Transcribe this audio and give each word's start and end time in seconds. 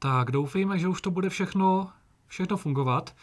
Tak 0.00 0.30
doufejme, 0.30 0.78
že 0.78 0.88
už 0.88 1.00
to 1.00 1.10
bude 1.10 1.28
všechno, 1.28 1.90
všechno 2.26 2.56
fungovat. 2.56 3.14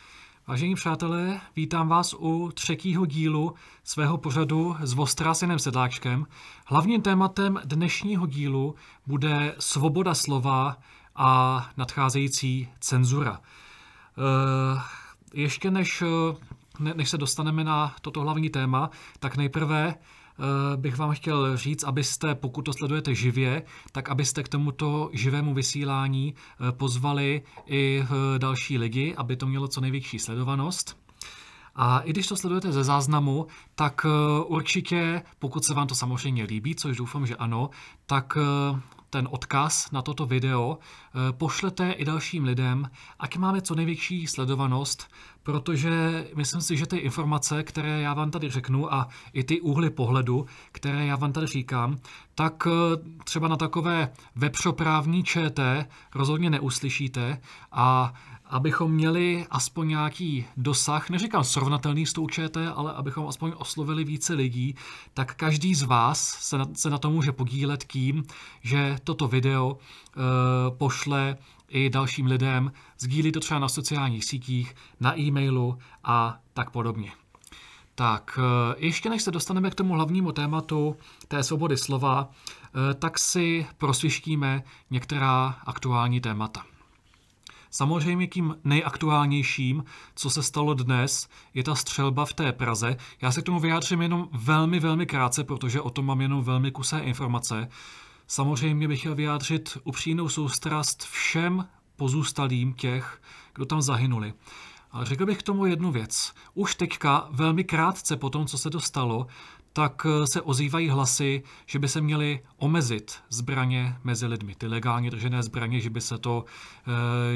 Vážení 0.48 0.76
přátelé, 0.76 1.42
vítám 1.56 1.88
vás 1.88 2.16
u 2.20 2.52
třetího 2.54 3.06
dílu 3.06 3.54
svého 3.84 4.18
pořadu 4.18 4.76
s 4.80 4.94
Vostrásinem 4.94 5.60
Sedláčkem. 5.60 6.28
Hlavním 6.66 7.02
tématem 7.02 7.60
dnešního 7.66 8.28
dílu 8.28 8.76
bude 9.08 9.56
svoboda 9.60 10.16
slova 10.16 10.78
a 11.16 11.70
nadcházející 11.78 12.70
cenzura. 12.80 13.40
Eh, 14.18 14.82
ještě 15.34 15.72
než, 15.72 16.04
než 16.80 17.10
se 17.10 17.18
dostaneme 17.18 17.64
na 17.64 17.96
toto 18.02 18.22
hlavní 18.22 18.50
téma, 18.50 18.90
tak 19.20 19.38
nejprve 19.38 19.96
Eh, 19.96 19.98
bych 20.76 20.98
vám 20.98 21.12
chtěl 21.12 21.58
říct, 21.58 21.84
abyste, 21.84 22.36
pokud 22.36 22.62
to 22.62 22.74
sledujete 22.74 23.16
živě, 23.16 23.64
tak 23.92 24.10
abyste 24.10 24.44
k 24.44 24.50
tomuto 24.50 25.10
živému 25.14 25.54
vysílání 25.54 26.34
eh, 26.36 26.72
pozvali 26.72 27.42
i 27.66 28.04
eh, 28.04 28.40
další 28.40 28.78
lidi, 28.78 29.16
aby 29.16 29.36
to 29.36 29.48
mělo 29.48 29.68
co 29.68 29.82
největší 29.82 30.20
sledovanost. 30.20 30.98
A 31.76 32.00
i 32.00 32.10
když 32.10 32.28
to 32.28 32.36
sledujete 32.36 32.72
ze 32.72 32.84
záznamu, 32.84 33.48
tak 33.76 34.06
určitě, 34.46 35.22
pokud 35.40 35.66
se 35.66 35.74
vám 35.74 35.88
to 35.88 35.96
samozřejmě 35.96 36.44
líbí, 36.44 36.76
což 36.76 36.98
doufám, 36.98 37.28
že 37.28 37.36
ano, 37.36 37.70
tak 38.06 38.38
ten 39.10 39.28
odkaz 39.32 39.92
na 39.92 40.02
toto 40.02 40.26
video 40.26 40.78
eh, 40.78 41.34
pošlete 41.34 41.92
i 41.92 42.06
dalším 42.06 42.44
lidem, 42.44 42.90
ať 43.20 43.38
máme 43.38 43.62
co 43.62 43.76
největší 43.76 44.28
sledovanost, 44.28 45.12
protože 45.44 46.28
myslím 46.36 46.62
si, 46.62 46.78
že 46.78 46.86
ty 46.86 46.98
informace, 46.98 47.64
které 47.64 48.02
já 48.02 48.14
vám 48.14 48.32
tady 48.32 48.50
řeknu 48.50 48.94
a 48.94 49.08
i 49.34 49.44
ty 49.44 49.62
úhly 49.62 49.90
pohledu, 49.90 50.46
které 50.72 51.06
já 51.06 51.16
vám 51.16 51.34
tady 51.34 51.48
říkám, 51.48 51.98
tak 52.36 52.68
eh, 52.68 52.72
třeba 53.24 53.48
na 53.48 53.56
takové 53.56 54.12
webshoprávní 54.36 55.24
ČT 55.24 55.90
rozhodně 56.16 56.50
neuslyšíte 56.50 57.42
a 57.72 58.14
abychom 58.48 58.92
měli 58.92 59.46
aspoň 59.50 59.88
nějaký 59.88 60.46
dosah, 60.58 61.10
neříkám 61.10 61.44
srovnatelný 61.44 62.06
s 62.06 62.14
tou 62.14 62.28
ČT, 62.28 62.72
ale 62.76 62.94
abychom 62.94 63.28
aspoň 63.28 63.54
oslovili 63.58 64.04
více 64.04 64.34
lidí, 64.34 64.76
tak 65.14 65.36
každý 65.36 65.76
z 65.76 65.84
vás 65.84 66.20
se 66.20 66.58
na, 66.58 66.66
se 66.74 66.90
na 66.90 66.98
to 66.98 67.10
může 67.10 67.32
podílet 67.32 67.84
tím, 67.84 68.24
že 68.62 68.98
toto 69.04 69.28
video 69.28 69.78
e, 69.78 70.22
pošle 70.72 71.38
i 71.70 71.90
dalším 71.90 72.26
lidem, 72.26 72.72
sdílí 73.00 73.32
to 73.32 73.40
třeba 73.40 73.60
na 73.60 73.70
sociálních 73.70 74.26
sítích, 74.26 74.76
na 75.00 75.20
e-mailu 75.20 75.78
a 76.04 76.40
tak 76.54 76.70
podobně. 76.70 77.12
Tak, 77.96 78.40
eh, 78.42 78.76
ještě 78.78 79.10
než 79.10 79.22
se 79.22 79.32
dostaneme 79.32 79.70
k 79.70 79.76
tomu 79.76 79.94
hlavnímu 79.94 80.32
tématu 80.32 80.96
té 81.28 81.44
svobody 81.44 81.78
slova, 81.78 82.30
eh, 82.30 82.94
tak 82.94 83.20
si 83.20 83.68
prosvištíme 83.78 84.64
některá 84.92 85.56
aktuální 85.66 86.22
témata. 86.22 86.64
Samozřejmě 87.76 88.28
tím 88.28 88.56
nejaktuálnějším, 88.64 89.84
co 90.16 90.30
se 90.30 90.44
stalo 90.44 90.74
dnes, 90.74 91.30
je 91.54 91.64
ta 91.64 91.76
střelba 91.76 92.26
v 92.26 92.34
té 92.34 92.52
Praze. 92.52 92.98
Já 93.22 93.32
se 93.32 93.42
k 93.42 93.46
tomu 93.46 93.60
vyjádřím 93.60 94.02
jenom 94.02 94.30
velmi, 94.32 94.80
velmi 94.80 95.06
krátce, 95.06 95.44
protože 95.44 95.82
o 95.82 95.90
tom 95.90 96.06
mám 96.06 96.22
jenom 96.22 96.44
velmi 96.44 96.72
kusé 96.72 97.00
informace. 97.00 97.70
Samozřejmě 98.28 98.88
bych 98.88 99.00
chtěl 99.00 99.16
vyjádřit 99.16 99.78
upřímnou 99.84 100.30
soustrast 100.30 101.04
všem 101.04 101.68
pozůstalým 101.96 102.74
těch, 102.74 103.22
kdo 103.54 103.66
tam 103.66 103.82
zahynuli. 103.82 104.34
Ale 104.92 105.06
řekl 105.06 105.26
bych 105.26 105.38
k 105.38 105.44
tomu 105.44 105.66
jednu 105.66 105.92
věc. 105.92 106.34
Už 106.54 106.76
teďka, 106.76 107.28
velmi 107.32 107.64
krátce 107.64 108.18
po 108.18 108.30
tom, 108.30 108.46
co 108.46 108.58
se 108.58 108.70
dostalo, 108.70 109.28
tak 109.76 110.06
eh, 110.10 110.28
se 110.28 110.42
ozývají 110.42 110.90
hlasy, 110.90 111.44
že 111.66 111.80
by 111.80 111.88
se 111.88 112.02
měly 112.02 112.40
omezit 112.58 113.20
zbraně 113.30 113.96
mezi 114.04 114.26
lidmi, 114.26 114.56
ty 114.56 114.68
legálně 114.68 115.12
držené 115.12 115.44
zbraně, 115.44 115.80
že 115.80 115.90
by 115.90 116.02
se 116.02 116.18
to, 116.18 116.46
eh, 116.88 116.92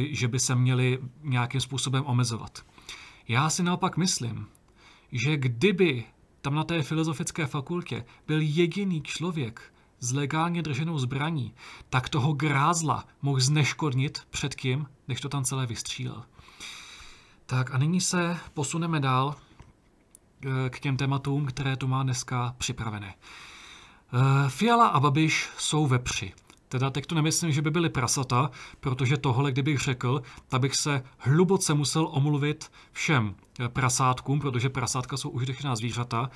že 0.09 0.27
by 0.27 0.39
se 0.39 0.55
měly 0.55 0.99
nějakým 1.23 1.61
způsobem 1.61 2.03
omezovat. 2.05 2.65
Já 3.27 3.49
si 3.49 3.63
naopak 3.63 3.97
myslím, 3.97 4.47
že 5.11 5.37
kdyby 5.37 6.03
tam 6.41 6.55
na 6.55 6.63
té 6.63 6.83
filozofické 6.83 7.47
fakultě 7.47 8.05
byl 8.27 8.41
jediný 8.41 9.01
člověk 9.01 9.61
s 9.99 10.13
legálně 10.13 10.61
drženou 10.61 10.99
zbraní, 10.99 11.53
tak 11.89 12.09
toho 12.09 12.33
grázla 12.33 13.05
mohl 13.21 13.39
zneškodnit 13.39 14.21
před 14.29 14.55
kým, 14.55 14.87
než 15.07 15.21
to 15.21 15.29
tam 15.29 15.43
celé 15.43 15.65
vystřílel. 15.65 16.23
Tak 17.45 17.73
a 17.73 17.77
nyní 17.77 18.01
se 18.01 18.37
posuneme 18.53 18.99
dál 18.99 19.35
k 20.69 20.79
těm 20.79 20.97
tématům, 20.97 21.45
které 21.45 21.77
tu 21.77 21.87
má 21.87 22.03
dneska 22.03 22.55
připravené. 22.57 23.13
Eh, 24.13 24.49
Fiala 24.49 24.87
a 24.87 24.99
Babiš 24.99 25.49
jsou 25.57 25.87
vepři. 25.87 26.33
Teda 26.67 26.89
teď 26.89 27.05
tu 27.05 27.15
nemyslím, 27.15 27.51
že 27.51 27.61
by 27.61 27.71
byly 27.71 27.89
prasata, 27.89 28.51
protože 28.79 29.17
tohle, 29.17 29.51
kdybych 29.51 29.79
řekl, 29.79 30.21
tak 30.47 30.61
bych 30.61 30.75
se 30.75 31.03
hluboce 31.17 31.73
musel 31.73 32.07
omluvit 32.11 32.71
všem 32.91 33.35
eh, 33.59 33.69
prasátkům, 33.69 34.39
protože 34.39 34.69
prasátka 34.69 35.17
jsou 35.17 35.29
užitečná 35.29 35.75
zvířata. 35.75 36.29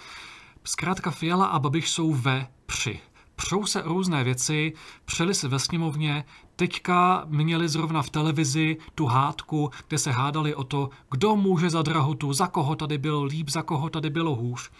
Zkrátka 0.64 1.12
Fiala 1.12 1.46
a 1.46 1.60
Babiš 1.60 1.90
jsou 1.90 2.14
ve 2.14 2.48
při 2.66 3.00
přou 3.36 3.66
se 3.66 3.82
různé 3.82 4.24
věci, 4.24 4.74
přeli 5.06 5.34
se 5.34 5.48
ve 5.48 5.60
sněmovně, 5.60 6.26
teďka 6.56 7.24
měli 7.26 7.70
zrovna 7.70 8.02
v 8.02 8.10
televizi 8.10 8.78
tu 8.96 9.06
hádku, 9.06 9.72
kde 9.88 9.98
se 9.98 10.12
hádali 10.12 10.56
o 10.56 10.64
to, 10.64 10.90
kdo 11.12 11.36
může 11.36 11.70
za 11.70 11.82
drahotu, 11.82 12.34
za 12.34 12.48
koho 12.48 12.76
tady 12.76 12.98
bylo 12.98 13.24
líp, 13.24 13.50
za 13.50 13.62
koho 13.62 13.90
tady 13.90 14.10
bylo 14.10 14.36
hůř. 14.36 14.72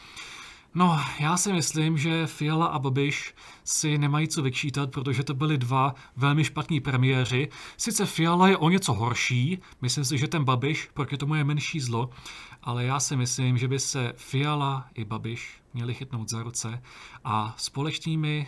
No, 0.76 1.00
já 1.20 1.38
si 1.38 1.54
myslím, 1.54 1.98
že 1.98 2.28
Fiala 2.28 2.66
a 2.66 2.80
Babiš 2.80 3.36
si 3.64 3.98
nemají 3.98 4.28
co 4.28 4.42
vyčítat, 4.42 4.92
protože 4.92 5.24
to 5.24 5.34
byli 5.34 5.58
dva 5.58 5.96
velmi 6.16 6.44
špatní 6.44 6.80
premiéři. 6.80 7.50
Sice 7.78 8.06
Fiala 8.06 8.48
je 8.48 8.58
o 8.58 8.70
něco 8.70 8.94
horší, 8.94 9.60
myslím 9.82 10.06
si, 10.06 10.18
že 10.18 10.28
ten 10.28 10.44
Babiš, 10.44 10.90
protože 10.94 11.18
tomu 11.18 11.36
je 11.36 11.44
menší 11.44 11.80
zlo, 11.80 12.10
ale 12.64 12.86
já 12.86 13.00
si 13.00 13.16
myslím, 13.16 13.58
že 13.58 13.68
by 13.68 13.80
se 13.80 14.14
Fiala 14.18 14.86
i 14.96 15.06
Babiš 15.06 15.62
měli 15.74 15.94
chytnout 15.94 16.30
za 16.30 16.44
ruce 16.44 16.82
a 17.24 17.54
společnými, 17.58 18.48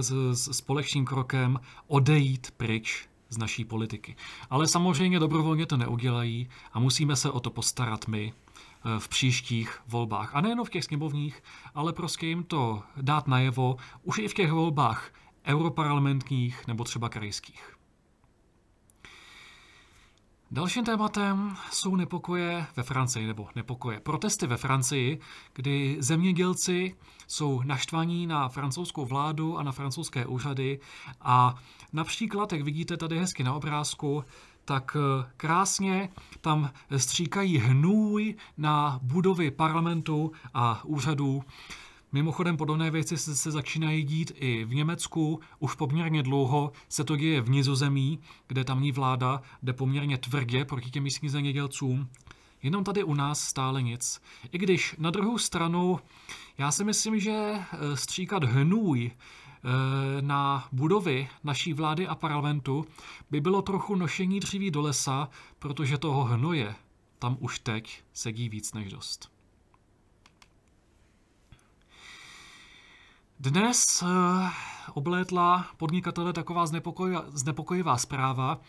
s, 0.00 0.12
s 0.32 0.56
společným 0.56 1.04
krokem 1.04 1.60
odejít 1.86 2.50
pryč 2.56 3.08
z 3.28 3.38
naší 3.38 3.64
politiky. 3.64 4.16
Ale 4.50 4.68
samozřejmě 4.68 5.18
dobrovolně 5.18 5.66
to 5.66 5.76
neudělají 5.76 6.48
a 6.72 6.78
musíme 6.78 7.16
se 7.16 7.30
o 7.30 7.40
to 7.40 7.50
postarat 7.50 8.08
my 8.08 8.32
eh, 8.32 8.98
v 8.98 9.08
příštích 9.08 9.80
volbách. 9.86 10.34
A 10.34 10.40
nejen 10.40 10.64
v 10.64 10.70
těch 10.70 10.84
sněmovních, 10.84 11.42
ale 11.74 11.92
prostě 11.92 12.26
jim 12.26 12.42
to 12.42 12.82
dát 12.96 13.28
najevo 13.28 13.76
už 14.02 14.18
i 14.18 14.28
v 14.28 14.34
těch 14.34 14.52
volbách 14.52 15.10
europarlamentních 15.46 16.66
nebo 16.66 16.84
třeba 16.84 17.08
krajských. 17.08 17.73
Dalším 20.54 20.84
tématem 20.84 21.56
jsou 21.70 21.96
nepokoje 21.96 22.66
ve 22.76 22.82
Francii, 22.82 23.26
nebo 23.26 23.48
nepokoje, 23.56 24.00
protesty 24.00 24.46
ve 24.46 24.56
Francii, 24.56 25.20
kdy 25.52 25.96
zemědělci 25.98 26.96
jsou 27.26 27.62
naštvaní 27.62 28.26
na 28.26 28.48
francouzskou 28.48 29.04
vládu 29.04 29.58
a 29.58 29.62
na 29.62 29.72
francouzské 29.72 30.26
úřady 30.26 30.80
a 31.20 31.54
například, 31.92 32.52
jak 32.52 32.62
vidíte 32.62 32.96
tady 32.96 33.18
hezky 33.18 33.44
na 33.44 33.54
obrázku, 33.54 34.24
tak 34.64 34.96
eh, 34.96 35.30
krásně 35.36 36.08
tam 36.40 36.70
stříkají 36.96 37.58
hnůj 37.58 38.34
na 38.58 39.00
budovy 39.02 39.50
parlamentu 39.50 40.32
a 40.54 40.84
úřadů. 40.84 41.42
Mimochodem 42.14 42.56
podobné 42.56 42.90
věci 42.90 43.18
se, 43.18 43.36
se 43.36 43.50
začínají 43.50 44.04
dít 44.04 44.32
i 44.34 44.64
v 44.64 44.74
Německu. 44.74 45.40
Už 45.58 45.74
poměrně 45.74 46.22
dlouho 46.22 46.72
se 46.88 47.04
to 47.04 47.16
děje 47.16 47.40
v 47.40 47.50
Nizozemí, 47.50 48.18
kde 48.46 48.64
tamní 48.64 48.92
vláda 48.92 49.42
jde 49.62 49.72
poměrně 49.72 50.18
tvrdě 50.18 50.64
proti 50.64 50.90
těm 50.90 51.02
místním 51.02 51.30
zemědělcům. 51.30 52.08
Jenom 52.62 52.84
tady 52.84 53.04
u 53.04 53.14
nás 53.14 53.40
stále 53.40 53.82
nic. 53.82 54.20
I 54.52 54.58
když 54.58 54.94
na 54.98 55.10
druhou 55.10 55.38
stranu, 55.38 56.00
já 56.58 56.70
si 56.70 56.84
myslím, 56.84 57.20
že 57.20 57.32
eh, 57.32 57.96
stříkat 57.96 58.44
hnůj 58.44 59.10
eh, 59.10 59.68
na 60.22 60.68
budovy 60.72 61.28
naší 61.44 61.72
vlády 61.72 62.06
a 62.06 62.14
parlamentu 62.14 62.84
by 63.30 63.40
bylo 63.40 63.62
trochu 63.62 63.96
nošení 63.96 64.40
dříví 64.40 64.70
do 64.70 64.82
lesa, 64.82 65.28
protože 65.58 65.98
toho 65.98 66.24
hnoje 66.24 66.74
tam 67.18 67.36
už 67.40 67.58
teď 67.58 68.02
sedí 68.12 68.48
víc 68.48 68.72
než 68.72 68.90
dost. 68.90 69.33
Dnes 73.40 74.02
uh, 74.02 74.08
oblétla 74.94 75.66
podnikatele 75.76 76.32
taková 76.32 76.66
znepokojivá 77.32 77.96
zpráva, 77.96 78.60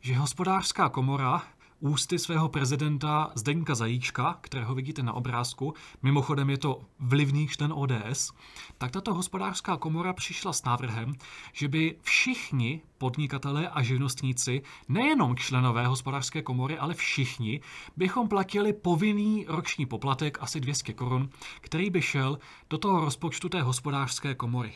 že 0.00 0.16
hospodářská 0.16 0.88
komora 0.88 1.42
ústy 1.80 2.18
svého 2.18 2.48
prezidenta 2.48 3.32
Zdeňka 3.34 3.74
Zajíčka, 3.74 4.38
kterého 4.40 4.74
vidíte 4.74 5.02
na 5.02 5.12
obrázku, 5.12 5.74
mimochodem 6.02 6.50
je 6.50 6.58
to 6.58 6.80
vlivný 6.98 7.48
člen 7.48 7.72
ODS, 7.72 8.32
tak 8.78 8.90
tato 8.90 9.14
hospodářská 9.14 9.76
komora 9.76 10.12
přišla 10.12 10.52
s 10.52 10.64
návrhem, 10.64 11.14
že 11.52 11.68
by 11.68 11.96
všichni 12.02 12.82
podnikatelé 12.98 13.68
a 13.68 13.82
živnostníci, 13.82 14.62
nejenom 14.88 15.36
členové 15.36 15.86
hospodářské 15.86 16.42
komory, 16.42 16.78
ale 16.78 16.94
všichni, 16.94 17.60
bychom 17.96 18.28
platili 18.28 18.72
povinný 18.72 19.44
roční 19.48 19.86
poplatek 19.86 20.38
asi 20.40 20.60
200 20.60 20.92
korun, 20.92 21.28
který 21.60 21.90
by 21.90 22.02
šel 22.02 22.38
do 22.70 22.78
toho 22.78 23.00
rozpočtu 23.00 23.48
té 23.48 23.62
hospodářské 23.62 24.34
komory. 24.34 24.72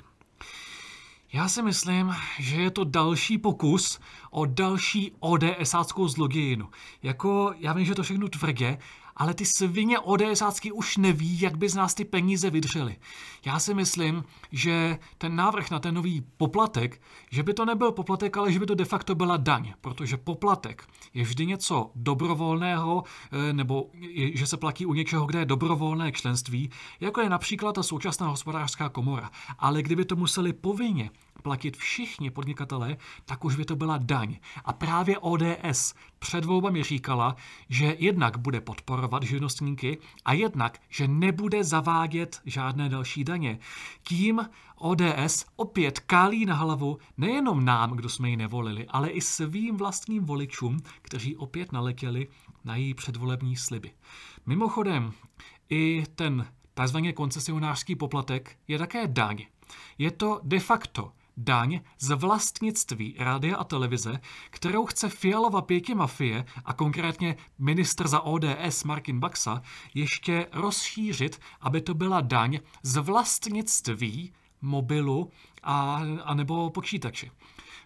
Já 1.33 1.49
si 1.49 1.63
myslím, 1.63 2.15
že 2.39 2.57
je 2.57 2.71
to 2.71 2.85
další 2.85 3.39
pokus 3.39 4.01
o 4.31 4.47
další 4.47 5.13
ODSáckou 5.21 6.09
zlodějinu. 6.09 6.69
Jako, 7.03 7.55
já 7.59 7.73
vím, 7.73 7.85
že 7.85 7.95
to 7.95 8.03
všechno 8.03 8.29
tvrdě, 8.29 8.79
ale 9.17 9.35
ty 9.35 9.47
svině 9.47 9.99
ODSácky 9.99 10.73
už 10.73 10.97
neví, 10.97 11.41
jak 11.41 11.57
by 11.57 11.69
z 11.69 11.75
nás 11.75 11.95
ty 11.95 12.05
peníze 12.05 12.51
vydřely. 12.51 12.97
Já 13.45 13.59
si 13.59 13.75
myslím, 13.75 14.25
že 14.53 14.99
ten 15.19 15.37
návrh 15.37 15.71
na 15.71 15.79
ten 15.79 15.95
nový 15.95 16.25
poplatek, 16.37 17.03
že 17.31 17.43
by 17.43 17.55
to 17.55 17.65
nebyl 17.65 17.93
poplatek, 17.93 18.37
ale 18.37 18.53
že 18.53 18.59
by 18.59 18.67
to 18.67 18.75
de 18.75 18.85
facto 18.85 19.15
byla 19.15 19.37
daň, 19.37 19.73
protože 19.81 20.17
poplatek 20.17 20.85
je 21.15 21.25
vždy 21.25 21.47
něco 21.47 21.91
dobrovolného, 21.95 23.05
eh, 23.33 23.53
nebo 23.53 23.91
že 24.35 24.47
se 24.47 24.57
platí 24.57 24.87
u 24.87 24.95
něčeho, 24.95 25.27
kde 25.27 25.39
je 25.39 25.45
dobrovolné 25.45 26.13
členství, 26.13 26.71
jako 27.01 27.21
je 27.21 27.29
například 27.29 27.73
ta 27.73 27.83
současná 27.83 28.29
hospodářská 28.29 28.89
komora. 28.89 29.31
Ale 29.59 29.83
kdyby 29.83 30.05
to 30.05 30.17
museli 30.17 30.53
povinně 30.53 31.11
platit 31.41 31.77
všichni 31.77 32.31
podnikatelé, 32.31 32.97
tak 33.25 33.45
už 33.45 33.57
by 33.57 33.65
to 33.65 33.77
byla 33.77 33.99
daň. 33.99 34.37
A 34.65 34.73
právě 34.73 35.19
ODS 35.19 35.95
před 36.19 36.45
volbami 36.45 36.83
říkala, 36.83 37.37
že 37.69 37.97
jednak 37.99 38.39
bude 38.39 38.61
podporovat 38.61 39.23
živnostníky 39.23 39.99
a 40.25 40.33
jednak, 40.33 40.79
že 40.89 41.09
nebude 41.09 41.65
zavádět 41.65 42.41
žádné 42.45 42.89
další 42.89 43.25
daně. 43.25 43.59
Tím 44.03 44.41
ODS 44.77 45.47
opět 45.57 46.01
kálí 46.01 46.47
na 46.47 46.55
hlavu 46.55 46.99
nejenom 47.17 47.65
nám, 47.65 47.91
kdo 47.91 48.09
jsme 48.09 48.31
ji 48.31 48.37
nevolili, 48.37 48.87
ale 48.87 49.09
i 49.09 49.21
svým 49.21 49.77
vlastním 49.77 50.25
voličům, 50.25 50.81
kteří 51.03 51.37
opět 51.37 51.73
naletěli 51.73 52.29
na 52.65 52.77
její 52.77 52.95
předvolební 52.95 53.57
sliby. 53.57 53.91
Mimochodem, 54.47 55.13
i 55.71 56.05
ten 56.15 56.47
tzv. 56.85 56.97
koncesionářský 57.15 57.97
poplatek 57.97 58.59
je 58.69 58.79
také 58.79 59.07
daň. 59.07 59.47
Je 59.99 60.11
to 60.11 60.41
de 60.43 60.61
facto 60.61 61.13
daň 61.41 61.81
z 61.99 62.15
vlastnictví 62.17 63.17
rádia 63.19 63.57
a 63.57 63.65
televize, 63.65 64.21
kterou 64.51 64.87
chce 64.87 65.09
Fialova 65.09 65.63
pěti 65.63 65.95
mafie 65.95 66.45
a 66.65 66.73
konkrétně 66.73 67.37
ministr 67.59 68.09
za 68.09 68.21
ODS 68.21 68.85
Martin 68.85 69.21
Baxa 69.21 69.63
ještě 69.95 70.47
rozšířit, 70.53 71.41
aby 71.61 71.81
to 71.81 71.95
byla 71.95 72.21
daň 72.21 72.61
z 72.83 72.97
vlastnictví 72.97 74.33
mobilu 74.63 75.31
a, 75.63 76.03
a 76.25 76.35
nebo 76.35 76.71
počítače. 76.71 77.31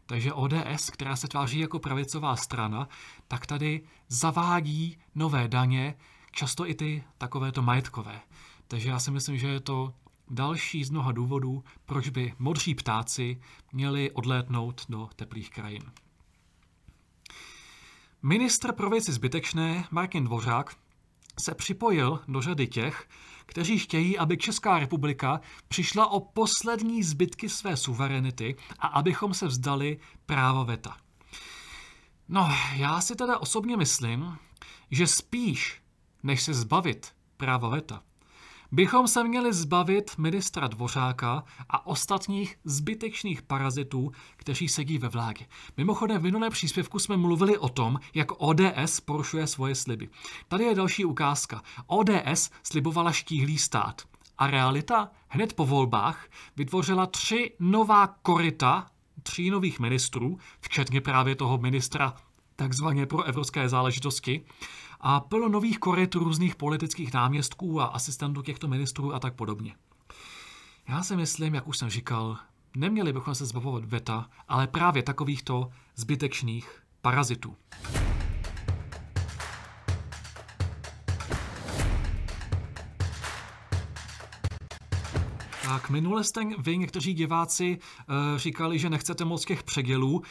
Takže 0.07 0.33
ODS, 0.33 0.91
která 0.91 1.17
se 1.17 1.29
tváří 1.29 1.59
jako 1.59 1.79
pravicová 1.79 2.37
strana, 2.37 2.89
tak 3.29 3.47
tady 3.47 3.83
zavádí 4.09 4.99
nové 5.15 5.49
daně, 5.49 5.95
často 6.31 6.69
i 6.69 6.75
ty 6.75 7.05
takovéto 7.19 7.63
majetkové. 7.63 8.21
Takže 8.69 8.91
já 8.91 8.99
si 8.99 9.11
myslím, 9.11 9.39
že 9.39 9.49
je 9.49 9.61
to 9.61 9.95
další 10.35 10.85
z 10.85 10.91
mnoha 10.91 11.13
důvodů, 11.13 11.65
proč 11.87 12.09
by 12.09 12.35
modří 12.39 12.75
ptáci 12.75 13.41
měli 13.73 14.11
odlétnout 14.11 14.85
do 14.89 15.09
teplých 15.17 15.51
krajin. 15.51 15.83
Ministr 18.23 18.73
pro 18.73 18.91
věci 18.91 19.13
zbytečné 19.13 19.85
Martin 19.91 20.25
Dvořák 20.25 20.77
se 21.41 21.55
připojil 21.55 22.21
do 22.29 22.41
řady 22.41 22.67
těch, 22.67 23.09
kteří 23.47 23.79
chtějí, 23.79 24.19
aby 24.19 24.37
Česká 24.37 24.79
republika 24.79 25.41
přišla 25.69 26.07
o 26.07 26.21
poslední 26.21 27.03
zbytky 27.03 27.49
své 27.49 27.77
suverenity 27.77 28.57
a 28.79 28.87
abychom 28.87 29.35
se 29.35 29.47
vzdali 29.47 29.99
práva 30.27 30.63
veta. 30.63 30.97
No, 32.29 32.49
já 32.77 33.01
si 33.01 33.17
teda 33.17 33.39
osobně 33.39 33.77
myslím, 33.77 34.39
že 34.91 35.07
spíš, 35.07 35.83
než 36.23 36.43
se 36.43 36.55
zbavit 36.55 37.13
práva 37.37 37.69
veta, 37.69 38.03
bychom 38.75 39.09
se 39.09 39.25
měli 39.25 39.53
zbavit 39.53 40.19
ministra 40.19 40.69
Dvořáka 40.69 41.45
a 41.69 41.87
ostatních 41.87 42.57
zbytečných 42.65 43.43
parazitů, 43.43 44.13
kteří 44.37 44.69
sedí 44.69 44.99
ve 44.99 45.09
vládě. 45.09 45.47
Mimochodem, 45.77 46.21
v 46.21 46.23
minulém 46.23 46.53
příspěvku 46.53 46.99
jsme 46.99 47.17
mluvili 47.17 47.59
o 47.59 47.69
tom, 47.69 48.01
jak 48.15 48.33
ODS 48.43 49.01
porušuje 49.05 49.47
svoje 49.47 49.75
sliby. 49.75 50.09
Tady 50.49 50.65
je 50.65 50.75
další 50.75 51.05
ukázka. 51.05 51.63
ODS 51.87 52.51
slibovala 52.63 53.13
štíhlý 53.13 53.59
stát. 53.59 54.03
A 54.39 54.47
realita 54.47 55.11
hned 55.29 55.53
po 55.53 55.67
volbách 55.67 56.27
vytvořila 56.57 57.07
tři 57.07 57.53
nová 57.61 58.07
korita 58.07 58.87
tří 59.23 59.51
nových 59.51 59.81
ministrů, 59.81 60.39
včetně 60.61 61.01
právě 61.01 61.35
toho 61.35 61.59
ministra 61.59 62.15
takzvaně 62.57 63.07
pro 63.07 63.23
evropské 63.23 63.69
záležitosti, 63.69 64.45
a 65.07 65.21
plno 65.21 65.49
nových 65.49 65.79
koryt 65.79 66.15
různých 66.15 66.57
politických 66.57 67.13
náměstků 67.13 67.81
a 67.81 67.85
asistentů 67.85 68.43
těchto 68.43 68.69
ministrů 68.69 69.15
a 69.15 69.19
tak 69.19 69.35
podobně. 69.35 69.75
Já 70.89 71.03
si 71.03 71.17
myslím, 71.17 71.55
jak 71.55 71.69
už 71.69 71.79
jsem 71.79 71.91
říkal, 71.91 72.39
neměli 72.77 73.13
bychom 73.13 73.35
se 73.35 73.47
zbavovat 73.47 73.85
veta, 73.85 74.31
ale 74.49 74.67
právě 74.67 75.03
takovýchto 75.03 75.71
zbytečných 75.97 76.83
parazitů. 77.03 77.57
Tak 85.75 85.91
minule 85.91 86.25
jste 86.25 86.41
vy, 86.59 86.79
někteří 86.79 87.15
diváci, 87.15 87.79
uh, 88.09 88.39
říkali, 88.39 88.79
že 88.79 88.91
nechcete 88.91 89.25
moc 89.25 89.45
těch 89.45 89.63
předělů. 89.63 90.13
Uh, 90.13 90.23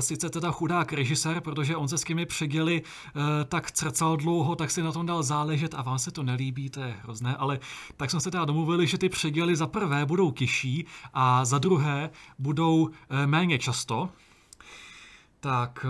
sice 0.00 0.30
teda 0.30 0.50
chudák 0.50 0.92
režisér, 0.92 1.40
protože 1.40 1.76
on 1.76 1.88
se 1.88 1.98
s 1.98 2.04
těmi 2.04 2.26
předěly 2.26 2.82
uh, 2.82 3.22
tak 3.48 3.70
crcal 3.70 4.16
dlouho, 4.16 4.56
tak 4.56 4.70
si 4.70 4.82
na 4.82 4.92
tom 4.92 5.06
dal 5.06 5.22
záležet 5.22 5.74
a 5.74 5.82
vám 5.82 5.98
se 5.98 6.10
to 6.10 6.22
nelíbí, 6.22 6.70
to 6.70 6.80
je 6.80 6.96
hrozné, 7.02 7.36
ale 7.36 7.58
tak 7.96 8.10
jsme 8.10 8.20
se 8.20 8.30
teda 8.30 8.44
domluvili, 8.44 8.86
že 8.86 8.98
ty 8.98 9.08
předěly 9.08 9.56
za 9.56 9.66
prvé 9.66 10.06
budou 10.06 10.30
kiší 10.30 10.86
a 11.14 11.44
za 11.44 11.58
druhé 11.58 12.10
budou 12.38 12.90
méně 13.26 13.58
často. 13.58 14.08
Tak... 15.40 15.86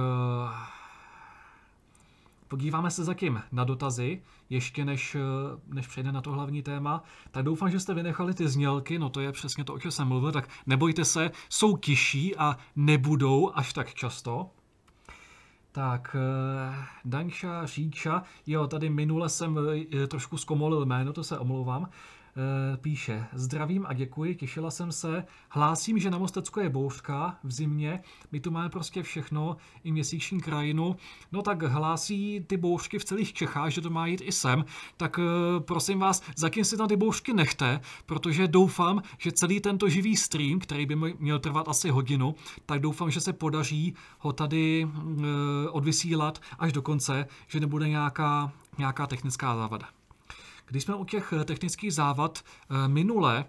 Podíváme 2.50 2.90
se 2.90 3.04
zatím 3.04 3.42
na 3.52 3.64
dotazy, 3.64 4.23
ještě 4.49 4.85
než, 4.85 5.14
eh, 5.14 5.21
než 5.66 5.87
přejde 5.87 6.12
na 6.12 6.21
to 6.21 6.33
hlavní 6.33 6.62
téma. 6.62 7.02
Tak 7.30 7.45
doufám, 7.45 7.71
že 7.71 7.80
jste 7.80 7.95
vynechali 7.95 8.35
ty 8.35 8.49
znělky, 8.49 8.99
no 8.99 9.09
to 9.09 9.21
je 9.21 9.33
přesně 9.33 9.64
to, 9.64 9.75
o 9.75 9.78
čem 9.78 9.90
jsem 9.90 10.09
mluvil, 10.09 10.33
tak 10.33 10.49
nebojte 10.66 11.04
se, 11.04 11.30
jsou 11.49 11.76
tiší 11.76 12.37
a 12.37 12.57
nebudou 12.76 13.52
až 13.54 13.73
tak 13.73 13.95
často. 13.95 14.50
Tak, 15.73 16.16
eh, 16.19 16.85
Danša 17.04 17.66
Říča, 17.66 18.23
jo, 18.47 18.66
tady 18.66 18.90
minule 18.90 19.28
jsem 19.28 19.59
eh, 20.02 20.07
trošku 20.07 20.37
zkomolil 20.37 20.87
jméno, 20.87 21.12
to 21.12 21.25
se 21.25 21.38
omlouvám. 21.38 21.88
Eh, 22.37 22.76
píše, 22.76 23.26
zdravím 23.32 23.87
a 23.88 23.92
děkuji, 23.92 24.34
těšila 24.34 24.70
jsem 24.70 24.92
se, 24.92 25.25
hlásím, 25.49 25.99
že 25.99 26.10
na 26.10 26.18
Mostecko 26.18 26.60
je 26.60 26.68
bouřka 26.68 27.38
v 27.44 27.52
zimě, 27.52 28.00
my 28.32 28.40
tu 28.40 28.50
máme 28.50 28.68
prostě 28.68 29.02
všechno, 29.02 29.56
i 29.84 29.92
měsíční 29.92 30.40
krajinu, 30.40 30.96
no 31.32 31.42
tak 31.42 31.62
hlásí 31.62 32.44
ty 32.46 32.56
bouřky 32.56 32.99
v 32.99 33.04
celých 33.04 33.32
Čechách, 33.32 33.70
že 33.70 33.80
to 33.80 33.90
má 33.90 34.06
jít 34.06 34.22
i 34.25 34.32
sem, 34.32 34.64
tak 34.96 35.18
eh, 35.18 35.60
prosím 35.60 35.99
vás, 35.99 36.22
zatím 36.37 36.64
si 36.64 36.76
tam 36.76 36.88
ty 36.88 36.96
bouřky 36.96 37.32
nechte, 37.32 37.80
protože 38.06 38.49
doufám, 38.49 39.02
že 39.18 39.32
celý 39.32 39.60
tento 39.60 39.88
živý 39.88 40.16
stream, 40.16 40.58
který 40.58 40.87
by 40.87 40.96
měl 41.18 41.38
trvat 41.38 41.68
asi 41.68 41.90
hodinu, 41.90 42.34
tak 42.66 42.80
doufám, 42.80 43.10
že 43.10 43.20
se 43.20 43.32
podaří 43.32 43.94
ho 44.18 44.32
tady 44.32 44.88
eh, 44.88 45.68
odvysílat 45.70 46.40
až 46.58 46.72
do 46.72 46.82
konce, 46.82 47.26
že 47.49 47.60
nebude 47.60 47.88
nějaká, 47.88 48.52
nějaká 48.78 49.06
technická 49.06 49.56
závada. 49.56 50.00
Když 50.71 50.83
jsme 50.83 50.95
u 50.95 51.05
těch 51.05 51.33
eh, 51.33 51.45
technických 51.45 51.95
závad 51.95 52.39
eh, 52.39 52.89
minule, 52.89 53.45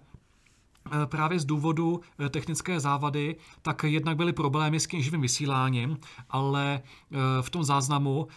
právě 1.06 1.40
z 1.40 1.46
důvodu 1.46 2.02
technické 2.30 2.80
závady, 2.80 3.36
tak 3.62 3.84
jednak 3.84 4.18
byly 4.18 4.34
problémy 4.34 4.80
s 4.80 4.88
tím 4.88 5.02
živým 5.02 5.22
vysíláním, 5.22 5.98
ale 6.30 6.82
v 7.42 7.50
tom 7.50 7.64
záznamu 7.64 8.28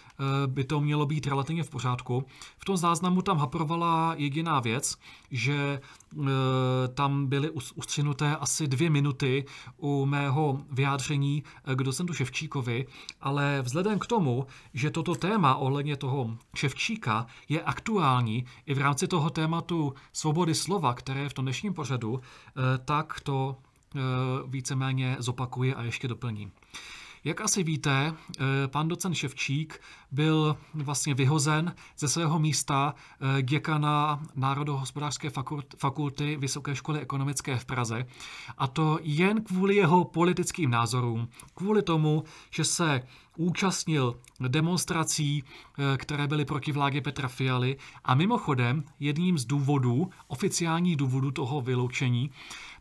by 0.46 0.64
to 0.64 0.80
mělo 0.80 1.06
být 1.06 1.26
relativně 1.26 1.62
v 1.62 1.70
pořádku. 1.70 2.24
V 2.58 2.64
tom 2.64 2.76
záznamu 2.76 3.22
tam 3.22 3.38
haprovala 3.38 4.14
jediná 4.16 4.60
věc, 4.60 4.96
že 5.30 5.80
Eh, 6.22 6.88
tam 6.88 7.26
byly 7.26 7.50
ustřenuté 7.50 8.36
asi 8.36 8.68
dvě 8.68 8.90
minuty 8.90 9.44
u 9.76 10.06
mého 10.06 10.60
vyjádření 10.70 11.42
k 11.74 11.82
docentu 11.82 12.14
Ševčíkovi, 12.14 12.86
ale 13.20 13.62
vzhledem 13.62 13.98
k 13.98 14.06
tomu, 14.06 14.46
že 14.74 14.90
toto 14.90 15.14
téma 15.14 15.54
ohledně 15.54 15.96
toho 15.96 16.36
Ševčíka 16.54 17.26
je 17.48 17.62
aktuální 17.62 18.44
i 18.66 18.74
v 18.74 18.78
rámci 18.78 19.08
toho 19.08 19.30
tématu 19.30 19.94
svobody 20.12 20.54
slova, 20.54 20.94
které 20.94 21.20
je 21.20 21.28
v 21.28 21.32
tom 21.32 21.44
dnešním 21.44 21.74
pořadu, 21.74 22.20
eh, 22.22 22.28
tak 22.85 23.21
to 23.21 23.57
eh, 23.97 23.99
víceméně 24.47 25.17
zopakuji 25.19 25.75
a 25.75 25.83
ještě 25.83 26.09
doplním. 26.09 26.53
Jak 27.25 27.40
asi 27.40 27.62
víte, 27.62 28.12
eh, 28.12 28.43
pan 28.69 28.88
docent 28.88 29.14
Ševčík 29.14 29.81
byl 30.12 30.57
vlastně 30.75 31.14
vyhozen 31.14 31.75
ze 31.99 32.09
svého 32.09 32.38
místa 32.38 32.95
eh, 33.38 33.43
děkana 33.43 34.23
Národohospodářské 34.35 35.31
fakulty 35.76 36.37
Vysoké 36.37 36.76
školy 36.76 37.00
ekonomické 37.00 37.57
v 37.57 37.64
Praze. 37.64 38.07
A 38.59 38.66
to 38.66 38.99
jen 39.02 39.45
kvůli 39.45 39.76
jeho 39.76 40.04
politickým 40.04 40.71
názorům, 40.71 41.28
kvůli 41.54 41.83
tomu, 41.83 42.25
že 42.50 42.64
se 42.64 43.02
účastnil 43.37 44.21
demonstrací, 44.49 45.45
eh, 45.45 45.97
které 45.97 46.26
byly 46.26 46.45
proti 46.45 46.73
vládě 46.73 47.00
Petra 47.00 47.28
Fialy 47.28 47.76
a 48.04 48.14
mimochodem 48.14 48.85
jedním 49.00 49.38
z 49.38 49.45
důvodů, 49.45 50.11
oficiálních 50.26 50.97
důvodů 50.97 51.31
toho 51.31 51.61
vyloučení, 51.61 52.31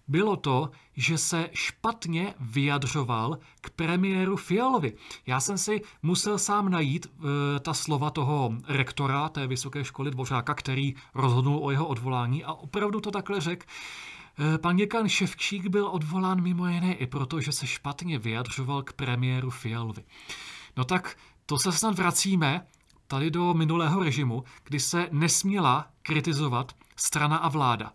bylo 0.07 0.35
to, 0.35 0.69
že 0.95 1.17
se 1.17 1.49
špatně 1.53 2.33
vyjadřoval 2.39 3.37
k 3.61 3.69
premiéru 3.69 4.37
Fialovi. 4.37 4.93
Já 5.25 5.39
jsem 5.39 5.57
si 5.57 5.81
musel 6.01 6.37
sám 6.37 6.69
najít 6.69 7.05
uh, 7.05 7.23
ta 7.61 7.73
slova 7.73 8.09
toho 8.09 8.53
rektora 8.67 9.29
té 9.29 9.47
vysoké 9.47 9.83
školy 9.83 10.11
Dvořáka, 10.11 10.53
který 10.53 10.95
rozhodnul 11.13 11.59
o 11.65 11.71
jeho 11.71 11.87
odvolání 11.87 12.43
a 12.43 12.53
opravdu 12.53 13.01
to 13.01 13.11
takhle 13.11 13.41
řekl. 13.41 13.65
Eh, 14.39 14.57
pan 14.57 14.75
děkan 14.75 15.09
Ševčík 15.09 15.67
byl 15.67 15.87
odvolán 15.87 16.41
mimo 16.41 16.67
jiné 16.67 16.93
i 16.93 17.07
proto, 17.07 17.41
že 17.41 17.51
se 17.51 17.67
špatně 17.67 18.19
vyjadřoval 18.19 18.83
k 18.83 18.93
premiéru 18.93 19.49
Fialovi. 19.49 20.03
No 20.77 20.83
tak 20.83 21.17
to 21.45 21.59
se 21.59 21.71
snad 21.71 21.95
vracíme 21.95 22.67
tady 23.07 23.31
do 23.31 23.53
minulého 23.53 24.03
režimu, 24.03 24.43
kdy 24.63 24.79
se 24.79 25.07
nesměla 25.11 25.87
kritizovat 26.01 26.75
strana 26.95 27.37
a 27.37 27.49
vláda. 27.49 27.93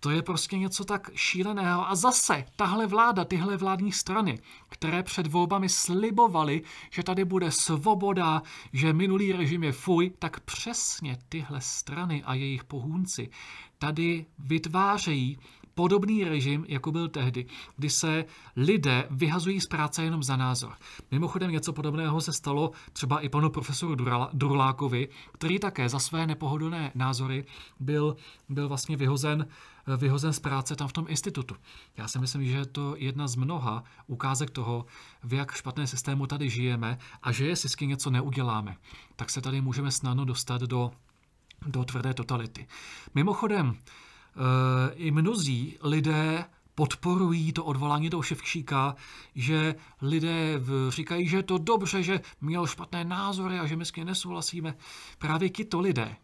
To 0.00 0.10
je 0.10 0.22
prostě 0.22 0.58
něco 0.58 0.84
tak 0.84 1.10
šíleného. 1.14 1.88
A 1.88 1.94
zase 1.94 2.44
tahle 2.56 2.86
vláda, 2.86 3.24
tyhle 3.24 3.56
vládní 3.56 3.92
strany, 3.92 4.38
které 4.68 5.02
před 5.02 5.26
volbami 5.26 5.68
slibovaly, 5.68 6.62
že 6.90 7.02
tady 7.02 7.24
bude 7.24 7.50
svoboda, 7.50 8.42
že 8.72 8.92
minulý 8.92 9.32
režim 9.32 9.64
je 9.64 9.72
fuj, 9.72 10.10
tak 10.18 10.40
přesně 10.40 11.18
tyhle 11.28 11.60
strany 11.60 12.22
a 12.24 12.34
jejich 12.34 12.64
pohůnci 12.64 13.30
tady 13.78 14.26
vytvářejí 14.38 15.38
podobný 15.74 16.24
režim, 16.24 16.64
jako 16.68 16.92
byl 16.92 17.08
tehdy, 17.08 17.46
kdy 17.76 17.90
se 17.90 18.24
lidé 18.56 19.06
vyhazují 19.10 19.60
z 19.60 19.66
práce 19.66 20.04
jenom 20.04 20.22
za 20.22 20.36
názor. 20.36 20.72
Mimochodem 21.10 21.50
něco 21.50 21.72
podobného 21.72 22.20
se 22.20 22.32
stalo 22.32 22.70
třeba 22.92 23.20
i 23.20 23.28
panu 23.28 23.50
profesoru 23.50 23.96
Durlákovi, 24.32 25.08
který 25.32 25.58
také 25.58 25.88
za 25.88 25.98
své 25.98 26.26
nepohodlné 26.26 26.92
názory 26.94 27.44
byl, 27.80 28.16
byl 28.48 28.68
vlastně 28.68 28.96
vyhozen, 28.96 29.46
vyhozen 29.96 30.32
z 30.32 30.38
práce 30.38 30.76
tam 30.76 30.88
v 30.88 30.92
tom 30.92 31.06
institutu. 31.08 31.56
Já 31.96 32.08
si 32.08 32.18
myslím, 32.18 32.44
že 32.44 32.56
je 32.56 32.66
to 32.66 32.94
jedna 32.96 33.28
z 33.28 33.36
mnoha 33.36 33.84
ukázek 34.06 34.50
toho, 34.50 34.86
v 35.22 35.34
jak 35.34 35.52
špatné 35.52 35.86
systému 35.86 36.26
tady 36.26 36.50
žijeme 36.50 36.98
a 37.22 37.32
že 37.32 37.46
jestli 37.46 37.68
něco 37.86 38.10
neuděláme, 38.10 38.76
tak 39.16 39.30
se 39.30 39.40
tady 39.40 39.60
můžeme 39.60 39.90
snadno 39.90 40.24
dostat 40.24 40.60
do 40.60 40.90
do 41.66 41.84
tvrdé 41.84 42.14
totality. 42.14 42.66
Mimochodem, 43.14 43.76
Eh, 44.36 44.94
i 44.94 45.10
mnozí 45.10 45.76
lidé 45.82 46.44
podporují 46.74 47.52
to 47.52 47.64
odvolání 47.64 48.10
toho 48.10 48.22
Ševčíka, 48.22 48.96
že 49.34 49.74
lidé 50.02 50.60
říkají, 50.88 51.28
že 51.28 51.36
je 51.36 51.42
to 51.42 51.58
dobře, 51.58 52.02
že 52.02 52.20
měl 52.40 52.66
špatné 52.66 53.04
názory 53.04 53.58
a 53.58 53.66
že 53.66 53.76
my 53.76 53.84
s 53.84 53.92
nesouhlasíme. 54.04 54.74
Právě 55.18 55.48
tito 55.48 55.80
lidé 55.80 56.16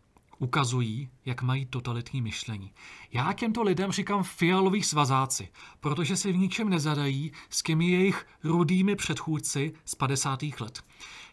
ukazují, 0.42 1.08
jak 1.24 1.42
mají 1.42 1.66
totalitní 1.66 2.22
myšlení. 2.22 2.72
Já 3.12 3.32
těmto 3.32 3.62
lidem 3.62 3.92
říkám 3.92 4.22
fialoví 4.22 4.82
svazáci, 4.82 5.48
protože 5.80 6.16
si 6.16 6.32
v 6.32 6.36
ničem 6.36 6.68
nezadají 6.68 7.32
s 7.50 7.62
těmi 7.62 7.90
jejich 7.90 8.26
rudými 8.44 8.96
předchůdci 8.96 9.72
z 9.84 9.94
50. 9.94 10.42
let. 10.60 10.82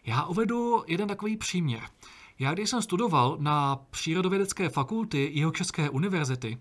Já 0.06 0.24
uvedu 0.24 0.84
jeden 0.86 1.08
takový 1.08 1.36
příměr. 1.36 1.82
Já 2.38 2.54
když 2.54 2.70
jsem 2.70 2.82
studoval 2.82 3.36
na 3.40 3.76
Přírodovědecké 3.90 4.68
fakulty 4.68 5.30
Jihočeské 5.32 5.90
univerzity, 5.90 6.58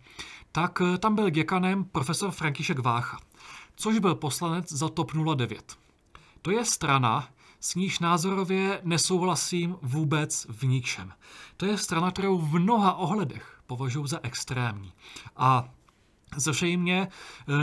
tak 0.51 0.81
eh, 0.81 0.97
tam 0.97 1.15
byl 1.15 1.29
děkanem 1.29 1.83
profesor 1.83 2.31
František 2.31 2.79
Vácha, 2.79 3.17
což 3.75 3.99
byl 3.99 4.15
poslanec 4.15 4.71
za 4.71 4.89
TOP 4.89 5.11
09. 5.35 5.77
To 6.41 6.51
je 6.51 6.65
strana, 6.65 7.27
s 7.59 7.75
níž 7.75 7.99
názorově 7.99 8.81
nesouhlasím 8.83 9.75
vůbec 9.81 10.47
v 10.49 10.63
ničem. 10.63 11.11
To 11.57 11.65
je 11.65 11.77
strana, 11.77 12.11
kterou 12.11 12.37
v 12.37 12.59
mnoha 12.59 12.93
ohledech 12.93 13.59
považuji 13.67 14.07
za 14.07 14.19
extrémní. 14.23 14.93
A 15.35 15.69
Zřejmě 16.37 17.07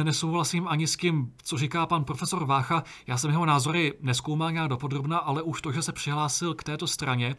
eh, 0.00 0.04
nesouhlasím 0.04 0.68
ani 0.68 0.86
s 0.86 0.96
tím, 0.96 1.32
co 1.42 1.58
říká 1.58 1.86
pan 1.86 2.04
profesor 2.04 2.44
Vácha. 2.44 2.82
Já 3.06 3.16
jsem 3.16 3.30
jeho 3.30 3.46
názory 3.46 3.92
neskoumal 4.00 4.52
nějak 4.52 4.68
dopodrobna, 4.68 5.18
ale 5.18 5.42
už 5.42 5.62
to, 5.62 5.72
že 5.72 5.82
se 5.82 5.92
přihlásil 5.92 6.54
k 6.54 6.64
této 6.64 6.86
straně, 6.86 7.36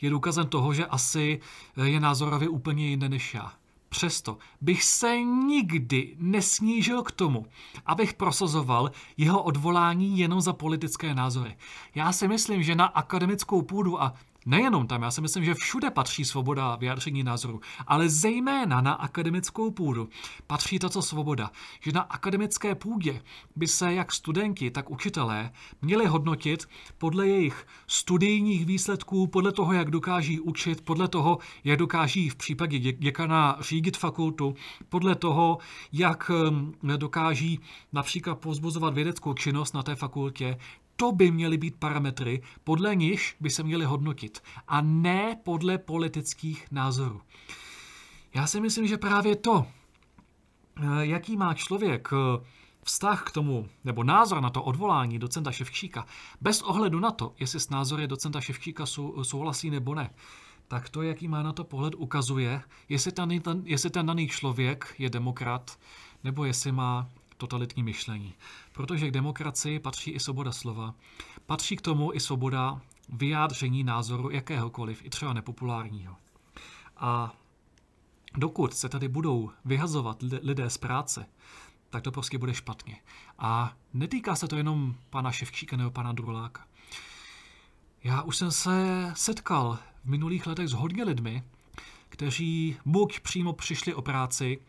je 0.00 0.10
důkazem 0.10 0.46
toho, 0.46 0.74
že 0.74 0.86
asi 0.86 1.40
eh, 1.76 1.88
je 1.88 2.00
názorově 2.00 2.48
úplně 2.48 2.88
jinde 2.88 3.08
než 3.08 3.34
já. 3.34 3.52
Přesto 3.94 4.38
bych 4.60 4.84
se 4.84 5.22
nikdy 5.22 6.16
nesnížil 6.18 7.02
k 7.02 7.10
tomu, 7.10 7.46
abych 7.86 8.14
prosazoval 8.14 8.90
jeho 9.16 9.42
odvolání 9.42 10.18
jenom 10.18 10.40
za 10.40 10.52
politické 10.52 11.14
názory. 11.14 11.56
Já 11.94 12.12
si 12.12 12.28
myslím, 12.28 12.62
že 12.62 12.74
na 12.74 12.84
akademickou 12.86 13.62
půdu 13.62 14.02
a 14.02 14.14
Nejenom 14.46 14.86
tam, 14.86 15.02
já 15.02 15.10
si 15.10 15.20
myslím, 15.20 15.44
že 15.44 15.54
všude 15.54 15.90
patří 15.90 16.24
svoboda 16.24 16.76
vyjádření 16.76 17.22
názoru, 17.22 17.60
ale 17.86 18.08
zejména 18.08 18.80
na 18.80 18.92
akademickou 18.92 19.70
půdu 19.70 20.08
patří 20.46 20.78
tato 20.78 21.02
svoboda, 21.02 21.50
že 21.80 21.92
na 21.92 22.00
akademické 22.00 22.74
půdě 22.74 23.22
by 23.56 23.68
se 23.68 23.94
jak 23.94 24.12
studenti, 24.12 24.70
tak 24.70 24.90
učitelé 24.90 25.52
měli 25.82 26.06
hodnotit 26.06 26.68
podle 26.98 27.28
jejich 27.28 27.66
studijních 27.86 28.66
výsledků, 28.66 29.26
podle 29.26 29.52
toho, 29.52 29.72
jak 29.72 29.90
dokáží 29.90 30.40
učit, 30.40 30.80
podle 30.80 31.08
toho, 31.08 31.38
jak 31.64 31.78
dokáží 31.78 32.28
v 32.28 32.36
případě 32.36 32.78
děkana 32.78 33.56
řídit 33.60 33.96
fakultu, 33.96 34.54
podle 34.88 35.14
toho, 35.14 35.58
jak 35.92 36.30
hm, 36.30 36.72
dokáží 36.96 37.60
například 37.92 38.34
pozbuzovat 38.34 38.94
vědeckou 38.94 39.34
činnost 39.34 39.74
na 39.74 39.82
té 39.82 39.94
fakultě, 39.94 40.58
to 40.96 41.12
by 41.12 41.30
měly 41.30 41.56
být 41.56 41.76
parametry, 41.76 42.42
podle 42.64 42.96
nich 42.96 43.34
by 43.40 43.50
se 43.50 43.62
měly 43.62 43.84
hodnotit 43.84 44.42
a 44.68 44.80
ne 44.80 45.36
podle 45.44 45.78
politických 45.78 46.66
názorů. 46.70 47.20
Já 48.34 48.46
si 48.46 48.60
myslím, 48.60 48.86
že 48.86 48.98
právě 48.98 49.36
to, 49.36 49.66
eh, 50.76 50.82
jaký 51.00 51.36
má 51.36 51.54
člověk 51.54 52.08
eh, 52.12 52.44
vztah 52.82 53.24
k 53.24 53.30
tomu, 53.30 53.68
nebo 53.84 54.04
názor 54.04 54.40
na 54.40 54.50
to 54.50 54.62
odvolání 54.62 55.18
docenta 55.18 55.52
Ševčíka, 55.52 56.06
bez 56.40 56.62
ohledu 56.62 57.00
na 57.00 57.10
to, 57.10 57.34
jestli 57.40 57.60
s 57.60 57.70
názory 57.70 58.06
docenta 58.06 58.40
Ševčíka 58.40 58.86
souhlasí 59.22 59.70
nebo 59.70 59.94
ne, 59.94 60.10
tak 60.68 60.88
to, 60.88 61.02
jaký 61.02 61.28
má 61.28 61.42
na 61.42 61.52
to 61.52 61.64
pohled, 61.64 61.94
ukazuje, 61.94 62.62
jestli 62.88 63.12
ten, 63.12 63.30
jestli 63.64 63.90
ten 63.90 64.06
daný 64.06 64.28
člověk 64.28 64.94
je 64.98 65.10
demokrat, 65.10 65.78
nebo 66.24 66.44
jestli 66.44 66.72
má 66.72 67.08
totalitní 67.36 67.82
myšlení. 67.82 68.34
Protože 68.74 69.08
k 69.08 69.10
demokracii 69.10 69.78
patří 69.78 70.10
i 70.10 70.20
svoboda 70.20 70.52
slova, 70.52 70.94
patří 71.46 71.76
k 71.76 71.80
tomu 71.80 72.14
i 72.14 72.20
svoboda 72.20 72.80
vyjádření 73.08 73.84
názoru 73.84 74.30
jakéhokoliv, 74.30 75.04
i 75.04 75.10
třeba 75.10 75.32
nepopulárního. 75.32 76.16
A 76.96 77.34
dokud 78.36 78.74
se 78.74 78.88
tady 78.88 79.08
budou 79.08 79.50
vyhazovat 79.64 80.22
lidé 80.22 80.70
z 80.70 80.78
práce, 80.78 81.26
tak 81.90 82.02
to 82.02 82.12
prostě 82.12 82.38
bude 82.38 82.54
špatně. 82.54 83.00
A 83.38 83.76
netýká 83.92 84.36
se 84.36 84.48
to 84.48 84.56
jenom 84.56 84.94
pana 85.10 85.32
Ševčíka 85.32 85.76
nebo 85.76 85.90
pana 85.90 86.12
Druláka. 86.12 86.66
Já 88.04 88.22
už 88.22 88.36
jsem 88.36 88.50
se 88.50 89.12
setkal 89.16 89.78
v 90.04 90.08
minulých 90.08 90.46
letech 90.46 90.68
s 90.68 90.72
hodně 90.72 91.04
lidmi, 91.04 91.42
kteří 92.08 92.76
buď 92.86 93.20
přímo 93.20 93.52
přišli 93.52 93.94
o 93.94 94.02
práci, 94.02 94.60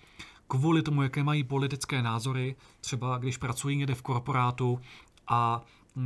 kvůli 0.48 0.82
tomu, 0.82 1.04
jaké 1.04 1.24
mají 1.24 1.44
politické 1.44 2.02
názory, 2.02 2.56
třeba 2.82 3.18
když 3.18 3.38
pracují 3.38 3.78
někde 3.78 3.96
v 3.96 4.02
korporátu 4.02 4.80
a 5.28 5.62
e, 5.98 6.02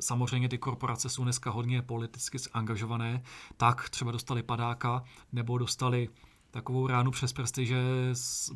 samozřejmě 0.00 0.48
ty 0.48 0.58
korporace 0.58 1.08
jsou 1.08 1.24
dneska 1.24 1.50
hodně 1.50 1.82
politicky 1.82 2.38
angažované, 2.52 3.22
tak 3.56 3.88
třeba 3.90 4.12
dostali 4.12 4.42
padáka 4.42 5.04
nebo 5.32 5.58
dostali 5.58 6.08
takovou 6.50 6.86
ránu 6.86 7.10
přes 7.10 7.32
prsty, 7.32 7.66
že 7.66 7.82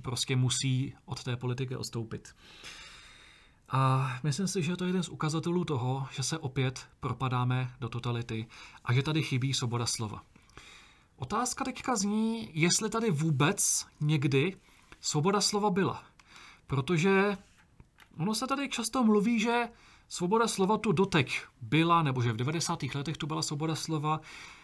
prostě 0.03 0.37
musí 0.37 0.95
od 1.05 1.25
té 1.25 1.37
politiky 1.37 1.77
odstoupit. 1.77 2.35
A 3.69 4.13
myslím 4.23 4.49
si, 4.49 4.63
že 4.63 4.77
to 4.77 4.85
je 4.85 4.89
jeden 4.89 5.03
z 5.03 5.09
ukazatelů 5.09 5.65
toho, 5.65 6.07
že 6.11 6.23
se 6.23 6.39
opět 6.39 6.89
propadáme 7.01 7.71
do 7.81 7.89
totality 7.89 8.47
a 8.85 8.93
že 8.93 9.03
tady 9.03 9.23
chybí 9.23 9.55
svoboda 9.55 9.87
slova. 9.87 10.23
Otázka 11.17 11.65
teďka 11.65 11.97
zní, 11.97 12.51
jestli 12.53 12.91
tady 12.91 13.11
vůbec 13.11 13.87
někdy 14.01 14.57
svoboda 15.07 15.41
slova 15.41 15.71
byla. 15.71 16.03
Protože 16.67 17.37
ono 18.19 18.35
se 18.35 18.47
tady 18.47 18.69
často 18.69 19.05
mluví, 19.05 19.41
že 19.41 19.69
svoboda 20.09 20.49
slova 20.49 20.79
tu 20.79 20.93
doteď 20.93 21.41
byla, 21.61 22.03
nebo 22.03 22.23
že 22.23 22.33
v 22.33 22.37
90. 22.37 22.83
letech 22.95 23.17
tu 23.17 23.27
byla 23.27 23.43
svoboda 23.43 23.75
slova. 23.75 24.21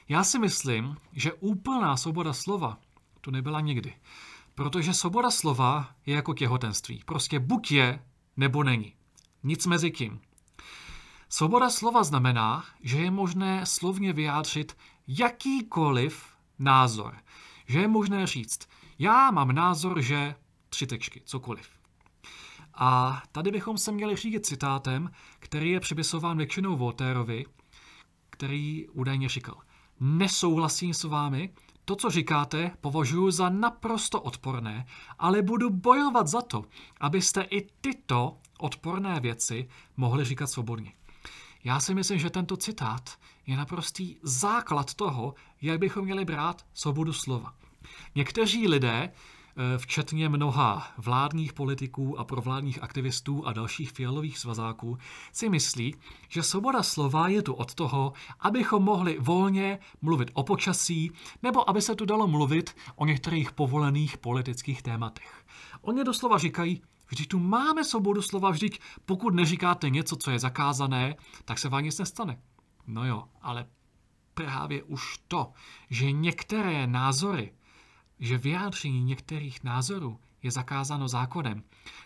Já 0.09 0.25
si 0.25 0.39
myslím, 0.39 0.97
že 1.13 1.33
úplná 1.33 1.97
svoboda 1.97 2.33
slova 2.33 2.79
tu 3.21 3.31
nebyla 3.31 3.61
nikdy. 3.61 3.95
Protože 4.55 4.95
svoboda 4.95 5.31
slova 5.31 5.91
je 6.07 6.15
jako 6.15 6.35
těhotenství. 6.35 7.03
Prostě 7.07 7.39
buď 7.39 7.73
je, 7.73 8.05
nebo 8.37 8.63
není. 8.63 8.95
Nic 9.43 9.67
mezi 9.67 9.91
tím. 9.91 10.21
Svoboda 11.29 11.71
slova 11.71 12.03
znamená, 12.03 12.65
že 12.83 12.99
je 12.99 13.11
možné 13.11 13.67
slovně 13.67 14.13
vyjádřit 14.13 14.77
jakýkoliv 15.09 16.25
názor. 16.59 17.17
Že 17.67 17.81
je 17.81 17.89
možné 17.89 18.27
říct, 18.27 18.69
já 19.03 19.31
mám 19.31 19.53
názor, 19.53 20.01
že 20.03 20.35
tři 20.69 20.87
tečky, 20.87 21.23
cokoliv. 21.25 21.69
A 22.75 23.23
tady 23.33 23.51
bychom 23.51 23.79
se 23.79 23.93
měli 23.93 24.17
řídit 24.17 24.47
citátem, 24.47 25.11
který 25.39 25.71
je 25.71 25.81
připisován 25.81 26.37
většinou 26.37 26.77
Voltaireovi, 26.77 27.45
který 28.31 28.89
údajně 28.89 29.29
říkal, 29.29 29.59
nesouhlasím 30.01 30.95
s 30.95 31.05
vámi, 31.05 31.55
to, 31.85 31.97
co 31.97 32.11
říkáte, 32.11 32.71
považuji 32.81 33.31
za 33.31 33.49
naprosto 33.49 34.21
odporné, 34.21 34.87
ale 35.19 35.43
budu 35.43 35.71
bojovat 35.71 36.29
za 36.29 36.43
to, 36.43 36.65
abyste 37.01 37.43
i 37.43 37.67
tyto 37.81 38.39
odporné 38.59 39.21
věci 39.21 39.69
mohli 39.97 40.25
říkat 40.25 40.47
svobodně. 40.47 40.93
Já 41.65 41.81
si 41.81 41.95
myslím, 41.95 42.19
že 42.19 42.31
tento 42.31 42.57
citát 42.57 43.19
je 43.47 43.57
naprostý 43.57 44.17
základ 44.23 44.95
toho, 44.95 45.35
jak 45.63 45.79
bychom 45.79 46.05
měli 46.05 46.25
brát 46.25 46.67
svobodu 46.75 47.13
slova. 47.13 47.62
Někteří 48.15 48.69
lidé, 48.69 49.11
eh, 49.13 49.79
včetně 49.79 50.29
mnoha 50.29 50.93
vládních 50.99 51.53
politiků 51.53 52.19
a 52.19 52.25
provládních 52.25 52.83
aktivistů 52.83 53.47
a 53.47 53.53
dalších 53.53 53.93
fialových 53.93 54.39
svazáků, 54.39 54.99
si 55.33 55.49
myslí, 55.49 55.95
že 56.29 56.43
svoboda 56.43 56.83
slova 56.83 57.29
je 57.29 57.43
tu 57.43 57.55
od 57.55 57.75
toho, 57.75 58.13
abychom 58.41 58.83
mohli 58.83 59.19
volně 59.21 59.79
mluvit 60.03 60.31
o 60.35 60.43
počasí, 60.43 61.13
nebo 61.43 61.71
aby 61.71 61.83
se 61.83 61.95
tu 61.95 62.05
dalo 62.05 62.27
mluvit 62.27 62.77
o 62.97 63.07
některých 63.07 63.53
povolených 63.53 64.19
politických 64.19 64.83
tématech. 64.83 65.45
Oni 65.83 66.05
doslova 66.05 66.39
říkají, 66.39 66.83
Vždyť 67.13 67.29
tu 67.29 67.39
máme 67.39 67.85
svobodu 67.85 68.23
slova, 68.23 68.51
vždyť 68.51 68.81
pokud 69.05 69.35
neříkáte 69.35 69.91
něco, 69.91 70.17
co 70.17 70.31
je 70.31 70.39
zakázané, 70.39 71.17
tak 71.45 71.59
se 71.59 71.69
vám 71.69 71.85
nic 71.85 71.99
nestane. 71.99 72.41
No 72.87 73.07
jo, 73.07 73.25
ale 73.43 73.67
právě 74.35 74.83
už 74.83 75.19
to, 75.29 75.53
že 75.91 76.13
některé 76.13 76.87
názory, 76.87 77.53
že 78.23 78.39
vyjádření 78.39 79.05
některých 79.05 79.65
názorů 79.65 80.19
je 80.43 80.51
zakázáno 80.51 81.09
zákonem, 81.09 81.63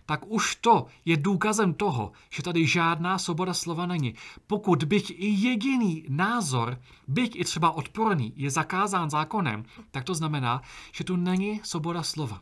tak 0.06 0.26
už 0.26 0.56
to 0.56 0.86
je 1.04 1.16
důkazem 1.16 1.74
toho, 1.74 2.12
že 2.30 2.42
tady 2.42 2.66
žádná 2.66 3.18
svoboda 3.18 3.54
slova 3.54 3.86
není. 3.86 4.14
Pokud 4.46 4.84
byť 4.84 5.10
i 5.10 5.26
jediný 5.26 6.04
názor, 6.08 6.80
byť 7.08 7.36
i 7.36 7.44
třeba 7.44 7.70
odporný, 7.70 8.32
je 8.36 8.50
zakázán 8.50 9.10
zákonem, 9.10 9.64
tak 9.90 10.04
to 10.04 10.14
znamená, 10.14 10.62
že 10.92 11.04
tu 11.04 11.16
není 11.16 11.60
svoboda 11.64 12.02
slova. 12.02 12.40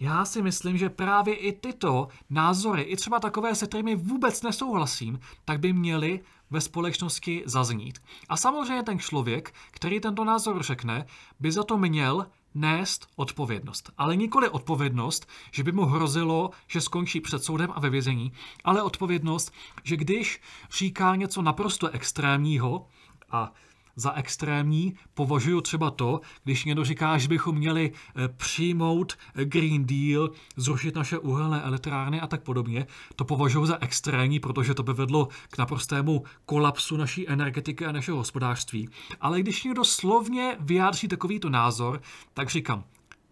Já 0.00 0.24
si 0.24 0.42
myslím, 0.42 0.78
že 0.78 0.90
právě 0.90 1.34
i 1.34 1.52
tyto 1.52 2.08
názory, 2.30 2.82
i 2.82 2.96
třeba 2.96 3.20
takové, 3.20 3.54
se 3.54 3.66
kterými 3.66 3.96
vůbec 3.96 4.42
nesouhlasím, 4.42 5.20
tak 5.44 5.60
by 5.60 5.72
měly 5.72 6.20
ve 6.50 6.60
společnosti 6.60 7.42
zaznít. 7.46 8.02
A 8.28 8.36
samozřejmě 8.36 8.82
ten 8.82 8.98
člověk, 8.98 9.54
který 9.70 10.00
tento 10.00 10.24
názor 10.24 10.62
řekne, 10.62 11.06
by 11.40 11.52
za 11.52 11.62
to 11.62 11.78
měl 11.78 12.26
nést 12.54 13.06
odpovědnost. 13.16 13.90
Ale 13.98 14.16
nikoli 14.16 14.48
odpovědnost, 14.48 15.28
že 15.52 15.62
by 15.62 15.72
mu 15.72 15.84
hrozilo, 15.84 16.50
že 16.66 16.80
skončí 16.80 17.20
před 17.20 17.44
soudem 17.44 17.72
a 17.74 17.80
ve 17.80 17.90
vězení, 17.90 18.32
ale 18.64 18.82
odpovědnost, 18.82 19.52
že 19.84 19.96
když 19.96 20.40
říká 20.72 21.16
něco 21.16 21.42
naprosto 21.42 21.88
extrémního 21.88 22.86
a 23.30 23.52
za 23.96 24.12
extrémní 24.12 24.94
považuji 25.14 25.60
třeba 25.60 25.90
to, 25.90 26.20
když 26.44 26.64
někdo 26.64 26.84
říká, 26.84 27.18
že 27.18 27.28
bychom 27.28 27.56
měli 27.56 27.92
eh, 27.92 28.28
přijmout 28.28 29.18
eh, 29.34 29.44
Green 29.44 29.86
Deal, 29.86 30.30
zrušit 30.56 30.94
naše 30.94 31.18
uhelné 31.18 31.62
elektrárny 31.62 32.20
a 32.20 32.26
tak 32.26 32.42
podobně. 32.42 32.86
To 33.16 33.24
považuji 33.24 33.66
za 33.66 33.78
extrémní, 33.80 34.40
protože 34.40 34.74
to 34.74 34.82
by 34.82 34.92
vedlo 34.92 35.28
k 35.50 35.58
naprostému 35.58 36.24
kolapsu 36.46 36.96
naší 36.96 37.28
energetiky 37.28 37.86
a 37.86 37.92
našeho 37.92 38.18
hospodářství. 38.18 38.88
Ale 39.20 39.40
když 39.40 39.64
někdo 39.64 39.84
slovně 39.84 40.56
vyjádří 40.60 41.08
takovýto 41.08 41.50
názor, 41.50 42.02
tak 42.34 42.50
říkám, 42.50 42.84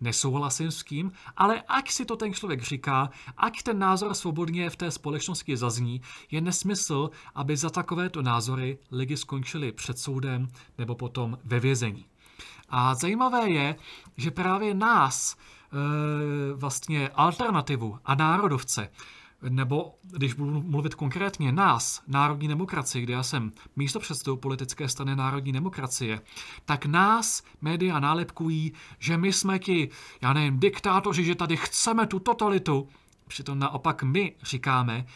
nesouhlasím 0.05 0.71
s 0.71 0.85
tím, 0.85 1.13
ale 1.37 1.63
ať 1.69 1.91
si 1.91 2.05
to 2.05 2.17
ten 2.17 2.35
člověk 2.35 2.63
říká, 2.63 3.11
ať 3.37 3.63
ten 3.63 3.79
názor 3.79 4.15
svobodně 4.15 4.71
v 4.71 4.77
té 4.77 4.91
společnosti 4.91 5.57
zazní, 5.57 6.01
je 6.31 6.41
nesmysl, 6.41 7.11
aby 7.35 7.57
za 7.57 7.71
takovéto 7.71 8.23
názory 8.23 8.79
lidi 8.91 9.17
skončili 9.17 9.73
před 9.73 9.99
soudem 9.99 10.49
nebo 10.79 10.95
potom 10.95 11.39
ve 11.45 11.61
vězení. 11.61 12.05
A 12.69 12.95
zajímavé 12.95 13.51
je, 13.51 13.77
že 14.17 14.31
právě 14.31 14.75
nás, 14.75 15.37
e, 15.37 15.37
vlastně 16.55 17.09
alternativu 17.09 17.99
a 18.05 18.15
národovce, 18.15 18.91
nebo 19.49 19.95
když 20.03 20.35
budu 20.35 20.63
mluvit 20.63 20.95
konkrétně 20.95 21.53
nás, 21.53 22.03
Národní 22.07 22.49
demokracie, 22.49 23.03
kde 23.03 23.13
já 23.13 23.23
jsem 23.23 23.53
místo 23.77 24.01
předsedou 24.01 24.37
politické 24.37 24.89
strany 24.89 25.17
Národní 25.17 25.53
demokracie, 25.53 26.21
tak 26.65 26.87
nás 26.87 27.43
média 27.61 28.01
nálepkují, 28.01 28.73
že 28.99 29.17
my 29.17 29.33
jsme 29.33 29.59
ti, 29.59 29.89
já 30.21 30.33
nevím, 30.33 30.61
diktátoři, 30.61 31.25
že 31.25 31.35
tady 31.35 31.57
chceme 31.57 32.07
tu 32.07 32.19
totalitu. 32.19 32.89
Přitom 33.29 33.59
naopak 33.59 34.03
my 34.03 34.35
říkáme, 34.43 35.07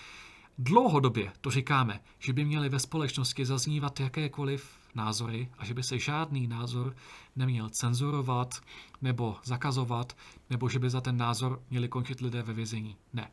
dlouhodobě 0.59 1.33
to 1.41 1.51
říkáme, 1.51 2.01
že 2.19 2.33
by 2.33 2.45
měly 2.45 2.69
ve 2.69 2.79
společnosti 2.79 3.45
zaznívat 3.45 4.01
jakékoliv 4.01 4.71
názory 4.95 5.49
a 5.59 5.64
že 5.64 5.75
by 5.75 5.83
se 5.83 5.99
žádný 5.99 6.47
názor 6.47 6.97
neměl 7.37 7.69
cenzurovat 7.69 8.61
nebo 9.03 9.37
zakazovat, 9.45 10.17
nebo 10.51 10.69
že 10.69 10.79
by 10.79 10.91
za 10.91 11.01
ten 11.01 11.17
názor 11.17 11.62
měli 11.71 11.88
končit 11.88 12.21
lidé 12.21 12.43
ve 12.43 12.53
vězení. 12.53 12.97
Ne 13.12 13.31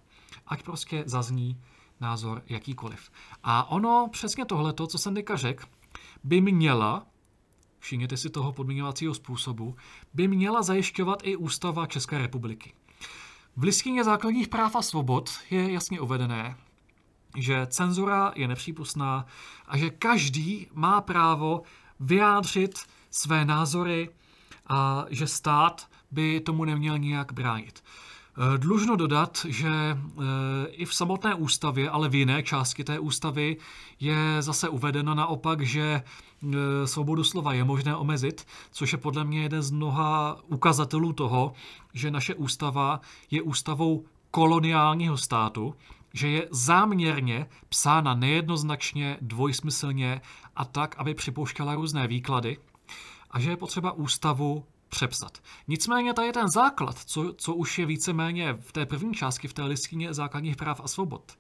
ať 0.48 0.64
prostě 0.64 1.04
zazní 1.06 1.62
názor 2.02 2.42
jakýkoliv. 2.48 3.12
A 3.44 3.72
ono, 3.72 4.10
přesně 4.12 4.46
tohleto, 4.46 4.88
co 4.88 4.98
jsem 4.98 5.16
teďka 5.16 5.36
řekl, 5.36 5.66
by 6.24 6.42
měla, 6.42 7.06
všimněte 7.80 8.18
si 8.18 8.30
toho 8.30 8.54
podmiňovacího 8.54 9.14
způsobu, 9.14 9.76
by 10.14 10.28
měla 10.28 10.64
zajišťovat 10.64 11.20
i 11.24 11.36
Ústava 11.36 11.88
České 11.88 12.18
republiky. 12.18 12.74
V 13.56 13.64
listině 13.64 14.04
základních 14.04 14.48
práv 14.48 14.76
a 14.76 14.82
svobod 14.82 15.30
je 15.50 15.72
jasně 15.72 16.00
uvedené, 16.00 16.56
že 17.38 17.68
cenzura 17.68 18.34
je 18.36 18.48
nepřípustná 18.48 19.26
a 19.68 19.78
že 19.78 19.90
každý 19.90 20.68
má 20.74 21.02
právo 21.02 21.62
vyjádřit 22.00 22.80
své 23.12 23.46
názory 23.46 24.10
a 24.68 25.06
že 25.10 25.28
stát 25.28 25.88
by 26.12 26.40
tomu 26.40 26.66
neměl 26.66 26.98
nijak 26.98 27.34
bránit. 27.34 27.84
Eh, 28.38 28.58
dlužno 28.58 28.96
dodat, 28.96 29.46
že 29.50 29.68
eh, 29.68 29.98
i 30.68 30.86
v 30.86 30.94
samotné 30.94 31.36
ústavě, 31.36 31.90
ale 31.90 32.10
v 32.10 32.16
jiné 32.16 32.44
části 32.44 32.84
té 32.84 33.00
ústavy 33.00 33.58
je 34.00 34.42
zase 34.42 34.70
uvedeno 34.70 35.16
naopak, 35.16 35.62
že 35.62 36.04
eh, 36.04 36.88
svobodu 36.88 37.24
slova 37.24 37.54
je 37.54 37.64
možné 37.64 37.96
omezit, 37.96 38.48
což 38.72 38.92
je 38.92 38.98
podle 38.98 39.24
mě 39.24 39.42
jeden 39.42 39.62
z 39.62 39.72
mnoha 39.72 40.38
ukazatelů 40.48 41.14
toho, 41.14 41.54
že 41.94 42.12
naše 42.12 42.36
ústava 42.36 43.02
je 43.32 43.42
ústavou 43.42 44.06
koloniálního 44.32 45.18
státu, 45.18 45.76
že 46.14 46.28
je 46.28 46.48
záměrně 46.52 47.48
psána 47.70 48.16
nejednoznačně, 48.16 49.18
dvojsmyslně 49.22 50.22
a 50.56 50.66
tak, 50.66 50.96
aby 50.98 51.14
připouštěla 51.14 51.76
různé 51.76 52.08
výklady 52.08 52.58
a 53.32 53.40
že 53.40 53.50
je 53.50 53.58
potřeba 53.58 53.92
ústavu 53.92 54.66
přepsat. 54.96 55.38
Nicméně 55.68 56.14
tady 56.14 56.28
je 56.28 56.34
ten 56.34 56.48
základ, 56.48 56.98
co, 57.00 57.34
co 57.38 57.54
už 57.54 57.80
je 57.80 57.86
víceméně 57.86 58.54
v 58.54 58.72
té 58.72 58.86
první 58.86 59.14
části, 59.14 59.48
v 59.48 59.54
té 59.54 59.64
listině 59.64 60.14
základních 60.14 60.56
práv 60.56 60.82
a 60.84 60.88
svobod, 60.88 61.38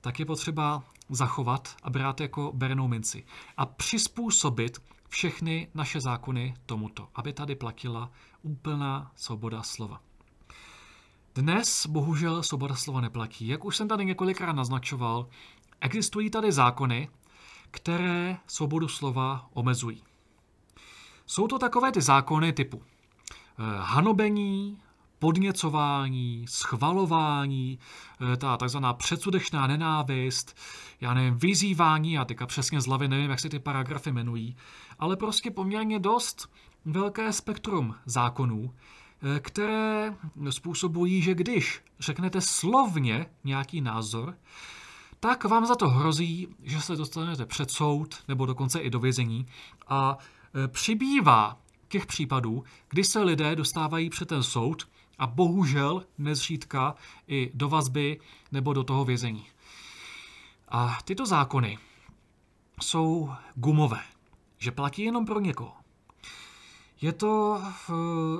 tak 0.00 0.18
je 0.18 0.26
potřeba 0.26 0.82
zachovat 1.10 1.76
a 1.82 1.90
brát 1.90 2.20
jako 2.20 2.52
bernou 2.54 2.88
minci. 2.88 3.24
A 3.56 3.66
přizpůsobit 3.66 4.78
všechny 5.08 5.68
naše 5.74 6.00
zákony 6.00 6.54
tomuto, 6.66 7.08
aby 7.14 7.32
tady 7.32 7.54
platila 7.54 8.10
úplná 8.42 9.12
svoboda 9.16 9.62
slova. 9.62 10.00
Dnes 11.34 11.86
bohužel 11.86 12.42
svoboda 12.42 12.74
slova 12.74 13.00
neplatí. 13.00 13.48
Jak 13.48 13.64
už 13.64 13.76
jsem 13.76 13.88
tady 13.88 14.04
několikrát 14.04 14.52
naznačoval, 14.52 15.28
existují 15.80 16.30
tady 16.30 16.52
zákony, 16.52 17.08
které 17.70 18.36
svobodu 18.46 18.88
slova 18.88 19.48
omezují. 19.52 20.02
Jsou 21.30 21.46
to 21.46 21.58
takové 21.58 21.92
ty 21.92 22.02
zákony 22.02 22.52
typu 22.52 22.82
eh, 22.82 23.62
hanobení, 23.78 24.78
podněcování, 25.18 26.46
schvalování, 26.48 27.78
eh, 28.32 28.36
ta 28.36 28.56
takzvaná 28.56 28.92
předsudečná 28.92 29.66
nenávist, 29.66 30.56
já 31.00 31.14
nevím, 31.14 31.38
vyzývání, 31.38 32.12
já 32.12 32.24
teďka 32.24 32.46
přesně 32.46 32.80
z 32.80 32.86
hlavy 32.86 33.08
nevím, 33.08 33.30
jak 33.30 33.40
se 33.40 33.48
ty 33.48 33.58
paragrafy 33.58 34.10
jmenují, 34.10 34.56
ale 34.98 35.16
prostě 35.16 35.50
poměrně 35.50 35.98
dost 35.98 36.50
velké 36.84 37.32
spektrum 37.32 37.94
zákonů, 38.06 38.74
eh, 39.36 39.40
které 39.40 40.14
způsobují, 40.50 41.22
že 41.22 41.34
když 41.34 41.82
řeknete 41.98 42.40
slovně 42.40 43.26
nějaký 43.44 43.80
názor, 43.80 44.34
tak 45.20 45.44
vám 45.44 45.66
za 45.66 45.74
to 45.74 45.88
hrozí, 45.88 46.48
že 46.62 46.80
se 46.80 46.96
dostanete 46.96 47.46
před 47.46 47.70
soud 47.70 48.14
nebo 48.28 48.46
dokonce 48.46 48.80
i 48.80 48.90
do 48.90 49.00
vězení 49.00 49.46
a 49.88 50.18
přibývá 50.66 51.58
těch 51.88 52.06
případů, 52.06 52.64
kdy 52.88 53.04
se 53.04 53.22
lidé 53.22 53.56
dostávají 53.56 54.10
před 54.10 54.28
ten 54.28 54.42
soud 54.42 54.88
a 55.18 55.26
bohužel 55.26 56.04
nezřídka 56.18 56.94
i 57.28 57.50
do 57.54 57.68
vazby 57.68 58.20
nebo 58.52 58.72
do 58.72 58.84
toho 58.84 59.04
vězení. 59.04 59.46
A 60.68 60.98
tyto 61.04 61.26
zákony 61.26 61.78
jsou 62.82 63.30
gumové, 63.54 64.02
že 64.58 64.70
platí 64.70 65.02
jenom 65.02 65.26
pro 65.26 65.40
někoho. 65.40 65.72
Je 67.00 67.12
to 67.12 67.62
uh, 67.62 67.96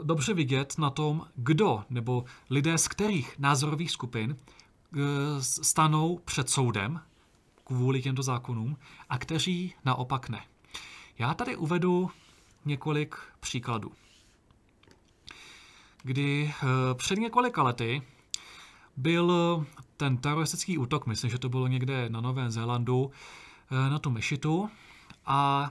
dobře 0.06 0.34
vidět 0.34 0.78
na 0.78 0.90
tom, 0.90 1.26
kdo 1.36 1.84
nebo 1.90 2.24
lidé 2.50 2.78
z 2.78 2.88
kterých 2.88 3.38
názorových 3.38 3.90
skupin 3.90 4.30
uh, 4.30 4.98
stanou 5.40 6.18
před 6.24 6.50
soudem 6.50 7.00
kvůli 7.64 8.02
těmto 8.02 8.22
zákonům 8.22 8.76
a 9.08 9.18
kteří 9.18 9.74
naopak 9.84 10.28
ne. 10.28 10.44
Já 11.18 11.34
tady 11.34 11.56
uvedu 11.56 12.10
několik 12.64 13.16
příkladů. 13.40 13.92
Kdy 16.02 16.54
eh, 16.62 16.94
před 16.94 17.18
několika 17.18 17.62
lety 17.62 18.02
byl 18.96 19.66
ten 19.96 20.16
teroristický 20.16 20.78
útok, 20.78 21.06
myslím, 21.06 21.30
že 21.30 21.38
to 21.38 21.48
bylo 21.48 21.66
někde 21.66 22.08
na 22.08 22.20
Novém 22.20 22.50
Zélandu, 22.50 23.10
eh, 23.70 23.90
na 23.90 23.98
tu 23.98 24.10
mešitu 24.10 24.70
a 25.26 25.70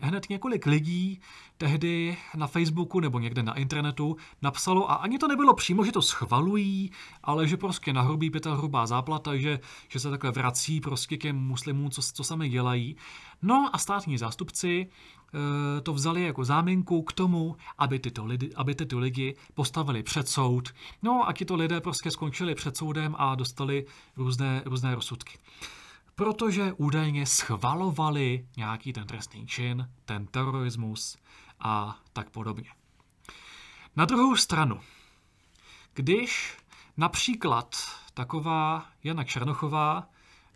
hned 0.00 0.30
několik 0.30 0.66
lidí 0.66 1.20
tehdy 1.58 2.16
na 2.36 2.46
Facebooku 2.46 3.00
nebo 3.00 3.18
někde 3.18 3.42
na 3.42 3.54
internetu 3.54 4.16
napsalo, 4.42 4.90
a 4.90 4.94
ani 4.94 5.18
to 5.18 5.28
nebylo 5.28 5.54
přímo, 5.54 5.84
že 5.84 5.92
to 5.92 6.02
schvalují, 6.02 6.90
ale 7.22 7.48
že 7.48 7.56
prostě 7.56 7.92
nahrubí 7.92 8.30
pěta 8.30 8.54
hrubá 8.54 8.86
záplata, 8.86 9.36
že, 9.36 9.60
že 9.88 10.00
se 10.00 10.10
takhle 10.10 10.30
vrací 10.30 10.80
prostě 10.80 11.16
těm 11.16 11.36
muslimům, 11.36 11.90
co, 11.90 12.02
co 12.02 12.24
sami 12.24 12.48
dělají. 12.48 12.96
No 13.42 13.70
a 13.72 13.78
státní 13.78 14.18
zástupci 14.18 14.86
e, 14.86 15.80
to 15.80 15.92
vzali 15.92 16.22
jako 16.22 16.44
záminku 16.44 17.02
k 17.02 17.12
tomu, 17.12 17.56
aby 17.78 17.98
tyto, 17.98 18.24
lidi, 18.24 18.50
aby 18.56 18.74
tyto 18.74 18.98
lidi 18.98 19.34
postavili 19.54 20.02
před 20.02 20.28
soud. 20.28 20.68
No 21.02 21.28
a 21.28 21.32
tito 21.32 21.56
lidé 21.56 21.80
prostě 21.80 22.10
skončili 22.10 22.54
před 22.54 22.76
soudem 22.76 23.14
a 23.18 23.34
dostali 23.34 23.86
různé, 24.16 24.62
různé 24.64 24.94
rozsudky 24.94 25.38
protože 26.16 26.72
údajně 26.72 27.26
schvalovali 27.26 28.46
nějaký 28.56 28.92
ten 28.92 29.06
trestný 29.06 29.46
čin, 29.46 29.90
ten 30.04 30.26
terorismus 30.26 31.16
a 31.60 31.98
tak 32.12 32.30
podobně. 32.30 32.70
Na 33.96 34.04
druhou 34.04 34.36
stranu, 34.36 34.80
když 35.94 36.56
například 36.96 37.76
taková 38.14 38.86
Jana 39.04 39.24
Černochová, 39.24 40.08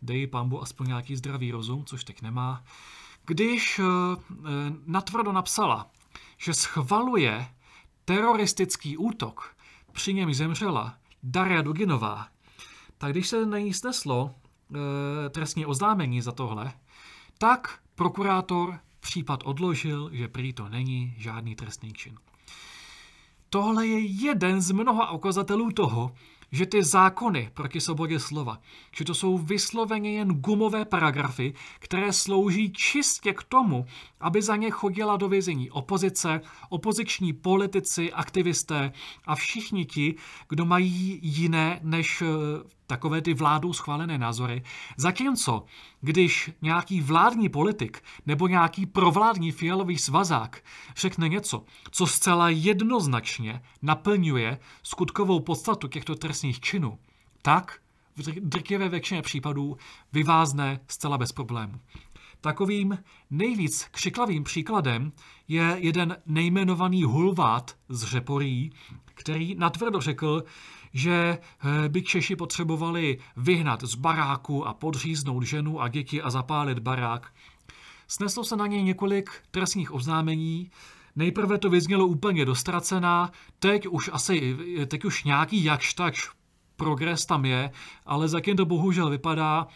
dej 0.03 0.27
pambu 0.27 0.63
aspoň 0.63 0.87
nějaký 0.87 1.17
zdravý 1.17 1.53
rozum, 1.53 1.85
což 1.85 2.05
teď 2.05 2.23
nemá, 2.23 2.65
když 3.25 3.79
e, 3.79 3.83
natvrdo 4.87 5.33
napsala, 5.33 5.91
že 6.39 6.55
schvaluje 6.55 7.49
teroristický 8.05 8.97
útok, 8.97 9.57
při 9.93 10.15
něm 10.15 10.35
zemřela 10.35 10.95
Daria 11.23 11.63
Duginová, 11.63 12.29
tak 12.99 13.13
když 13.13 13.29
se 13.29 13.47
na 13.47 13.59
ní 13.59 13.75
sneslo, 13.75 14.35
trestní 15.31 15.67
oznámení 15.67 16.21
za 16.21 16.33
tohle, 16.33 16.73
tak 17.39 17.79
prokurátor 17.95 18.79
případ 19.01 19.41
odložil, 19.45 20.11
že 20.13 20.29
prý 20.29 20.53
to 20.53 20.69
není 20.69 21.15
žádný 21.19 21.55
trestný 21.55 21.93
čin. 21.93 22.15
Tohle 23.51 23.87
je 23.87 24.01
jeden 24.01 24.61
z 24.61 24.71
mnoha 24.71 25.11
ukazatelů 25.11 25.73
toho, 25.73 26.15
že 26.53 26.67
ty 26.67 26.85
zákony 26.85 27.51
proti 27.55 27.81
svobodě 27.81 28.21
slova, 28.21 28.61
že 28.97 29.05
to 29.05 29.15
jsou 29.15 29.39
vysloveně 29.39 30.13
jen 30.13 30.29
gumové 30.29 30.85
paragrafy, 30.85 31.55
které 31.79 32.13
slouží 32.13 32.73
čistě 32.73 33.33
k 33.33 33.43
tomu, 33.43 33.87
aby 34.21 34.43
za 34.43 34.57
ně 34.57 34.71
chodila 34.71 35.17
do 35.17 35.29
vězení 35.29 35.71
opozice, 35.71 36.41
opoziční 36.69 37.33
politici, 37.33 38.13
aktivisté 38.13 38.93
a 39.25 39.35
všichni 39.35 39.85
ti, 39.85 40.15
kdo 40.49 40.65
mají 40.65 41.19
jiné 41.23 41.81
než 41.83 42.23
eh, 42.23 42.27
takové 42.91 43.23
ty 43.23 43.35
vládou 43.35 43.73
schválené 43.73 44.19
názory. 44.19 44.63
Zatímco, 44.97 45.65
když 46.01 46.51
nějaký 46.63 47.01
vládní 47.01 47.49
politik 47.49 48.03
nebo 48.27 48.49
nějaký 48.49 48.87
provládní 48.87 49.53
fialový 49.53 49.99
svazák 49.99 50.63
řekne 50.97 51.29
něco, 51.29 51.65
co 51.91 52.07
zcela 52.07 52.49
jednoznačně 52.49 53.63
naplňuje 53.83 54.59
skutkovou 54.83 55.41
podstatu 55.41 55.89
těchto 55.89 56.15
trestných 56.15 56.61
činů, 56.61 56.99
tak 57.43 57.79
v 58.17 58.23
drtivé 58.41 58.89
většině 58.89 59.23
případů 59.23 59.77
vyvázne 60.13 60.81
zcela 60.89 61.19
bez 61.19 61.33
problému. 61.33 61.81
Takovým 62.41 62.99
nejvíc 63.31 63.87
křiklavým 63.91 64.45
příkladem 64.45 65.13
je 65.49 65.77
jeden 65.79 66.17
nejmenovaný 66.27 67.05
hulvát 67.05 67.77
z 67.89 68.05
Řeporí, 68.05 68.73
který 69.05 69.55
natvrdo 69.55 70.01
řekl, 70.01 70.45
že 70.93 71.39
eh, 71.39 71.89
by 71.89 72.03
Češi 72.03 72.37
potřebovali 72.37 73.19
vyhnat 73.37 73.83
z 73.83 73.95
baráku 73.95 74.67
a 74.67 74.75
podříznout 74.75 75.43
ženu 75.43 75.81
a 75.81 75.89
děti 75.89 76.23
a 76.23 76.31
zapálit 76.31 76.79
barák. 76.79 77.33
Sneslo 78.09 78.45
se 78.45 78.57
na 78.57 78.67
něj 78.67 78.83
několik 78.83 79.31
trestních 79.51 79.95
oznámení, 79.95 80.71
Nejprve 81.17 81.59
to 81.59 81.71
vyznělo 81.71 82.07
úplně 82.07 82.45
dostracená, 82.45 83.31
teď 83.59 83.87
už 83.87 84.11
asi, 84.13 84.57
teď 84.87 85.05
už 85.05 85.25
nějaký 85.25 85.65
jakž 85.65 85.95
tač 85.95 86.29
progres 86.77 87.27
tam 87.27 87.45
je, 87.45 87.71
ale 88.07 88.29
zatím 88.29 88.57
to 88.57 88.65
bohužel 88.65 89.11
vypadá, 89.11 89.67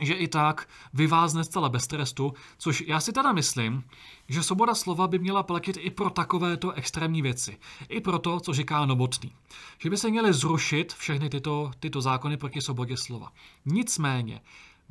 že 0.00 0.14
i 0.14 0.28
tak 0.28 0.68
vyvázne 0.94 1.44
zcela 1.44 1.68
bez 1.68 1.86
trestu, 1.86 2.34
což 2.58 2.84
já 2.86 3.00
si 3.00 3.12
teda 3.12 3.32
myslím, 3.32 3.84
že 4.28 4.42
svoboda 4.42 4.74
slova 4.74 5.06
by 5.06 5.18
měla 5.18 5.42
platit 5.42 5.76
i 5.80 5.90
pro 5.90 6.10
takovéto 6.10 6.72
extrémní 6.72 7.22
věci. 7.22 7.58
I 7.88 8.00
pro 8.00 8.18
to, 8.18 8.40
co 8.40 8.52
říká 8.52 8.86
Novotný. 8.86 9.32
Že 9.78 9.90
by 9.90 9.96
se 9.96 10.10
měly 10.10 10.32
zrušit 10.32 10.92
všechny 10.92 11.28
tyto, 11.28 11.70
tyto 11.80 12.00
zákony 12.00 12.36
proti 12.36 12.60
svobodě 12.60 12.96
slova. 12.96 13.32
Nicméně, 13.66 14.40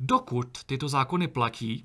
dokud 0.00 0.64
tyto 0.64 0.88
zákony 0.88 1.28
platí 1.28 1.84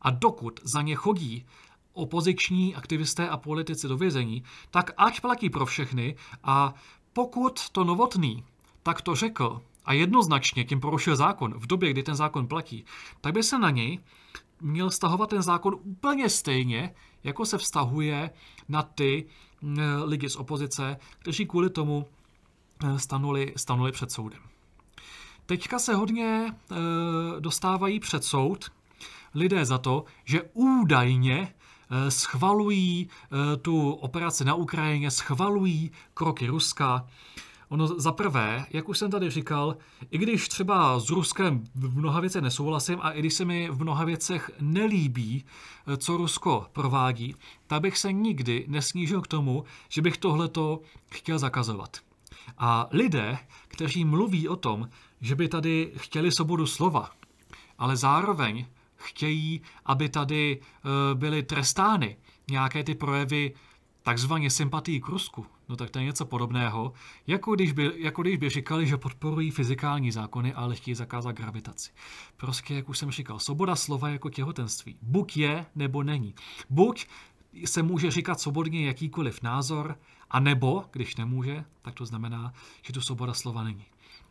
a 0.00 0.10
dokud 0.10 0.60
za 0.62 0.82
ně 0.82 0.94
chodí 0.94 1.46
opoziční 1.92 2.74
aktivisté 2.74 3.28
a 3.28 3.36
politici 3.36 3.88
do 3.88 3.96
vězení, 3.96 4.42
tak 4.70 4.90
ať 4.96 5.20
platí 5.20 5.50
pro 5.50 5.66
všechny 5.66 6.16
a 6.44 6.74
pokud 7.12 7.68
to 7.70 7.84
Novotný 7.84 8.44
tak 8.82 9.00
to 9.00 9.14
řekl 9.14 9.62
a 9.84 9.92
jednoznačně 9.92 10.64
tím 10.64 10.80
porušil 10.80 11.16
zákon 11.16 11.54
v 11.58 11.66
době, 11.66 11.90
kdy 11.90 12.02
ten 12.02 12.14
zákon 12.14 12.46
platí, 12.46 12.84
tak 13.20 13.34
by 13.34 13.42
se 13.42 13.58
na 13.58 13.70
něj 13.70 13.98
měl 14.60 14.90
stahovat 14.90 15.30
ten 15.30 15.42
zákon 15.42 15.76
úplně 15.82 16.28
stejně, 16.28 16.94
jako 17.24 17.46
se 17.46 17.58
vztahuje 17.58 18.30
na 18.68 18.82
ty 18.82 19.26
lidi 20.04 20.28
z 20.28 20.36
opozice, 20.36 20.96
kteří 21.18 21.46
kvůli 21.46 21.70
tomu 21.70 22.06
e, 22.84 22.98
stanuli, 22.98 23.52
stanuli 23.56 23.92
před 23.92 24.12
soudem. 24.12 24.40
Teďka 25.46 25.78
se 25.78 25.94
hodně 25.94 26.46
e, 26.46 26.74
dostávají 27.40 28.00
před 28.00 28.24
soud 28.24 28.72
lidé 29.34 29.64
za 29.64 29.78
to, 29.78 30.04
že 30.24 30.42
údajně 30.52 31.54
e, 31.90 32.10
schvalují 32.10 33.08
tu 33.62 33.90
operaci 33.90 34.44
na 34.44 34.54
Ukrajině, 34.54 35.10
schvalují 35.10 35.90
kroky 36.14 36.46
Ruska, 36.46 37.06
Ono 37.72 37.86
za 37.86 38.12
prvé, 38.12 38.66
jak 38.70 38.88
už 38.88 38.98
jsem 38.98 39.10
tady 39.10 39.30
říkal, 39.30 39.76
i 40.10 40.18
když 40.18 40.48
třeba 40.48 41.00
s 41.00 41.10
Ruskem 41.10 41.64
v 41.74 41.98
mnoha 41.98 42.20
věcech 42.20 42.42
nesouhlasím 42.42 42.98
a 43.02 43.10
i 43.10 43.20
když 43.20 43.34
se 43.34 43.44
mi 43.44 43.68
v 43.70 43.80
mnoha 43.80 44.04
věcech 44.04 44.50
nelíbí, 44.60 45.44
eh, 45.86 45.96
co 45.96 46.16
Rusko 46.16 46.66
provádí, 46.72 47.34
tak 47.66 47.82
bych 47.82 47.98
se 47.98 48.12
nikdy 48.12 48.64
nesnížil 48.68 49.20
k 49.20 49.26
tomu, 49.26 49.64
že 49.88 50.02
bych 50.02 50.16
tohleto 50.16 50.80
chtěl 51.10 51.38
zakazovat. 51.38 51.96
A 52.58 52.88
lidé, 52.90 53.38
kteří 53.68 54.04
mluví 54.04 54.48
o 54.48 54.56
tom, 54.56 54.88
že 55.20 55.34
by 55.34 55.48
tady 55.48 55.92
chtěli 55.96 56.32
svobodu 56.32 56.66
slova, 56.66 57.10
ale 57.78 57.96
zároveň 57.96 58.66
chtějí, 58.96 59.62
aby 59.84 60.08
tady 60.08 60.60
eh, 60.60 61.14
byly 61.14 61.42
trestány 61.42 62.16
nějaké 62.50 62.84
ty 62.84 62.94
projevy 62.94 63.52
takzvaně 64.02 64.50
sympatii 64.50 65.00
k 65.00 65.08
Rusku, 65.08 65.46
no 65.72 65.76
tak 65.76 65.90
to 65.90 65.98
je 65.98 66.04
něco 66.04 66.24
podobného, 66.24 66.92
jako 67.26 67.54
když, 67.54 67.72
by, 67.72 67.92
jako 67.96 68.22
když 68.22 68.36
by 68.36 68.48
říkali, 68.48 68.86
že 68.86 68.96
podporují 68.96 69.50
fyzikální 69.50 70.12
zákony, 70.12 70.54
ale 70.54 70.74
chtějí 70.74 70.94
zakázat 70.94 71.36
gravitaci. 71.36 71.90
Prostě, 72.36 72.74
jak 72.74 72.88
už 72.88 72.98
jsem 72.98 73.10
říkal, 73.10 73.38
svoboda 73.38 73.76
slova 73.76 74.08
jako 74.08 74.30
těhotenství. 74.30 74.96
Buď 75.02 75.36
je, 75.36 75.66
nebo 75.74 76.02
není. 76.02 76.34
Buď 76.70 77.06
se 77.64 77.82
může 77.82 78.10
říkat 78.10 78.40
svobodně 78.40 78.86
jakýkoliv 78.86 79.42
názor, 79.42 79.98
a 80.30 80.40
nebo, 80.40 80.84
když 80.92 81.16
nemůže, 81.16 81.64
tak 81.82 81.94
to 81.94 82.06
znamená, 82.06 82.52
že 82.82 82.92
to 82.92 83.00
svoboda 83.00 83.34
slova 83.34 83.64
není. 83.64 83.86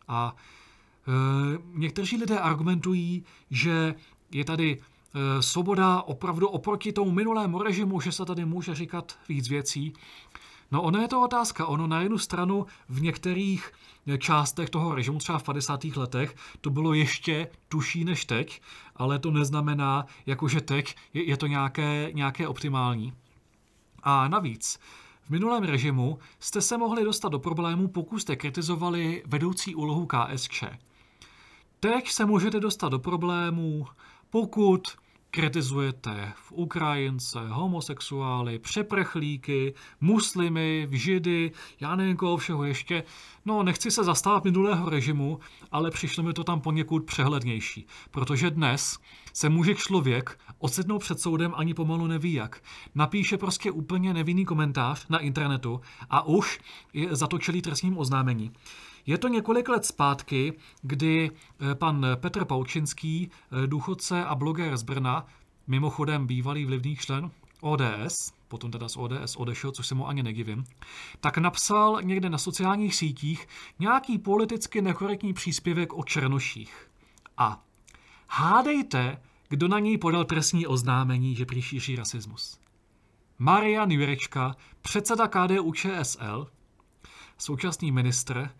A 0.08 0.36
e, 0.36 1.58
někteří 1.74 2.16
lidé 2.16 2.38
argumentují, 2.38 3.24
že 3.50 3.94
je 4.30 4.44
tady 4.44 4.78
e, 4.78 5.42
svoboda 5.42 6.02
opravdu 6.02 6.48
oproti 6.48 6.92
tomu 6.92 7.10
minulému 7.10 7.62
režimu, 7.62 8.00
že 8.00 8.12
se 8.12 8.24
tady 8.24 8.44
může 8.44 8.74
říkat 8.74 9.18
víc 9.28 9.48
věcí. 9.48 9.92
No 10.72 10.82
ono 10.82 10.98
je 10.98 11.08
to 11.08 11.20
otázka. 11.20 11.66
Ono 11.66 11.86
na 11.86 12.00
jednu 12.00 12.18
stranu 12.18 12.66
v 12.88 13.02
některých 13.02 13.72
částech 14.18 14.70
toho 14.70 14.94
režimu, 14.94 15.18
třeba 15.18 15.38
v 15.38 15.42
50. 15.42 15.84
letech, 15.84 16.36
to 16.60 16.70
bylo 16.70 16.94
ještě 16.94 17.48
tuší 17.68 18.04
než 18.04 18.24
teď, 18.24 18.62
ale 18.96 19.18
to 19.18 19.30
neznamená, 19.30 20.06
jako 20.26 20.48
že 20.48 20.60
teď 20.60 20.96
je, 21.14 21.24
je 21.24 21.36
to 21.36 21.46
nějaké, 21.46 22.10
nějaké 22.12 22.48
optimální. 22.48 23.12
A 24.02 24.28
navíc, 24.28 24.78
v 25.22 25.30
minulém 25.30 25.62
režimu 25.62 26.18
jste 26.40 26.60
se 26.60 26.78
mohli 26.78 27.04
dostat 27.04 27.28
do 27.28 27.38
problémů, 27.38 27.88
pokud 27.88 28.18
jste 28.18 28.36
kritizovali 28.36 29.22
vedoucí 29.26 29.74
úlohu 29.74 30.06
KSČ. 30.06 30.64
Teď 31.80 32.10
se 32.10 32.24
můžete 32.24 32.60
dostat 32.60 32.88
do 32.88 32.98
problémů, 32.98 33.86
pokud 34.30 34.88
kritizujete 35.34 36.32
v 36.36 36.52
Ukrajince, 36.52 37.38
homosexuály, 37.48 38.58
přeprchlíky, 38.58 39.74
muslimy, 40.00 40.88
židy, 40.90 41.52
já 41.80 41.96
nevím 41.96 42.16
koho 42.16 42.36
všeho 42.36 42.64
ještě. 42.64 43.04
No, 43.44 43.62
nechci 43.62 43.90
se 43.90 44.04
zastávat 44.04 44.44
minulého 44.44 44.90
režimu, 44.90 45.40
ale 45.70 45.90
přišlo 45.90 46.22
mi 46.22 46.32
to 46.32 46.44
tam 46.44 46.60
poněkud 46.60 47.04
přehlednější, 47.04 47.86
protože 48.10 48.50
dnes 48.50 48.98
se 49.32 49.48
může 49.48 49.74
člověk 49.74 50.38
ocitnout 50.58 51.00
před 51.00 51.20
soudem 51.20 51.52
ani 51.56 51.74
pomalu 51.74 52.06
neví 52.06 52.32
jak. 52.32 52.62
Napíše 52.94 53.38
prostě 53.38 53.70
úplně 53.70 54.14
nevinný 54.14 54.44
komentář 54.44 55.06
na 55.08 55.18
internetu 55.18 55.80
a 56.10 56.26
už 56.26 56.60
je 56.92 57.16
zatočilý 57.16 57.62
trestním 57.62 57.98
oznámení. 57.98 58.52
Je 59.06 59.18
to 59.18 59.28
několik 59.28 59.68
let 59.68 59.84
zpátky, 59.84 60.52
kdy 60.82 61.30
eh, 61.30 61.74
pan 61.74 62.06
Petr 62.16 62.44
Paučinský, 62.44 63.30
eh, 63.30 63.66
důchodce 63.66 64.24
a 64.24 64.34
bloger 64.34 64.76
z 64.76 64.82
Brna, 64.82 65.26
mimochodem 65.66 66.26
bývalý 66.26 66.64
vlivný 66.64 66.96
člen 66.96 67.30
ODS, 67.60 68.32
potom 68.48 68.70
teda 68.70 68.88
z 68.88 68.96
ODS 68.96 69.36
odešel, 69.36 69.72
což 69.72 69.86
se 69.86 69.94
mu 69.94 70.08
ani 70.08 70.22
nedivím, 70.22 70.64
tak 71.20 71.38
napsal 71.38 71.98
někde 72.02 72.30
na 72.30 72.38
sociálních 72.38 72.94
sítích 72.94 73.48
nějaký 73.78 74.18
politicky 74.18 74.82
nekorektní 74.82 75.32
příspěvek 75.32 75.92
o 75.92 76.04
černoších. 76.04 76.90
A 77.36 77.62
hádejte, 78.28 79.18
kdo 79.48 79.68
na 79.68 79.78
něj 79.78 79.98
podal 79.98 80.24
trestní 80.24 80.66
oznámení, 80.66 81.34
že 81.34 81.46
příšíří 81.46 81.96
rasismus. 81.96 82.58
Marian 83.38 83.90
Jurečka, 83.90 84.56
předseda 84.80 85.28
KDU 85.28 85.72
ČSL, 85.72 86.46
současný 87.38 87.92
ministr, 87.92 88.50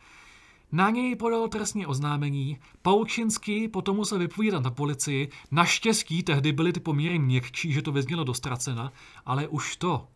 na 0.72 0.90
něj 0.90 1.16
podal 1.16 1.48
trestní 1.48 1.87
oznámení, 1.87 2.58
Paučinský 2.82 3.68
potom 3.68 3.96
musel 3.96 4.18
vypovídat 4.18 4.62
na 4.62 4.70
policii, 4.70 5.30
naštěstí 5.50 6.22
tehdy 6.22 6.52
byly 6.52 6.72
ty 6.72 6.80
poměry 6.80 7.18
měkčí, 7.18 7.72
že 7.72 7.82
to 7.82 7.92
vyznělo 7.92 8.24
dostracena, 8.24 8.92
ale 9.26 9.48
už 9.48 9.76
to, 9.76 10.08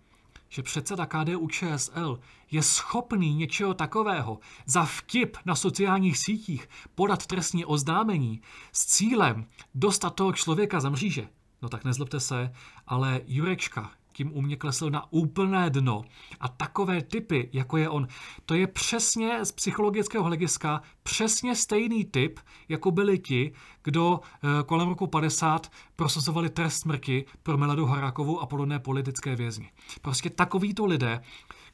že 0.49 0.63
předseda 0.63 1.07
KDU 1.07 1.49
ČSL 1.49 2.21
je 2.51 2.63
schopný 2.63 3.35
něčeho 3.35 3.75
takového 3.75 4.39
za 4.67 4.85
vtip 4.85 5.37
na 5.45 5.55
sociálních 5.55 6.19
sítích 6.19 6.69
podat 6.95 7.27
trestní 7.27 7.65
oznámení 7.65 8.41
s 8.73 8.87
cílem 8.87 9.47
dostat 9.75 10.11
toho 10.11 10.33
člověka 10.33 10.81
za 10.81 10.91
mříže, 10.91 11.29
no 11.63 11.69
tak 11.69 11.85
nezlobte 11.85 12.21
se, 12.21 12.53
ale 12.87 13.21
Jurečka 13.27 13.91
tím 14.17 14.37
u 14.37 14.43
mě 14.43 14.57
klesl 14.57 14.91
na 14.91 15.13
úplné 15.13 15.71
dno. 15.71 16.05
A 16.41 16.49
takové 16.49 17.03
typy, 17.03 17.51
jako 17.53 17.77
je 17.77 17.89
on, 17.89 18.09
to 18.47 18.55
je 18.55 18.67
přesně 18.67 19.45
z 19.45 19.53
psychologického 19.53 20.25
hlediska 20.25 20.83
přesně 21.03 21.57
stejný 21.57 22.05
typ, 22.05 22.41
jako 22.69 22.91
byli 22.91 23.19
ti, 23.19 23.53
kdo 23.85 24.21
eh, 24.21 24.63
kolem 24.67 24.89
roku 24.89 25.07
50 25.07 25.73
prosazovali 25.97 26.51
trest 26.51 26.79
smrti 26.79 27.25
pro 27.43 27.59
Meladu 27.59 27.87
Horákovou 27.87 28.41
a 28.41 28.47
podobné 28.47 28.79
politické 28.79 29.37
vězni. 29.37 29.71
Prostě 30.03 30.31
takovýto 30.31 30.87
lidé 30.87 31.21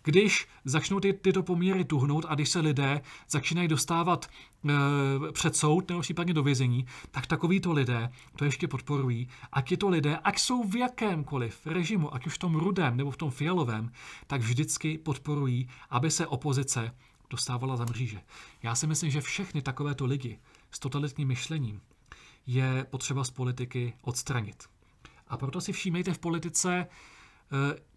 když 0.02 0.48
začnou 0.64 1.00
ty, 1.00 1.12
tyto 1.12 1.42
poměry 1.42 1.84
tuhnout 1.84 2.24
a 2.28 2.34
když 2.34 2.48
se 2.48 2.60
lidé 2.60 3.00
začínají 3.28 3.68
dostávat 3.68 4.26
e, 4.26 5.32
před 5.32 5.56
soud 5.56 5.88
nebo 5.88 6.00
případně 6.00 6.34
do 6.34 6.42
vězení, 6.42 6.86
tak 7.10 7.26
takovýto 7.26 7.72
lidé 7.72 8.10
to 8.36 8.44
ještě 8.44 8.68
podporují. 8.68 9.28
A 9.52 9.62
tyto 9.62 9.88
lidé, 9.88 10.16
ať 10.16 10.38
jsou 10.38 10.64
v 10.64 10.76
jakémkoliv 10.76 11.66
režimu, 11.66 12.14
ať 12.14 12.26
už 12.26 12.34
v 12.34 12.38
tom 12.38 12.54
rudém 12.54 12.96
nebo 12.96 13.10
v 13.10 13.16
tom 13.16 13.30
fialovém, 13.30 13.92
tak 14.26 14.40
vždycky 14.40 14.98
podporují, 14.98 15.68
aby 15.90 16.10
se 16.10 16.26
opozice 16.26 16.94
dostávala 17.30 17.76
za 17.76 17.84
mříže. 17.84 18.20
Já 18.62 18.74
si 18.74 18.86
myslím, 18.86 19.10
že 19.10 19.20
všechny 19.20 19.62
takovéto 19.62 20.06
lidi 20.06 20.38
s 20.70 20.78
totalitním 20.78 21.28
myšlením 21.28 21.80
je 22.46 22.86
potřeba 22.90 23.24
z 23.24 23.30
politiky 23.30 23.94
odstranit. 24.02 24.64
A 25.28 25.36
proto 25.36 25.60
si 25.60 25.72
všímejte 25.72 26.12
v 26.12 26.18
politice 26.18 26.86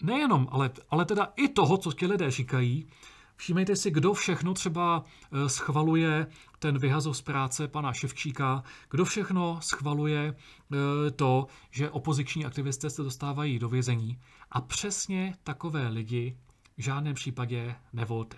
nejenom, 0.02 0.48
ale, 0.52 0.72
ale 0.90 1.06
teda 1.06 1.34
i 1.36 1.48
toho, 1.48 1.78
co 1.78 1.92
ti 1.92 2.08
lidé 2.08 2.32
říkají. 2.32 2.88
Všímejte 3.36 3.76
si, 3.76 3.92
kdo 3.92 4.14
všechno 4.14 4.54
třeba 4.54 5.04
eh, 5.04 5.50
schvaluje 5.50 6.28
ten 6.60 6.78
vyhazov 6.78 7.18
z 7.18 7.22
práce 7.22 7.68
pana 7.68 7.94
Ševčíka, 7.94 8.64
kdo 8.90 9.06
všechno 9.06 9.60
schvaluje 9.62 10.36
eh, 10.36 11.12
to, 11.12 11.48
že 11.72 11.90
opoziční 11.90 12.46
aktivisté 12.46 12.90
se 12.90 13.04
dostávají 13.04 13.60
do 13.60 13.70
vězení. 13.70 14.20
A 14.52 14.62
přesně 14.62 15.36
takové 15.44 15.88
lidi 15.88 16.38
v 16.78 16.82
žádném 16.82 17.14
případě 17.14 17.76
nevolte. 17.94 18.38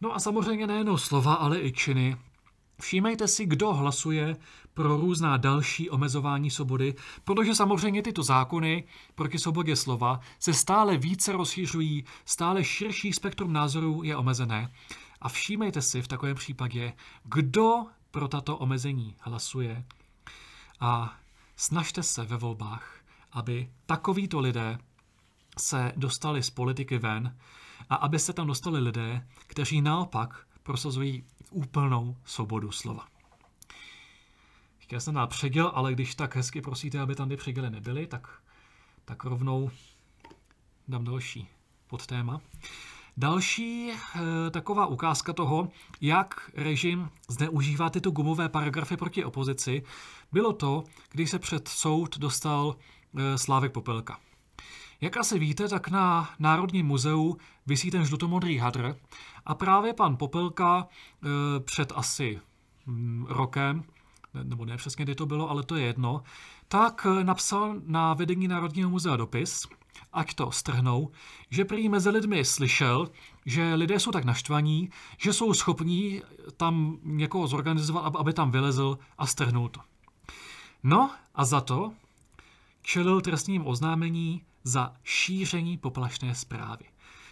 No 0.00 0.14
a 0.14 0.18
samozřejmě 0.18 0.66
nejenom 0.66 0.98
slova, 0.98 1.34
ale 1.34 1.60
i 1.60 1.72
činy 1.72 2.16
Všímejte 2.82 3.28
si, 3.28 3.46
kdo 3.46 3.74
hlasuje 3.74 4.36
pro 4.74 4.96
různá 4.96 5.36
další 5.36 5.90
omezování 5.90 6.50
svobody, 6.50 6.94
protože 7.24 7.54
samozřejmě 7.54 8.02
tyto 8.02 8.22
zákony 8.22 8.84
proti 9.14 9.38
svobodě 9.38 9.76
slova 9.76 10.20
se 10.38 10.54
stále 10.54 10.96
více 10.96 11.32
rozšířují, 11.32 12.04
stále 12.24 12.64
širší 12.64 13.12
spektrum 13.12 13.52
názorů 13.52 14.02
je 14.02 14.16
omezené. 14.16 14.72
A 15.20 15.28
všímejte 15.28 15.82
si 15.82 16.02
v 16.02 16.08
takovém 16.08 16.36
případě, 16.36 16.92
kdo 17.24 17.86
pro 18.10 18.28
tato 18.28 18.56
omezení 18.56 19.16
hlasuje. 19.18 19.84
A 20.80 21.14
snažte 21.56 22.02
se 22.02 22.24
ve 22.24 22.36
volbách, 22.36 22.94
aby 23.32 23.70
takovýto 23.86 24.40
lidé 24.40 24.78
se 25.58 25.92
dostali 25.96 26.42
z 26.42 26.50
politiky 26.50 26.98
ven 26.98 27.36
a 27.90 27.94
aby 27.94 28.18
se 28.18 28.32
tam 28.32 28.46
dostali 28.46 28.80
lidé, 28.80 29.26
kteří 29.46 29.82
naopak 29.82 30.46
prosazují 30.62 31.24
úplnou 31.52 32.16
svobodu 32.24 32.70
slova. 32.70 33.06
Chtěl 34.78 35.00
jsem 35.00 35.14
na 35.14 35.26
předěl, 35.26 35.72
ale 35.74 35.92
když 35.92 36.14
tak 36.14 36.36
hezky 36.36 36.60
prosíte, 36.60 37.00
aby 37.00 37.14
tam 37.14 37.28
ty 37.28 37.36
předěly 37.36 37.70
nebyly, 37.70 38.06
tak, 38.06 38.28
tak 39.04 39.24
rovnou 39.24 39.70
dám 40.88 41.04
další 41.04 41.48
podtéma. 41.86 42.40
Další 43.16 43.90
e, 43.90 43.96
taková 44.50 44.86
ukázka 44.86 45.32
toho, 45.32 45.68
jak 46.00 46.50
režim 46.54 47.10
zneužívá 47.28 47.90
tyto 47.90 48.10
gumové 48.10 48.48
paragrafy 48.48 48.96
proti 48.96 49.24
opozici, 49.24 49.82
bylo 50.32 50.52
to, 50.52 50.84
když 51.10 51.30
se 51.30 51.38
před 51.38 51.68
soud 51.68 52.18
dostal 52.18 52.76
e, 53.16 53.38
Slávek 53.38 53.72
Popelka. 53.72 54.18
Jak 55.02 55.16
asi 55.16 55.38
víte, 55.38 55.68
tak 55.68 55.88
na 55.88 56.30
Národním 56.38 56.86
muzeu 56.86 57.36
vysí 57.66 57.90
ten 57.90 58.04
žlutomodrý 58.04 58.58
hadr 58.58 58.96
a 59.46 59.54
právě 59.54 59.94
pan 59.94 60.16
Popelka 60.16 60.86
e, 60.86 61.60
před 61.60 61.92
asi 61.96 62.40
mm, 62.86 63.26
rokem, 63.28 63.84
nebo 64.42 64.64
ne 64.64 64.76
přesně 64.76 65.04
kdy 65.04 65.14
to 65.14 65.26
bylo, 65.26 65.50
ale 65.50 65.62
to 65.62 65.76
je 65.76 65.86
jedno, 65.86 66.22
tak 66.68 67.06
e, 67.10 67.24
napsal 67.24 67.74
na 67.86 68.14
vedení 68.14 68.48
Národního 68.48 68.90
muzea 68.90 69.16
dopis, 69.16 69.66
ať 70.12 70.34
to 70.34 70.50
strhnou, 70.50 71.10
že 71.50 71.64
prý 71.64 71.88
mezi 71.88 72.10
lidmi 72.10 72.44
slyšel, 72.44 73.10
že 73.46 73.74
lidé 73.74 74.00
jsou 74.00 74.10
tak 74.10 74.24
naštvaní, 74.24 74.90
že 75.18 75.32
jsou 75.32 75.54
schopní 75.54 76.22
tam 76.56 76.98
někoho 77.02 77.46
zorganizovat, 77.46 78.16
aby 78.16 78.32
tam 78.32 78.50
vylezl 78.50 78.98
a 79.18 79.26
strhnul 79.26 79.68
to. 79.68 79.80
No 80.82 81.10
a 81.34 81.44
za 81.44 81.60
to 81.60 81.92
čelil 82.82 83.20
trestním 83.20 83.66
oznámení 83.66 84.42
za 84.64 84.92
šíření 85.04 85.78
poplašné 85.78 86.34
zprávy. 86.34 86.84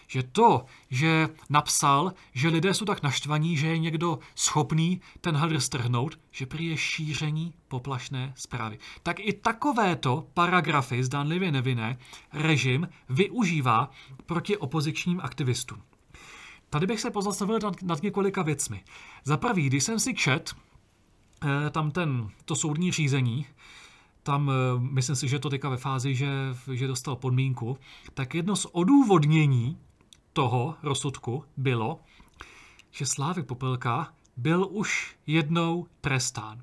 Že 0.07 0.23
to, 0.23 0.65
že 0.89 1.29
napsal, 1.49 2.13
že 2.33 2.47
lidé 2.47 2.73
jsou 2.73 2.85
tak 2.85 3.03
naštvaní, 3.03 3.57
že 3.57 3.67
je 3.67 3.77
někdo 3.77 4.19
schopný 4.35 5.01
ten 5.21 5.35
hadr 5.35 5.59
strhnout, 5.59 6.19
že 6.31 6.45
prý 6.45 6.65
je 6.65 6.77
šíření 6.77 7.53
poplašné 7.67 8.33
zprávy. 8.35 8.79
Tak 9.03 9.19
i 9.19 9.33
takovéto 9.33 10.27
paragrafy, 10.33 11.03
zdánlivě 11.03 11.51
nevinné, 11.51 11.97
režim 12.33 12.89
využívá 13.09 13.91
proti 14.25 14.57
opozičním 14.57 15.19
aktivistům. 15.23 15.81
Tady 16.69 16.87
bych 16.87 16.99
se 16.99 17.11
pozastavil 17.11 17.59
nad, 17.63 17.81
nad 17.81 18.03
několika 18.03 18.41
věcmi. 18.41 18.83
Za 19.23 19.37
prvý, 19.37 19.67
když 19.67 19.83
jsem 19.83 19.99
si 19.99 20.13
čet 20.13 20.55
eh, 21.43 21.69
tam 21.69 21.91
ten, 21.91 22.29
to 22.45 22.55
soudní 22.55 22.91
řízení, 22.91 23.45
tam 24.23 24.49
eh, 24.49 24.79
myslím 24.79 25.15
si, 25.15 25.27
že 25.27 25.39
to 25.39 25.49
teďka 25.49 25.69
ve 25.69 25.77
fázi, 25.77 26.15
že, 26.15 26.29
že 26.73 26.87
dostal 26.87 27.15
podmínku, 27.15 27.77
tak 28.13 28.35
jedno 28.35 28.55
z 28.55 28.65
odůvodnění 28.71 29.77
toho 30.33 30.75
rozsudku 30.83 31.43
bylo, 31.57 31.99
že 32.91 33.05
Slávek 33.05 33.45
Popelka 33.45 34.13
byl 34.37 34.67
už 34.71 35.15
jednou 35.27 35.87
trestán. 36.01 36.61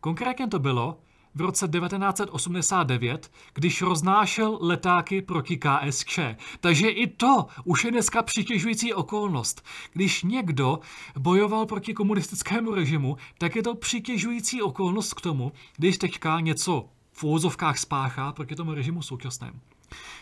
Konkrétně 0.00 0.48
to 0.48 0.58
bylo 0.58 0.98
v 1.38 1.40
roce 1.40 1.68
1989, 1.68 3.30
když 3.54 3.82
roznášel 3.82 4.58
letáky 4.60 5.22
proti 5.22 5.56
KSČ. 5.58 6.18
Takže 6.60 6.88
i 6.88 7.06
to 7.06 7.46
už 7.64 7.84
je 7.84 7.90
dneska 7.90 8.22
přitěžující 8.22 8.94
okolnost. 8.94 9.64
Když 9.92 10.22
někdo 10.22 10.78
bojoval 11.18 11.66
proti 11.66 11.94
komunistickému 11.94 12.74
režimu, 12.74 13.16
tak 13.38 13.56
je 13.56 13.62
to 13.62 13.74
přitěžující 13.74 14.62
okolnost 14.62 15.14
k 15.14 15.20
tomu, 15.20 15.52
když 15.76 15.98
teďka 15.98 16.40
něco 16.40 16.88
v 17.12 17.24
úvozovkách 17.24 17.78
spáchá 17.78 18.32
proti 18.32 18.54
tomu 18.54 18.74
režimu 18.74 19.02
současnému. 19.02 19.60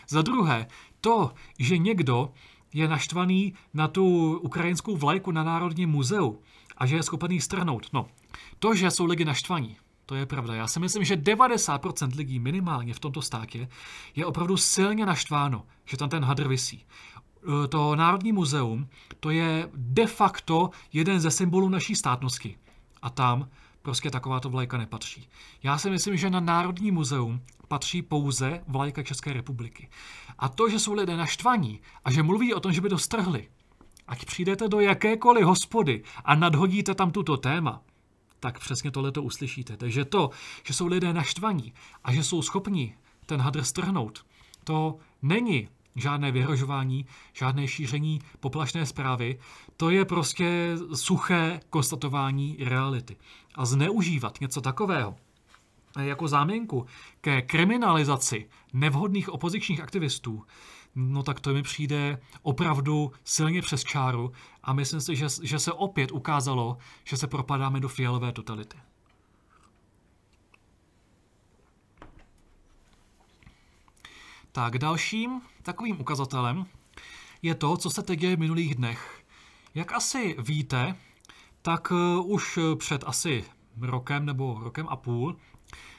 Za 0.09 0.21
druhé, 0.21 0.67
to, 1.01 1.31
že 1.59 1.77
někdo 1.77 2.29
je 2.73 2.87
naštvaný 2.87 3.53
na 3.73 3.87
tu 3.87 4.37
ukrajinskou 4.37 4.97
vlajku 4.97 5.31
na 5.31 5.43
Národním 5.43 5.89
muzeu 5.89 6.39
a 6.77 6.85
že 6.85 6.95
je 6.95 7.03
schopený 7.03 7.41
strhnout. 7.41 7.87
No, 7.93 8.07
to, 8.59 8.75
že 8.75 8.91
jsou 8.91 9.05
lidi 9.05 9.25
naštvaní, 9.25 9.77
To 10.07 10.15
je 10.15 10.25
pravda. 10.25 10.55
Já 10.55 10.67
si 10.67 10.79
myslím, 10.79 11.03
že 11.03 11.15
90% 11.15 12.15
lidí 12.15 12.39
minimálně 12.39 12.93
v 12.93 12.99
tomto 12.99 13.21
státě 13.21 13.67
je 14.15 14.25
opravdu 14.25 14.57
silně 14.57 15.05
naštváno, 15.05 15.65
že 15.85 15.97
tam 15.97 16.09
ten 16.09 16.23
hadr 16.23 16.47
visí. 16.47 16.85
E, 17.63 17.67
to 17.67 17.95
Národní 17.95 18.31
muzeum, 18.31 18.87
to 19.19 19.29
je 19.29 19.69
de 19.73 20.07
facto 20.07 20.69
jeden 20.93 21.19
ze 21.19 21.31
symbolů 21.31 21.69
naší 21.69 21.95
státnosti. 21.95 22.57
A 23.01 23.09
tam 23.09 23.49
prostě 23.81 24.09
takováto 24.09 24.49
vlajka 24.49 24.77
nepatří. 24.77 25.29
Já 25.63 25.77
si 25.77 25.89
myslím, 25.89 26.17
že 26.17 26.29
na 26.29 26.39
Národní 26.39 26.91
muzeum 26.91 27.41
patří 27.67 28.01
pouze 28.01 28.63
vlajka 28.67 29.03
České 29.03 29.33
republiky. 29.33 29.89
A 30.39 30.49
to, 30.49 30.69
že 30.69 30.79
jsou 30.79 30.93
lidé 30.93 31.17
naštvaní 31.17 31.79
a 32.05 32.11
že 32.11 32.23
mluví 32.23 32.53
o 32.53 32.59
tom, 32.59 32.73
že 32.73 32.81
by 32.81 32.89
to 32.89 32.97
strhli, 32.97 33.47
ať 34.07 34.25
přijdete 34.25 34.67
do 34.67 34.79
jakékoliv 34.79 35.45
hospody 35.45 36.03
a 36.25 36.35
nadhodíte 36.35 36.95
tam 36.95 37.11
tuto 37.11 37.37
téma, 37.37 37.81
tak 38.39 38.59
přesně 38.59 38.91
tohle 38.91 39.11
to 39.11 39.23
uslyšíte. 39.23 39.77
Takže 39.77 40.05
to, 40.05 40.29
že 40.63 40.73
jsou 40.73 40.87
lidé 40.87 41.13
naštvaní 41.13 41.73
a 42.03 42.13
že 42.13 42.23
jsou 42.23 42.41
schopni 42.41 42.95
ten 43.25 43.41
hadr 43.41 43.63
strhnout, 43.63 44.25
to 44.63 44.97
není 45.21 45.69
žádné 45.95 46.31
vyhrožování, 46.31 47.05
žádné 47.33 47.67
šíření 47.67 48.19
poplašné 48.39 48.85
zprávy, 48.85 49.39
to 49.77 49.89
je 49.89 50.05
prostě 50.05 50.75
suché 50.93 51.59
konstatování 51.69 52.57
reality. 52.59 53.17
A 53.55 53.65
zneužívat 53.65 54.41
něco 54.41 54.61
takového 54.61 55.15
jako 55.99 56.27
záměnku 56.27 56.85
ke 57.21 57.41
kriminalizaci 57.41 58.49
nevhodných 58.73 59.29
opozičních 59.29 59.81
aktivistů, 59.81 60.43
no 60.99 61.23
tak 61.23 61.39
to 61.39 61.53
mi 61.53 61.63
přijde 61.63 62.21
opravdu 62.41 63.11
silně 63.23 63.61
přes 63.61 63.83
čáru 63.83 64.31
a 64.63 64.73
myslím 64.73 65.01
si, 65.01 65.15
že, 65.15 65.27
že 65.43 65.59
se 65.59 65.73
opět 65.73 66.11
ukázalo, 66.11 66.77
že 67.03 67.17
se 67.17 67.27
propadáme 67.27 67.79
do 67.79 67.87
fialové 67.87 68.31
totality. 68.31 68.77
Tak 74.51 74.77
dalším 74.77 75.41
takovým 75.63 76.01
ukazatelem 76.01 76.65
je 77.41 77.55
to, 77.55 77.77
co 77.77 77.89
se 77.89 78.03
teď 78.03 78.19
děje 78.19 78.35
v 78.35 78.39
minulých 78.39 78.75
dnech. 78.75 79.23
Jak 79.75 79.93
asi 79.93 80.35
víte, 80.39 80.95
tak 81.61 81.91
eh, 81.91 82.21
už 82.21 82.59
před 82.77 83.03
asi 83.07 83.45
rokem 83.81 84.25
nebo 84.25 84.59
rokem 84.63 84.87
a 84.89 84.95
půl 84.95 85.37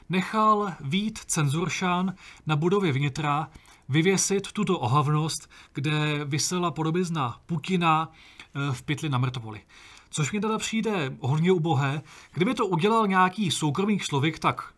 nechal 0.09 0.73
Vít 0.79 1.19
Cenzuršan 1.19 2.13
na 2.45 2.55
budově 2.55 2.91
vnitra 2.91 3.49
vyvěsit 3.89 4.51
tuto 4.51 4.79
ohavnost, 4.79 5.49
kde 5.73 6.25
vysela 6.25 6.71
podobizna 6.71 7.39
Putina 7.45 8.11
eh, 8.11 8.73
v 8.73 8.83
pytli 8.83 9.09
na 9.09 9.17
mrtvoli. 9.17 9.61
Což 10.09 10.31
mi 10.31 10.39
teda 10.39 10.57
přijde 10.57 11.17
hodně 11.19 11.51
ubohé. 11.51 12.01
Kdyby 12.33 12.53
to 12.53 12.65
udělal 12.65 13.07
nějaký 13.07 13.51
soukromý 13.51 13.99
člověk, 13.99 14.39
tak 14.39 14.73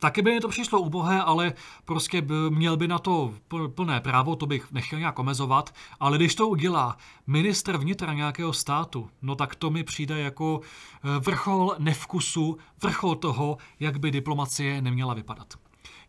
Taky 0.00 0.22
by 0.22 0.30
mi 0.30 0.40
to 0.40 0.48
přišlo 0.48 0.80
ubohé, 0.80 1.22
ale 1.22 1.52
prostě 1.84 2.22
by, 2.22 2.34
měl 2.50 2.76
by 2.76 2.88
na 2.88 2.98
to 2.98 3.34
plné 3.74 4.00
právo, 4.00 4.36
to 4.36 4.46
bych 4.46 4.72
nechtěl 4.72 4.98
nějak 4.98 5.18
omezovat, 5.18 5.74
ale 6.00 6.18
když 6.18 6.34
to 6.34 6.48
udělá 6.48 6.96
minister 7.26 7.76
vnitra 7.76 8.12
nějakého 8.12 8.52
státu, 8.52 9.10
no 9.22 9.34
tak 9.34 9.54
to 9.54 9.70
mi 9.70 9.84
přijde 9.84 10.20
jako 10.20 10.60
eh, 10.62 11.18
vrchol 11.18 11.74
nevkusu, 11.78 12.58
vrchol 12.82 13.14
toho, 13.14 13.56
jak 13.80 14.00
by 14.00 14.10
diplomacie 14.10 14.82
neměla 14.82 15.14
vypadat. 15.14 15.54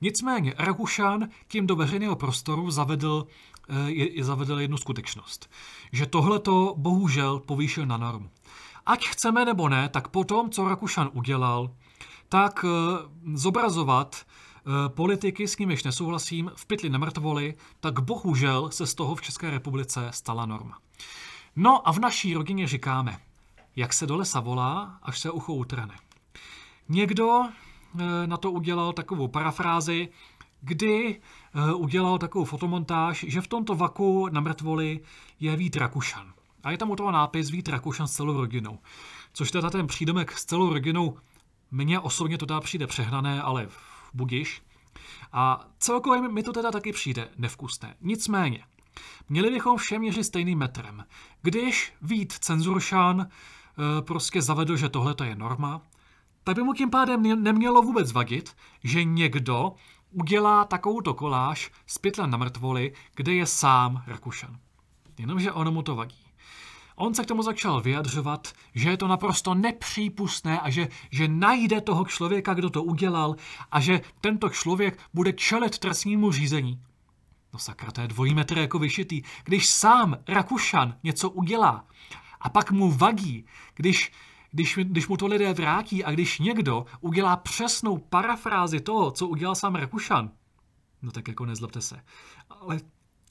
Nicméně 0.01 0.53
Rakušan 0.57 1.27
tím 1.47 1.67
do 1.67 1.75
veřejného 1.75 2.15
prostoru 2.15 2.71
zavedl, 2.71 3.27
eh, 3.69 3.91
je, 3.91 4.23
zavedl 4.23 4.59
jednu 4.59 4.77
skutečnost. 4.77 5.49
Že 5.91 6.05
tohle 6.05 6.39
to 6.39 6.73
bohužel 6.77 7.39
povýšil 7.39 7.85
na 7.85 7.97
normu. 7.97 8.29
Ať 8.85 9.07
chceme 9.07 9.45
nebo 9.45 9.69
ne, 9.69 9.89
tak 9.89 10.07
potom, 10.07 10.49
co 10.49 10.69
Rakušan 10.69 11.09
udělal, 11.13 11.71
tak 12.29 12.65
eh, 12.65 12.69
zobrazovat 13.33 14.15
eh, 14.25 14.89
politiky, 14.89 15.47
s 15.47 15.57
nimiž 15.57 15.83
nesouhlasím, 15.83 16.51
v 16.55 16.65
pytli 16.65 16.89
na 16.89 16.97
mrtvoli, 16.97 17.53
tak 17.79 17.99
bohužel 17.99 18.71
se 18.71 18.87
z 18.87 18.95
toho 18.95 19.15
v 19.15 19.21
České 19.21 19.49
republice 19.49 20.07
stala 20.11 20.45
norma. 20.45 20.77
No 21.55 21.87
a 21.87 21.93
v 21.93 21.99
naší 21.99 22.33
rodině 22.33 22.67
říkáme, 22.67 23.19
jak 23.75 23.93
se 23.93 24.07
do 24.07 24.17
lesa 24.17 24.39
volá, 24.39 24.99
až 25.01 25.19
se 25.19 25.31
ucho 25.31 25.53
utrhne. 25.53 25.95
Někdo 26.89 27.43
na 28.25 28.37
to 28.37 28.51
udělal 28.51 28.93
takovou 28.93 29.27
parafrázi, 29.27 30.09
kdy 30.61 31.21
udělal 31.75 32.17
takovou 32.17 32.45
fotomontáž, 32.45 33.25
že 33.27 33.41
v 33.41 33.47
tomto 33.47 33.75
vaku 33.75 34.27
na 34.31 34.41
mrtvoli 34.41 34.99
je 35.39 35.55
Vít 35.55 35.75
Rakušan. 35.75 36.33
A 36.63 36.71
je 36.71 36.77
tam 36.77 36.89
u 36.89 36.95
toho 36.95 37.11
nápis 37.11 37.49
Vít 37.49 37.69
Rakušan 37.69 38.07
s 38.07 38.11
celou 38.11 38.37
rodinou. 38.37 38.79
Což 39.33 39.51
teda 39.51 39.69
ten 39.69 39.87
přídomek 39.87 40.31
s 40.31 40.45
celou 40.45 40.73
rodinou 40.73 41.17
mně 41.71 41.99
osobně 41.99 42.37
to 42.37 42.45
teda 42.45 42.59
přijde 42.59 42.87
přehnané, 42.87 43.41
ale 43.41 43.67
budiš. 44.13 44.61
A 45.33 45.65
celkově 45.79 46.29
mi 46.29 46.43
to 46.43 46.53
teda 46.53 46.71
taky 46.71 46.91
přijde 46.91 47.29
nevkusné. 47.37 47.95
Nicméně, 48.01 48.63
měli 49.29 49.49
bychom 49.49 49.77
vše 49.77 49.99
měřit 49.99 50.23
stejným 50.23 50.59
metrem. 50.59 51.05
Když 51.41 51.93
Vít 52.01 52.33
Cenzuršan 52.33 53.21
e, 53.21 54.01
prostě 54.01 54.41
zavedl, 54.41 54.77
že 54.77 54.89
tohle 54.89 55.15
je 55.23 55.35
norma, 55.35 55.81
tak 56.43 56.55
by 56.55 56.63
mu 56.63 56.73
tím 56.73 56.89
pádem 56.89 57.43
nemělo 57.43 57.81
vůbec 57.81 58.11
vadit, 58.11 58.55
že 58.83 59.03
někdo 59.03 59.73
udělá 60.11 60.65
takovouto 60.65 61.13
koláž 61.13 61.71
z 61.87 61.97
pytle 61.97 62.27
na 62.27 62.37
mrtvoli, 62.37 62.93
kde 63.15 63.33
je 63.33 63.45
sám 63.45 64.03
Rakušan. 64.07 64.57
Jenomže 65.19 65.51
ono 65.51 65.71
mu 65.71 65.81
to 65.81 65.95
vadí. 65.95 66.25
On 66.95 67.13
se 67.13 67.23
k 67.23 67.25
tomu 67.25 67.43
začal 67.43 67.81
vyjadřovat, 67.81 68.53
že 68.75 68.89
je 68.89 68.97
to 68.97 69.07
naprosto 69.07 69.53
nepřípustné 69.53 70.59
a 70.59 70.69
že, 70.69 70.87
že 71.11 71.27
najde 71.27 71.81
toho 71.81 72.05
člověka, 72.05 72.53
kdo 72.53 72.69
to 72.69 72.83
udělal 72.83 73.35
a 73.71 73.79
že 73.79 74.01
tento 74.21 74.49
člověk 74.49 74.99
bude 75.13 75.33
čelit 75.33 75.77
trestnímu 75.77 76.31
řízení. 76.31 76.81
No 77.53 77.59
sakra, 77.59 77.91
to 77.91 78.01
je 78.01 78.07
dvojí 78.07 78.33
metr 78.33 78.57
jako 78.57 78.79
vyšitý. 78.79 79.21
Když 79.43 79.67
sám 79.67 80.17
Rakušan 80.27 80.95
něco 81.03 81.29
udělá 81.29 81.85
a 82.41 82.49
pak 82.49 82.71
mu 82.71 82.91
vadí, 82.91 83.45
když, 83.75 84.11
když, 84.51 84.79
když 84.83 85.07
mu 85.07 85.17
to 85.17 85.27
lidé 85.27 85.53
vrátí 85.53 86.03
a 86.03 86.11
když 86.11 86.39
někdo 86.39 86.85
udělá 87.01 87.35
přesnou 87.35 87.97
parafrázi 87.97 88.79
toho, 88.79 89.11
co 89.11 89.27
udělal 89.27 89.55
sám 89.55 89.75
Rakušan, 89.75 90.31
no 91.01 91.11
tak 91.11 91.27
jako 91.27 91.45
nezlobte 91.45 91.81
se. 91.81 92.03
Ale, 92.49 92.79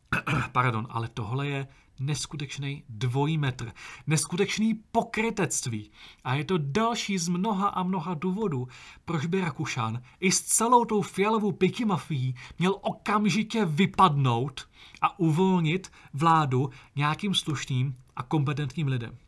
pardon, 0.52 0.86
ale 0.90 1.08
tohle 1.08 1.48
je 1.48 1.68
neskutečný 2.00 2.84
dvojí 2.88 3.38
metr, 3.38 3.72
neskutečný 4.06 4.74
pokrytectví. 4.92 5.90
A 6.24 6.34
je 6.34 6.44
to 6.44 6.58
další 6.58 7.18
z 7.18 7.28
mnoha 7.28 7.68
a 7.68 7.82
mnoha 7.82 8.14
důvodů, 8.14 8.68
proč 9.04 9.26
by 9.26 9.40
Rakušan 9.40 10.02
i 10.20 10.32
s 10.32 10.40
celou 10.42 10.84
tou 10.84 11.02
fialovou 11.02 11.52
pikimafií 11.52 12.34
měl 12.58 12.76
okamžitě 12.80 13.64
vypadnout 13.64 14.68
a 15.00 15.18
uvolnit 15.18 15.92
vládu 16.12 16.70
nějakým 16.96 17.34
slušným 17.34 17.96
a 18.16 18.22
kompetentním 18.22 18.88
lidem. 18.88 19.18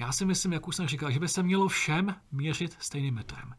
Já 0.00 0.12
si 0.12 0.24
myslím, 0.24 0.52
jak 0.52 0.68
už 0.68 0.76
jsem 0.76 0.88
říkal, 0.88 1.10
že 1.10 1.20
by 1.20 1.28
se 1.28 1.42
mělo 1.42 1.68
všem 1.68 2.14
měřit 2.32 2.76
stejným 2.80 3.14
metrem. 3.14 3.54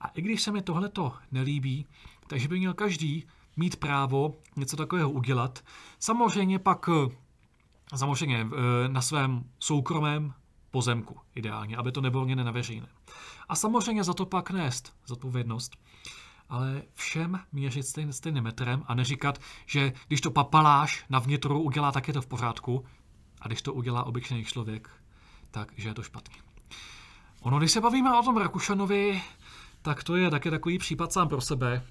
A 0.00 0.08
i 0.08 0.22
když 0.22 0.42
se 0.42 0.52
mi 0.52 0.62
tohleto 0.62 1.12
nelíbí, 1.32 1.86
takže 2.26 2.48
by 2.48 2.58
měl 2.58 2.74
každý 2.74 3.26
mít 3.56 3.76
právo 3.76 4.38
něco 4.56 4.76
takového 4.76 5.10
udělat. 5.10 5.64
Samozřejmě 5.98 6.58
pak 6.58 6.88
samozřejmě 7.94 8.40
eh, 8.40 8.88
na 8.88 9.02
svém 9.02 9.44
soukromém 9.58 10.34
pozemku 10.70 11.16
ideálně, 11.34 11.76
aby 11.76 11.92
to 11.92 12.00
nebylo 12.00 12.24
na 12.24 12.50
veřejné. 12.50 12.88
A 13.48 13.56
samozřejmě 13.56 14.04
za 14.04 14.14
to 14.14 14.26
pak 14.26 14.50
nést 14.50 14.94
zodpovědnost, 15.06 15.76
ale 16.48 16.82
všem 16.94 17.40
měřit 17.52 17.82
stejn, 17.82 18.12
stejným 18.12 18.44
metrem 18.44 18.82
a 18.86 18.94
neříkat, 18.94 19.38
že 19.66 19.92
když 20.08 20.20
to 20.20 20.30
papaláš 20.30 21.04
na 21.08 21.18
vnitru 21.18 21.62
udělá, 21.62 21.92
tak 21.92 22.08
je 22.08 22.14
to 22.14 22.22
v 22.22 22.26
pořádku 22.26 22.84
a 23.40 23.46
když 23.46 23.62
to 23.62 23.74
udělá 23.74 24.04
obyčejný 24.04 24.44
člověk, 24.44 24.90
tak 25.50 25.72
že 25.76 25.88
je 25.88 25.94
to 25.94 26.02
špatně. 26.02 26.36
Ono, 27.40 27.58
když 27.58 27.72
se 27.72 27.80
bavíme 27.80 28.18
o 28.18 28.22
tom 28.22 28.36
Rakušanovi, 28.36 29.22
tak 29.82 30.04
to 30.04 30.16
je 30.16 30.30
taky 30.30 30.50
takový 30.50 30.78
případ 30.78 31.12
sám 31.12 31.28
pro 31.28 31.40
sebe, 31.40 31.86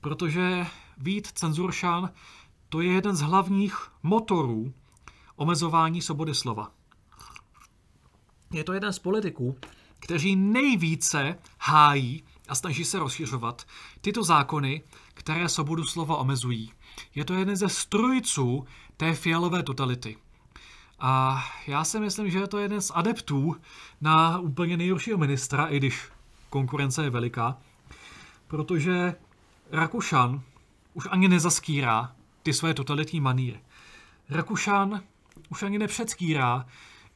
protože 0.00 0.66
Vít 0.98 1.26
Cenzuršan 1.26 2.10
to 2.68 2.80
je 2.80 2.92
jeden 2.92 3.16
z 3.16 3.20
hlavních 3.20 3.76
motorů 4.02 4.74
omezování 5.36 6.02
svobody 6.02 6.34
slova. 6.34 6.70
Je 8.52 8.64
to 8.64 8.72
jeden 8.72 8.92
z 8.92 8.98
politiků, 8.98 9.58
kteří 9.98 10.36
nejvíce 10.36 11.38
hájí 11.60 12.24
a 12.48 12.54
snaží 12.54 12.84
se 12.84 12.98
rozšiřovat 12.98 13.66
tyto 14.00 14.24
zákony, 14.24 14.82
které 15.14 15.48
svobodu 15.48 15.84
slova 15.84 16.16
omezují. 16.16 16.72
Je 17.14 17.24
to 17.24 17.34
jeden 17.34 17.56
ze 17.56 17.68
strujců 17.68 18.66
té 18.96 19.14
fialové 19.14 19.62
totality. 19.62 20.16
A 20.98 21.44
já 21.66 21.84
si 21.84 22.00
myslím, 22.00 22.30
že 22.30 22.38
je 22.38 22.46
to 22.46 22.58
jeden 22.58 22.80
z 22.80 22.92
adeptů 22.94 23.56
na 24.00 24.38
úplně 24.38 24.76
nejhoršího 24.76 25.18
ministra, 25.18 25.66
i 25.66 25.76
když 25.76 26.08
konkurence 26.50 27.04
je 27.04 27.10
veliká, 27.10 27.58
protože 28.46 29.14
Rakušan 29.72 30.42
už 30.94 31.08
ani 31.10 31.28
nezaskýrá 31.28 32.12
ty 32.42 32.52
své 32.52 32.74
totalitní 32.74 33.20
maníry. 33.20 33.60
Rakušan 34.30 35.00
už 35.48 35.62
ani 35.62 35.78
nepředskýrá, 35.78 36.66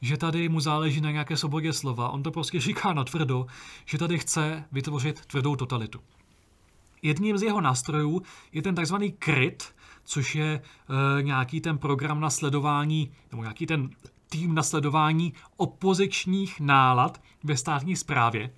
že 0.01 0.17
tady 0.17 0.49
mu 0.49 0.59
záleží 0.59 1.01
na 1.01 1.11
nějaké 1.11 1.37
svobodě 1.37 1.73
slova. 1.73 2.09
On 2.09 2.23
to 2.23 2.31
prostě 2.31 2.59
říká 2.59 2.93
na 2.93 3.03
tvrdo, 3.03 3.45
že 3.85 3.97
tady 3.97 4.19
chce 4.19 4.65
vytvořit 4.71 5.25
tvrdou 5.25 5.55
totalitu. 5.55 5.99
Jedním 7.01 7.37
z 7.37 7.43
jeho 7.43 7.61
nástrojů 7.61 8.21
je 8.51 8.61
ten 8.61 8.75
takzvaný 8.75 9.11
KRIT, 9.11 9.73
což 10.11 10.35
je 10.35 10.61
e, 11.19 11.23
nějaký 11.23 11.61
ten 11.61 11.77
program 11.77 12.19
na 12.19 12.29
sledování, 12.29 13.11
nebo 13.31 13.43
nějaký 13.43 13.65
ten 13.65 13.89
tým 14.29 14.55
na 14.55 14.63
sledování 14.63 15.33
opozičních 15.57 16.59
nálad 16.59 17.21
ve 17.43 17.57
státní 17.57 17.95
správě. 17.95 18.49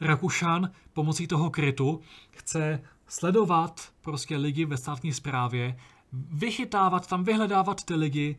Rakušan 0.00 0.70
pomocí 0.92 1.26
toho 1.26 1.50
krytu 1.50 2.00
chce 2.30 2.82
sledovat 3.06 3.88
prostě 4.02 4.36
lidi 4.36 4.64
ve 4.64 4.76
státní 4.76 5.12
správě, 5.12 5.76
vychytávat 6.12 7.06
tam, 7.06 7.24
vyhledávat 7.24 7.84
ty 7.84 7.94
lidi, 7.94 8.36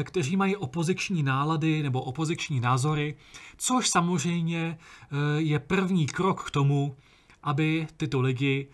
eh, 0.00 0.04
kteří 0.04 0.36
mají 0.36 0.56
opoziční 0.56 1.22
nálady 1.22 1.82
nebo 1.82 2.02
opoziční 2.02 2.60
názory, 2.60 3.16
což 3.56 3.88
samozřejmě 3.88 4.78
eh, 4.78 5.16
je 5.40 5.58
první 5.58 6.06
krok 6.06 6.44
k 6.44 6.50
tomu, 6.50 6.96
aby 7.44 7.86
tyto 7.96 8.20
lidi 8.20 8.68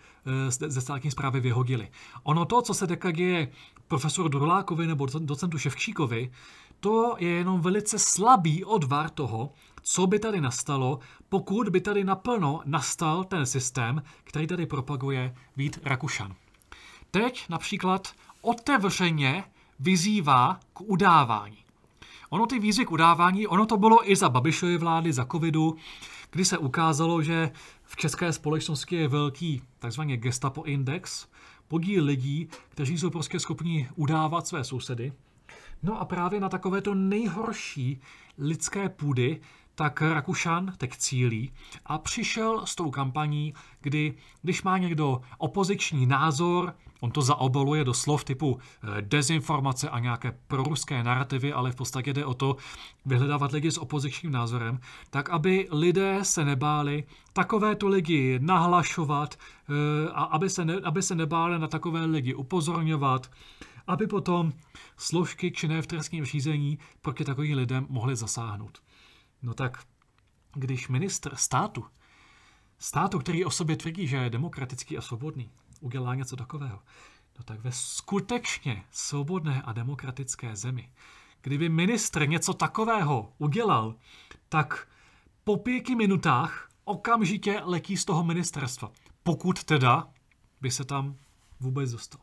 eh, 0.47 0.51
ze 0.51 0.81
státní 0.81 1.11
zprávy 1.11 1.39
vyhodili. 1.39 1.89
Ono 2.23 2.45
to, 2.45 2.61
co 2.61 2.73
se 2.73 2.87
teďka 2.87 3.11
děje 3.11 3.51
profesoru 3.87 4.29
Durlákovi 4.29 4.87
nebo 4.87 5.07
docentu 5.19 5.57
Ševčíkovi, 5.57 6.31
to 6.79 7.15
je 7.19 7.29
jenom 7.29 7.61
velice 7.61 7.99
slabý 7.99 8.65
odvar 8.65 9.09
toho, 9.09 9.53
co 9.81 10.07
by 10.07 10.19
tady 10.19 10.41
nastalo, 10.41 10.99
pokud 11.29 11.69
by 11.69 11.81
tady 11.81 12.03
naplno 12.03 12.61
nastal 12.65 13.23
ten 13.23 13.45
systém, 13.45 14.03
který 14.23 14.47
tady 14.47 14.65
propaguje 14.65 15.35
Vít 15.57 15.79
Rakušan. 15.83 16.35
Teď 17.11 17.45
například 17.49 18.07
otevřeně 18.41 19.43
vyzývá 19.79 20.59
k 20.73 20.81
udávání. 20.81 21.57
Ono 22.29 22.45
ty 22.45 22.59
výzvy 22.59 22.85
k 22.85 22.91
udávání, 22.91 23.47
ono 23.47 23.65
to 23.65 23.77
bylo 23.77 24.11
i 24.11 24.15
za 24.15 24.29
Babišovy 24.29 24.77
vlády, 24.77 25.13
za 25.13 25.25
covidu, 25.25 25.75
kdy 26.31 26.45
se 26.45 26.57
ukázalo, 26.57 27.23
že 27.23 27.51
v 27.91 27.95
české 27.95 28.33
společnosti 28.33 28.95
je 28.95 29.07
velký 29.07 29.61
takzvaný 29.79 30.17
gestapo 30.17 30.63
index, 30.63 31.27
podíl 31.67 32.05
lidí, 32.05 32.47
kteří 32.69 32.97
jsou 32.97 33.09
prostě 33.09 33.39
schopni 33.39 33.89
udávat 33.95 34.47
své 34.47 34.63
sousedy. 34.63 35.13
No 35.83 36.01
a 36.01 36.05
právě 36.05 36.39
na 36.39 36.49
takovéto 36.49 36.95
nejhorší 36.95 38.01
lidské 38.37 38.89
půdy 38.89 39.41
tak 39.75 40.01
Rakušan 40.01 40.73
teď 40.77 40.97
cílí 40.97 41.51
a 41.85 41.97
přišel 41.97 42.65
s 42.65 42.75
tou 42.75 42.91
kampaní, 42.91 43.53
kdy 43.81 44.13
když 44.41 44.63
má 44.63 44.77
někdo 44.77 45.21
opoziční 45.37 46.05
názor, 46.05 46.75
on 47.01 47.11
to 47.11 47.21
zaobaluje 47.21 47.83
do 47.83 47.93
slov 47.93 48.23
typu 48.23 48.59
eh, 48.59 49.01
dezinformace 49.01 49.89
a 49.89 49.99
nějaké 49.99 50.37
proruské 50.47 51.03
narrativy, 51.03 51.53
ale 51.53 51.71
v 51.71 51.75
podstatě 51.75 52.13
jde 52.13 52.25
o 52.25 52.33
to 52.33 52.55
vyhledávat 53.05 53.51
lidi 53.51 53.71
s 53.71 53.77
opozičním 53.77 54.31
názorem, 54.31 54.79
tak 55.09 55.29
aby 55.29 55.67
lidé 55.71 56.19
se 56.21 56.45
nebáli 56.45 57.03
takovéto 57.33 57.87
lidi 57.87 58.39
nahlašovat 58.41 59.35
eh, 59.35 59.73
a 60.13 60.23
aby 60.23 60.49
se, 60.49 60.65
ne, 60.65 60.75
aby 60.83 61.01
se 61.01 61.15
nebáli 61.15 61.59
na 61.59 61.67
takové 61.67 62.05
lidi 62.05 62.33
upozorňovat, 62.33 63.31
aby 63.87 64.07
potom 64.07 64.51
složky 64.97 65.51
činné 65.51 65.81
v 65.81 65.87
trestním 65.87 66.25
řízení 66.25 66.79
proti 67.01 67.25
takovým 67.25 67.57
lidem 67.57 67.85
mohly 67.89 68.15
zasáhnout. 68.15 68.77
No 69.41 69.53
tak, 69.53 69.83
když 70.53 70.87
ministr 70.87 71.35
státu, 71.35 71.85
státu, 72.79 73.19
který 73.19 73.45
o 73.45 73.49
sobě 73.49 73.75
tvrdí, 73.77 74.07
že 74.07 74.17
je 74.17 74.29
demokratický 74.29 74.97
a 74.97 75.01
svobodný, 75.01 75.49
udělá 75.81 76.15
něco 76.15 76.35
takového, 76.35 76.79
no 77.37 77.43
tak 77.43 77.59
ve 77.59 77.71
skutečně 77.71 78.83
svobodné 78.91 79.61
a 79.61 79.73
demokratické 79.73 80.55
zemi, 80.55 80.91
kdyby 81.41 81.69
ministr 81.69 82.27
něco 82.27 82.53
takového 82.53 83.33
udělal, 83.37 83.95
tak 84.49 84.87
po 85.43 85.57
pěti 85.57 85.95
minutách 85.95 86.69
okamžitě 86.83 87.61
letí 87.63 87.97
z 87.97 88.05
toho 88.05 88.23
ministerstva. 88.23 88.91
Pokud 89.23 89.63
teda 89.63 90.07
by 90.61 90.71
se 90.71 90.85
tam 90.85 91.15
vůbec 91.59 91.91
dostal. 91.91 92.21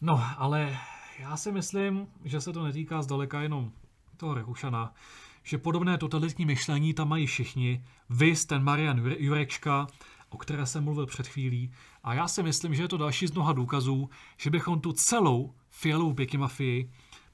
No, 0.00 0.24
ale 0.36 0.78
já 1.18 1.36
si 1.36 1.52
myslím, 1.52 2.06
že 2.24 2.40
se 2.40 2.52
to 2.52 2.64
netýká 2.64 3.02
zdaleka 3.02 3.40
jenom 3.40 3.72
toho 4.16 4.34
Rehušana, 4.34 4.94
že 5.42 5.58
podobné 5.58 5.98
totalitní 5.98 6.46
myšlení 6.46 6.94
tam 6.94 7.08
mají 7.08 7.26
všichni. 7.26 7.84
Vy, 8.10 8.34
ten 8.46 8.64
Marian 8.64 8.98
Jurečka, 9.18 9.86
o 10.32 10.36
které 10.36 10.66
jsem 10.66 10.84
mluvil 10.84 11.06
před 11.06 11.26
chvílí. 11.26 11.72
A 12.04 12.14
já 12.14 12.28
si 12.28 12.42
myslím, 12.42 12.74
že 12.74 12.82
je 12.82 12.88
to 12.88 12.96
další 12.96 13.26
z 13.26 13.32
mnoha 13.32 13.52
důkazů, 13.52 14.10
že 14.36 14.50
bychom 14.50 14.80
tu 14.80 14.92
celou 14.92 15.54
fialovou 15.70 16.16
mafii 16.36 16.90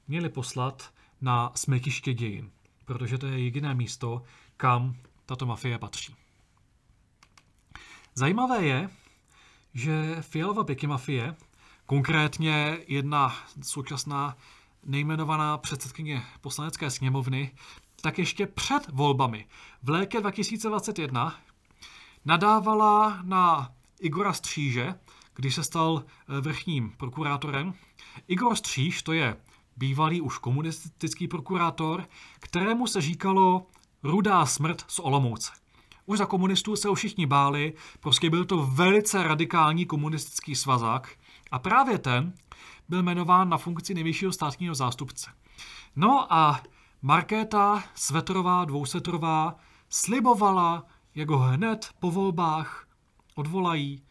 měli 0.09 0.29
poslat 0.29 0.93
na 1.21 1.53
smetiště 1.55 2.15
dějin. 2.15 2.51
Protože 2.85 3.19
to 3.19 3.27
je 3.27 3.39
jediné 3.39 3.75
místo, 3.75 4.23
kam 4.57 4.97
tato 5.27 5.47
mafie 5.47 5.79
patří. 5.79 6.15
Zajímavé 8.15 8.65
je, 8.65 8.91
že 9.75 10.17
fialová 10.21 10.65
pěky 10.65 10.87
mafie, 10.87 11.35
konkrétně 11.87 12.79
jedna 12.87 13.37
současná 13.63 14.37
nejmenovaná 14.85 15.59
předsedkyně 15.59 16.23
poslanecké 16.41 16.91
sněmovny, 16.91 17.53
tak 18.01 18.19
ještě 18.19 18.47
před 18.47 18.89
volbami 18.93 19.47
v 19.83 19.89
létě 19.89 20.21
2021 20.21 21.41
nadávala 22.25 23.21
na 23.23 23.73
Igora 24.01 24.33
Stříže, 24.33 24.95
když 25.35 25.55
se 25.55 25.65
stal 25.65 26.05
eh, 26.07 26.41
vrchním 26.41 26.91
prokurátorem. 26.97 27.75
Igor 28.29 28.57
Stříž 28.57 29.03
to 29.03 29.13
je 29.13 29.37
bývalý 29.77 30.21
už 30.21 30.39
komunistický 30.39 31.29
prokurátor, 31.29 32.05
kterému 32.41 32.87
se 32.87 33.01
říkalo 33.01 33.67
rudá 34.03 34.47
smrt 34.47 34.85
z 34.89 34.99
Olomouce. 34.99 35.53
Už 36.07 36.19
za 36.19 36.27
komunistů 36.27 36.77
se 36.77 36.89
ho 36.89 36.95
všichni 36.95 37.27
báli, 37.27 37.75
prostě 38.01 38.31
byl 38.31 38.45
to 38.45 38.67
velice 38.67 39.23
radikální 39.23 39.87
komunistický 39.87 40.55
svazák 40.55 41.09
a 41.51 41.59
právě 41.59 41.99
ten 41.99 42.33
byl 42.89 43.03
jmenován 43.03 43.49
na 43.49 43.59
funkci 43.59 43.95
nejvyššího 43.95 44.33
státního 44.33 44.75
zástupce. 44.75 45.31
No 45.97 46.33
a 46.33 46.63
Markéta 47.03 47.85
Svetrová, 47.95 48.65
dvousetrová, 48.65 49.57
slibovala, 49.89 50.85
jak 51.19 51.31
ho 51.31 51.39
hned 51.39 51.89
po 52.01 52.11
volbách 52.11 52.87
odvolají. 53.35 54.03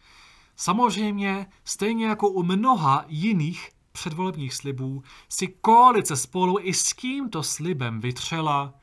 Samozřejmě, 0.56 1.48
stejně 1.64 2.06
jako 2.06 2.30
u 2.30 2.44
mnoha 2.44 3.06
jiných 3.08 3.70
předvolebních 3.92 4.54
slibů, 4.54 5.04
si 5.30 5.48
koalice 5.48 6.16
spolu 6.16 6.58
i 6.62 6.74
s 6.74 6.94
tímto 6.94 7.44
slibem 7.44 8.02
vytřela. 8.02 8.74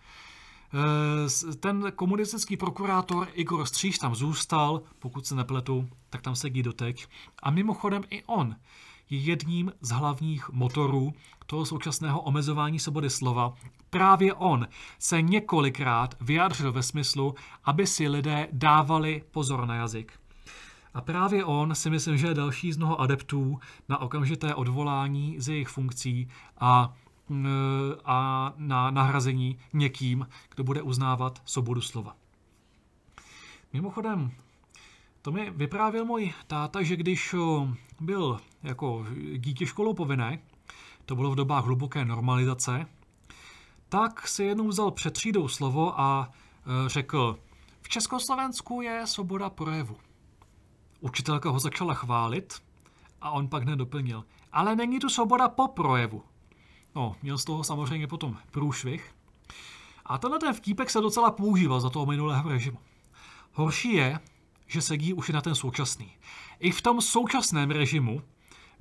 E, 1.50 1.54
ten 1.54 1.92
komunistický 1.96 2.56
prokurátor 2.56 3.28
Igor 3.32 3.66
Stříž 3.66 3.98
tam 3.98 4.14
zůstal, 4.14 4.82
pokud 4.98 5.26
se 5.26 5.34
nepletu, 5.34 5.88
tak 6.10 6.22
tam 6.22 6.36
sedí 6.36 6.62
doteď. 6.62 7.06
A 7.42 7.50
mimochodem 7.50 8.02
i 8.10 8.22
on 8.24 8.56
je 9.10 9.18
jedním 9.18 9.72
z 9.80 9.90
hlavních 9.90 10.50
motorů 10.50 11.12
toho 11.46 11.66
současného 11.66 12.20
omezování 12.20 12.78
svobody 12.78 13.10
slova. 13.10 13.54
Právě 13.94 14.34
on 14.34 14.68
se 14.98 15.22
několikrát 15.22 16.14
vyjádřil 16.20 16.72
ve 16.72 16.82
smyslu, 16.82 17.34
aby 17.64 17.86
si 17.86 18.08
lidé 18.08 18.48
dávali 18.52 19.22
pozor 19.30 19.66
na 19.66 19.74
jazyk. 19.74 20.12
A 20.94 21.00
právě 21.00 21.44
on 21.44 21.74
si 21.74 21.90
myslím, 21.90 22.18
že 22.18 22.26
je 22.26 22.34
další 22.34 22.72
z 22.72 22.76
mnoho 22.76 23.00
adeptů 23.00 23.60
na 23.88 23.98
okamžité 23.98 24.54
odvolání 24.54 25.40
z 25.40 25.48
jejich 25.48 25.68
funkcí 25.68 26.28
a, 26.58 26.94
a 28.04 28.52
na 28.56 28.90
nahrazení 28.90 29.58
někým, 29.72 30.28
kdo 30.54 30.64
bude 30.64 30.82
uznávat 30.82 31.42
svobodu 31.44 31.80
slova. 31.80 32.16
Mimochodem, 33.72 34.30
to 35.22 35.32
mi 35.32 35.50
vyprávěl 35.50 36.04
můj 36.04 36.32
táta, 36.46 36.82
že 36.82 36.96
když 36.96 37.34
byl 38.00 38.40
jako 38.62 39.06
dítě 39.36 39.66
školou 39.66 39.94
povinné, 39.94 40.38
to 41.04 41.16
bylo 41.16 41.30
v 41.30 41.36
dobách 41.36 41.64
hluboké 41.64 42.04
normalizace, 42.04 42.86
tak 43.94 44.28
si 44.28 44.44
jednou 44.44 44.68
vzal 44.68 44.90
před 44.90 45.14
třídou 45.14 45.48
slovo 45.48 46.00
a 46.00 46.30
e, 46.30 46.88
řekl, 46.88 47.38
v 47.82 47.88
Československu 47.88 48.80
je 48.82 49.06
svoboda 49.06 49.50
projevu. 49.50 49.96
Učitelka 51.00 51.50
ho 51.50 51.58
začala 51.58 51.94
chválit 51.94 52.62
a 53.20 53.30
on 53.30 53.48
pak 53.48 53.64
nedoplnil, 53.64 54.24
ale 54.52 54.76
není 54.76 54.98
tu 54.98 55.08
svoboda 55.08 55.48
po 55.48 55.68
projevu. 55.68 56.22
No, 56.94 57.16
měl 57.22 57.38
z 57.38 57.44
toho 57.44 57.64
samozřejmě 57.64 58.06
potom 58.06 58.36
průšvih. 58.50 59.14
A 60.06 60.18
tenhle 60.18 60.38
ten 60.38 60.54
vtípek 60.54 60.90
se 60.90 61.00
docela 61.00 61.30
používal 61.30 61.80
za 61.80 61.90
toho 61.90 62.06
minulého 62.06 62.48
režimu. 62.48 62.78
Horší 63.52 63.92
je, 63.92 64.20
že 64.66 64.82
sedí 64.82 65.14
už 65.14 65.28
i 65.28 65.32
na 65.32 65.40
ten 65.40 65.54
současný. 65.54 66.16
I 66.60 66.70
v 66.70 66.82
tom 66.82 67.00
současném 67.00 67.70
režimu 67.70 68.22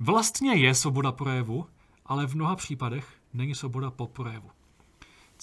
vlastně 0.00 0.54
je 0.54 0.74
svoboda 0.74 1.12
projevu, 1.12 1.66
ale 2.06 2.26
v 2.26 2.34
mnoha 2.34 2.56
případech 2.56 3.14
není 3.32 3.54
svoboda 3.54 3.90
po 3.90 4.06
projevu. 4.06 4.50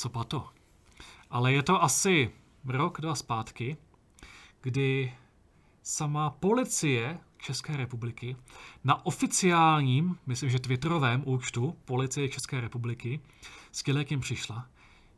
Co 0.01 0.09
pa 0.09 0.23
to? 0.23 0.49
Ale 1.29 1.53
je 1.53 1.63
to 1.63 1.83
asi 1.83 2.31
rok, 2.65 3.01
dva 3.01 3.15
zpátky, 3.15 3.77
kdy 4.61 5.13
sama 5.83 6.29
policie 6.29 7.19
České 7.37 7.77
republiky 7.77 8.35
na 8.83 9.05
oficiálním, 9.05 10.17
myslím, 10.25 10.49
že 10.49 10.59
twitterovém 10.59 11.23
účtu 11.25 11.77
policie 11.85 12.29
České 12.29 12.61
republiky 12.61 13.19
s 13.71 13.83
tím 14.03 14.19
přišla, 14.19 14.65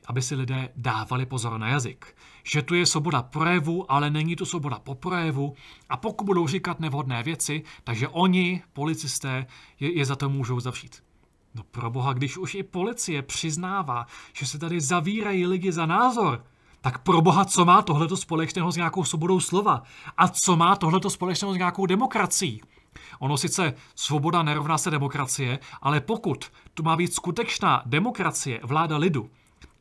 aby 0.05 0.21
si 0.21 0.35
lidé 0.35 0.69
dávali 0.75 1.25
pozor 1.25 1.57
na 1.57 1.67
jazyk. 1.67 2.15
Že 2.43 2.61
tu 2.61 2.75
je 2.75 2.85
svoboda 2.85 3.23
projevu, 3.23 3.91
ale 3.91 4.09
není 4.09 4.35
tu 4.35 4.45
svoboda 4.45 4.79
po 4.79 4.95
projevu 4.95 5.55
a 5.89 5.97
pokud 5.97 6.23
budou 6.23 6.47
říkat 6.47 6.79
nevhodné 6.79 7.23
věci, 7.23 7.63
takže 7.83 8.07
oni, 8.07 8.63
policisté, 8.73 9.45
je, 9.79 9.97
je 9.97 10.05
za 10.05 10.15
to 10.15 10.29
můžou 10.29 10.59
zavřít. 10.59 11.03
No 11.55 11.63
pro 11.71 11.89
boha, 11.89 12.13
když 12.13 12.37
už 12.37 12.55
i 12.55 12.63
policie 12.63 13.21
přiznává, 13.21 14.07
že 14.33 14.45
se 14.45 14.59
tady 14.59 14.81
zavírají 14.81 15.47
lidi 15.47 15.71
za 15.71 15.85
názor, 15.85 16.43
tak 16.81 16.97
pro 16.97 17.21
boha, 17.21 17.45
co 17.45 17.65
má 17.65 17.81
tohleto 17.81 18.17
společného 18.17 18.71
s 18.71 18.75
nějakou 18.75 19.03
svobodou 19.03 19.39
slova? 19.39 19.83
A 20.17 20.27
co 20.27 20.55
má 20.55 20.75
tohleto 20.75 21.09
společného 21.09 21.53
s 21.53 21.57
nějakou 21.57 21.85
demokracií? 21.85 22.61
Ono 23.19 23.37
sice 23.37 23.73
svoboda 23.95 24.43
nerovná 24.43 24.77
se 24.77 24.91
demokracie, 24.91 25.59
ale 25.81 26.01
pokud 26.01 26.51
tu 26.73 26.83
má 26.83 26.95
být 26.95 27.13
skutečná 27.13 27.81
demokracie, 27.85 28.59
vláda 28.63 28.97
lidu, 28.97 29.29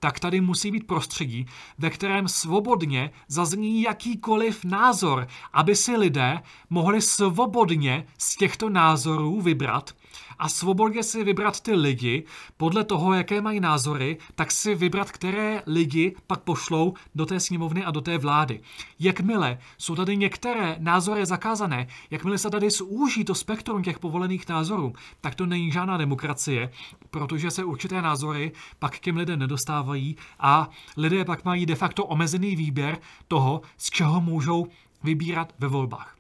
tak 0.01 0.21
tady 0.21 0.41
musí 0.41 0.71
být 0.71 0.87
prostředí, 0.87 1.47
ve 1.79 1.91
kterém 1.91 2.29
svobodně 2.29 3.11
zazní 3.29 3.83
jakýkoliv 3.83 4.65
názor, 4.65 5.27
aby 5.53 5.77
si 5.77 5.97
lidé 5.97 6.43
mohli 6.71 7.03
svobodně 7.03 8.07
z 8.19 8.37
těchto 8.37 8.69
názorů 8.69 9.41
vybrat 9.41 9.95
a 10.39 10.49
svobodně 10.49 11.03
si 11.03 11.25
vybrat 11.25 11.61
ty 11.61 11.75
lidi 11.75 12.25
podle 12.57 12.85
toho, 12.85 13.13
jaké 13.13 13.41
mají 13.41 13.61
názory, 13.61 14.19
tak 14.35 14.51
si 14.51 14.75
vybrat, 14.75 15.11
které 15.11 15.63
lidi 15.67 16.17
pak 16.27 16.41
pošlou 16.41 16.95
do 17.15 17.27
té 17.27 17.41
sněmovny 17.41 17.85
a 17.85 17.91
do 17.91 18.01
té 18.01 18.19
vlády. 18.19 18.61
Jakmile 18.99 19.59
jsou 19.79 19.95
tady 19.97 20.17
některé 20.17 20.77
názory 20.79 21.27
zakázané, 21.27 21.87
jakmile 22.11 22.39
se 22.39 22.51
tady 22.51 22.71
zúží 22.71 23.25
to 23.25 23.35
spektrum 23.35 23.83
těch 23.83 23.99
povolených 23.99 24.49
názorů, 24.49 24.93
tak 25.21 25.35
to 25.35 25.47
není 25.47 25.71
žádná 25.71 25.97
demokracie, 25.97 26.71
protože 27.11 27.51
se 27.51 27.65
určité 27.65 28.03
názory 28.03 28.53
pak 28.79 28.99
těm 28.99 29.17
lidem 29.17 29.39
nedostávají 29.39 30.17
a 30.39 30.71
lidé 30.97 31.25
pak 31.25 31.45
mají 31.45 31.67
de 31.67 31.75
facto 31.75 32.05
omezený 32.05 32.57
výběr 32.57 32.99
toho, 33.29 33.61
z 33.77 33.91
čeho 33.91 34.21
můžou 34.21 34.67
vybírat 35.03 35.53
ve 35.59 35.69
volbách. 35.69 36.17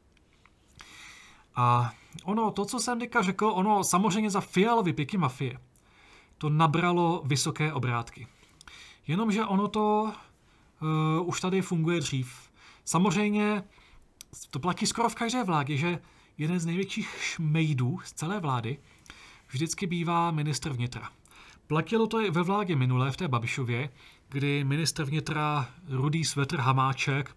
A 1.56 1.92
ono, 2.24 2.50
to, 2.50 2.64
co 2.64 2.80
jsem 2.80 2.98
teďka 2.98 3.22
řekl, 3.22 3.46
ono 3.54 3.84
samozřejmě 3.84 4.30
za 4.30 4.40
fialový 4.40 4.92
piky 4.92 5.18
mafie 5.18 5.58
to 6.38 6.50
nabralo 6.50 7.22
vysoké 7.24 7.72
obrátky. 7.72 8.26
Jenomže 9.06 9.44
ono 9.44 9.68
to 9.68 10.12
uh, 11.22 11.28
už 11.28 11.40
tady 11.40 11.62
funguje 11.62 12.00
dřív. 12.00 12.50
Samozřejmě 12.84 13.62
to 14.50 14.58
platí 14.58 14.86
skoro 14.86 15.08
v 15.08 15.14
každé 15.14 15.44
vládě, 15.44 15.76
že 15.76 15.98
jeden 16.38 16.60
z 16.60 16.66
největších 16.66 17.16
šmejdů 17.20 17.98
z 18.04 18.12
celé 18.12 18.40
vlády 18.40 18.78
vždycky 19.48 19.86
bývá 19.86 20.30
ministr 20.30 20.72
vnitra. 20.72 21.10
Platilo 21.66 22.06
to 22.06 22.20
i 22.20 22.30
ve 22.30 22.42
vládě 22.42 22.76
minulé 22.76 23.10
v 23.10 23.16
té 23.16 23.28
Babišově, 23.28 23.90
kdy 24.28 24.64
ministr 24.64 25.04
vnitra 25.04 25.68
Rudý 25.88 26.24
Svetr 26.24 26.56
Hamáček 26.56 27.36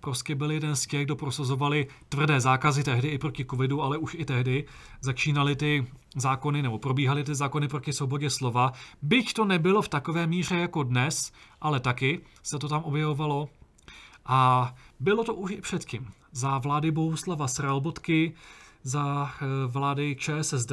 prostě 0.00 0.34
byl 0.34 0.50
jeden 0.50 0.76
z 0.76 0.86
těch, 0.86 1.04
kdo 1.04 1.16
prosazovali 1.16 1.86
tvrdé 2.08 2.40
zákazy 2.40 2.84
tehdy 2.84 3.08
i 3.08 3.18
proti 3.18 3.44
covidu, 3.44 3.82
ale 3.82 3.98
už 3.98 4.16
i 4.18 4.24
tehdy 4.24 4.64
začínaly 5.00 5.56
ty 5.56 5.86
zákony 6.16 6.62
nebo 6.62 6.78
probíhaly 6.78 7.24
ty 7.24 7.34
zákony 7.34 7.68
proti 7.68 7.92
svobodě 7.92 8.30
slova. 8.30 8.72
Byť 9.02 9.32
to 9.32 9.44
nebylo 9.44 9.82
v 9.82 9.88
takové 9.88 10.26
míře 10.26 10.56
jako 10.56 10.82
dnes, 10.82 11.32
ale 11.60 11.80
taky 11.80 12.20
se 12.42 12.58
to 12.58 12.68
tam 12.68 12.82
objevovalo. 12.82 13.48
A 14.26 14.74
bylo 15.00 15.24
to 15.24 15.34
už 15.34 15.50
i 15.50 15.60
předtím. 15.60 16.12
Za 16.32 16.58
vlády 16.58 16.90
Bohuslava 16.90 17.48
Sralbotky, 17.48 18.32
za 18.82 19.30
eh, 19.30 19.46
vlády 19.66 20.16
ČSSD, 20.18 20.72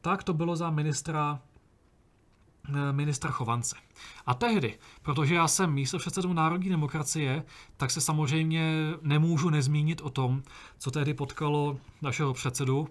tak 0.00 0.22
to 0.22 0.34
bylo 0.34 0.56
za 0.56 0.70
ministra 0.70 1.40
Eh, 2.68 2.92
ministra 2.92 3.30
Chovance. 3.30 3.76
A 4.26 4.34
tehdy, 4.34 4.78
protože 5.02 5.34
já 5.34 5.48
jsem 5.48 5.72
místo 5.72 5.98
předsedou 5.98 6.32
Národní 6.32 6.70
demokracie, 6.70 7.44
tak 7.76 7.90
se 7.90 8.00
samozřejmě 8.00 8.72
nemůžu 9.02 9.50
nezmínit 9.50 10.00
o 10.00 10.10
tom, 10.10 10.42
co 10.78 10.90
tehdy 10.90 11.14
potkalo 11.14 11.78
našeho 12.02 12.34
předsedu 12.34 12.88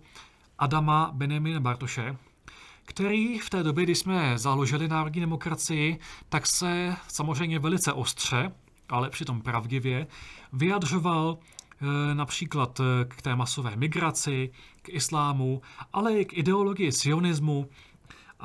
Adama 0.59 1.11
Benjamina 1.13 1.59
Bartoše, 1.59 2.17
který 2.86 3.39
v 3.39 3.49
té 3.49 3.63
době, 3.63 3.84
kdy 3.84 3.95
jsme 3.95 4.38
založili 4.38 4.88
Národní 4.88 5.21
demokracii, 5.21 5.99
tak 6.30 6.47
se 6.47 6.95
samozřejmě 7.07 7.59
velice 7.59 7.93
ostře, 7.93 8.51
ale 8.89 9.09
přitom 9.09 9.41
pravdivě, 9.41 10.07
vyjadřoval 10.53 11.38
eh, 11.38 12.15
například 12.15 12.80
eh, 12.80 13.05
k 13.05 13.21
té 13.21 13.36
masové 13.36 13.76
migraci, 13.76 14.51
k 14.82 14.89
islámu, 14.89 15.61
ale 15.93 16.13
i 16.13 16.26
k 16.26 16.34
ideologii 16.34 16.91
sionismu, 16.91 17.69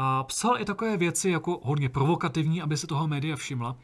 a 0.02 0.22
psal 0.24 0.60
i 0.60 0.64
takové 0.64 0.96
věci 0.96 1.30
jako 1.30 1.60
hodně 1.62 1.88
provokativní, 1.88 2.62
aby 2.62 2.76
se 2.76 2.86
toho 2.86 3.08
média 3.08 3.36
všimla. 3.36 3.76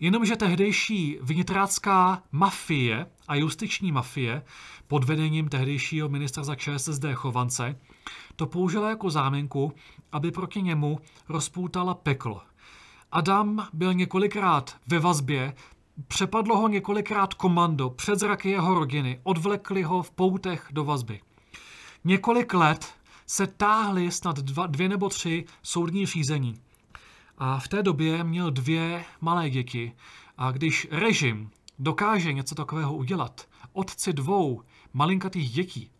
Jenomže 0.00 0.36
tehdejší 0.36 1.18
vnitrácká 1.22 2.22
mafie 2.32 3.06
a 3.28 3.34
justiční 3.34 3.92
mafie 3.92 4.42
pod 4.86 5.04
vedením 5.04 5.48
tehdejšího 5.48 6.08
ministra 6.08 6.44
za 6.44 6.54
ČSSD 6.54 7.04
Chovance 7.14 7.78
to 8.36 8.46
použila 8.46 8.88
jako 8.88 9.10
záminku, 9.10 9.72
aby 10.12 10.30
proti 10.30 10.62
němu 10.62 10.98
rozpoutala 11.28 11.94
peklo. 11.94 12.40
Adam 13.12 13.68
byl 13.72 13.94
několikrát 13.94 14.76
ve 14.86 14.98
vazbě, 14.98 15.54
přepadlo 16.08 16.56
ho 16.56 16.68
několikrát 16.68 17.34
komando 17.34 17.90
před 17.90 18.18
zraky 18.18 18.50
jeho 18.50 18.74
rodiny, 18.74 19.20
odvlekli 19.22 19.82
ho 19.82 20.02
v 20.02 20.10
poutech 20.10 20.68
do 20.70 20.84
vazby. 20.84 21.20
Několik 22.04 22.54
let 22.54 22.99
se 23.30 23.46
táhly 23.46 24.10
snad 24.10 24.38
dva, 24.38 24.66
dvě 24.66 24.88
nebo 24.88 25.08
tři 25.08 25.44
soudní 25.62 26.06
řízení. 26.06 26.60
A 27.38 27.58
v 27.58 27.68
té 27.68 27.82
době 27.82 28.24
měl 28.24 28.50
dvě 28.50 29.04
malé 29.20 29.50
děti. 29.50 29.92
A 30.38 30.50
když 30.50 30.88
režim 30.90 31.50
dokáže 31.78 32.32
něco 32.32 32.54
takového 32.54 32.94
udělat, 32.94 33.48
otci 33.72 34.12
dvou 34.12 34.62
malinkatých 34.92 35.50
dětí, 35.50 35.90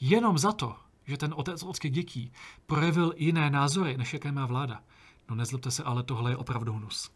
jenom 0.00 0.38
za 0.38 0.52
to, 0.52 0.76
že 1.06 1.16
ten 1.16 1.34
otec 1.36 1.62
od 1.62 1.78
těch 1.78 1.90
dětí 1.90 2.32
projevil 2.66 3.12
jiné 3.16 3.50
názory, 3.50 3.96
než 3.96 4.12
jaké 4.12 4.32
má 4.32 4.46
vláda, 4.46 4.82
no 5.30 5.36
nezlobte 5.36 5.70
se, 5.70 5.82
ale 5.82 6.02
tohle 6.02 6.30
je 6.30 6.36
opravdu 6.36 6.72
hnus. 6.72 7.10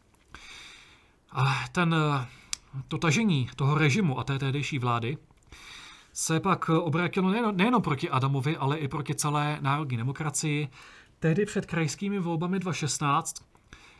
A 1.30 1.64
ten, 1.72 1.94
to 2.88 2.98
tažení 2.98 3.48
toho 3.56 3.74
režimu 3.78 4.18
a 4.18 4.24
té 4.24 4.38
tehdejší 4.38 4.78
vlády 4.78 5.18
se 6.16 6.40
pak 6.40 6.68
obrátilo 6.68 7.30
nejen, 7.30 7.56
nejenom 7.56 7.82
proti 7.82 8.10
Adamovi, 8.10 8.56
ale 8.56 8.78
i 8.78 8.88
proti 8.88 9.14
celé 9.14 9.58
národní 9.60 9.96
demokracii. 9.96 10.68
Tehdy 11.18 11.46
před 11.46 11.66
krajskými 11.66 12.18
volbami 12.18 12.58
2016 12.58 13.44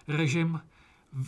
režim 0.08 0.60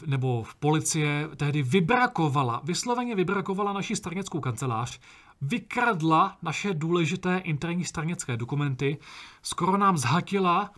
nebo 0.07 0.43
v 0.43 0.55
policie 0.55 1.29
tehdy 1.37 1.63
vybrakovala, 1.63 2.61
vysloveně 2.65 3.15
vybrakovala 3.15 3.73
naši 3.73 3.97
stranickou 3.97 4.41
kancelář, 4.41 5.01
vykradla 5.41 6.39
naše 6.43 6.75
důležité 6.75 7.39
interní 7.39 7.85
stranické 7.85 8.37
dokumenty, 8.37 8.99
skoro 9.43 9.77
nám 9.77 9.99
zhatila 9.99 10.71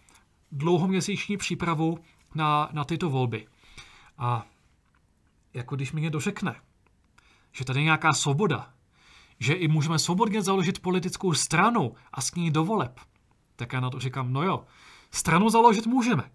dlouhoměsíční 0.53 1.37
přípravu 1.37 1.99
na, 2.35 2.69
na 2.73 2.85
tyto 2.85 3.11
volby. 3.11 3.47
A 4.19 4.47
jako 5.55 5.77
když 5.77 5.93
mi 5.93 6.01
někdo 6.01 6.21
řekne, 6.21 6.55
že 7.53 7.65
tady 7.65 7.81
je 7.81 7.85
nějaká 7.85 8.13
svoboda, 8.13 8.71
že 9.41 9.55
i 9.55 9.69
můžeme 9.69 9.99
svobodně 9.99 10.43
založit 10.43 10.79
politickou 10.79 11.35
stranu 11.35 11.95
a 12.13 12.21
s 12.21 12.35
ní 12.35 12.51
do 12.51 12.65
voleb. 12.65 13.01
Tak 13.57 13.73
já 13.73 13.81
na 13.81 13.91
to 13.91 14.01
říkám, 14.01 14.33
no 14.33 14.43
jo, 14.43 14.65
stranu 15.11 15.51
založit 15.51 15.87
můžeme. 15.87 16.31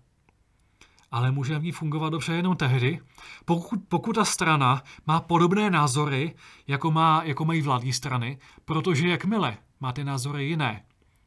Ale 1.12 1.32
může 1.32 1.60
v 1.60 1.64
ní 1.64 1.72
fungovat 1.72 2.10
dobře 2.10 2.34
jenom 2.34 2.58
tehdy, 2.58 2.99
pokud, 3.45 3.80
pokud 3.88 4.14
ta 4.14 4.26
strana 4.26 4.84
má 5.08 5.20
podobné 5.20 5.70
názory, 5.70 6.36
jako, 6.68 6.91
má, 6.91 7.22
jako 7.24 7.45
mají 7.45 7.62
vládní 7.62 7.93
strany, 7.93 8.38
protože 8.66 9.08
jakmile 9.08 9.58
má 9.80 9.91
ty 9.91 10.03
názory 10.03 10.45
jiné, 10.45 10.86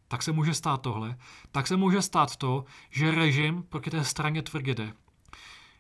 tak 0.08 0.22
se 0.22 0.32
může 0.32 0.54
stát 0.54 0.82
tohle. 0.82 1.16
Tak 1.52 1.66
se 1.66 1.76
může 1.76 2.02
stát 2.02 2.36
to, 2.36 2.64
že 2.90 3.10
režim 3.10 3.62
proti 3.68 3.90
té 3.90 4.04
straně 4.04 4.42
tvrdě 4.42 4.74
jde 4.74 4.92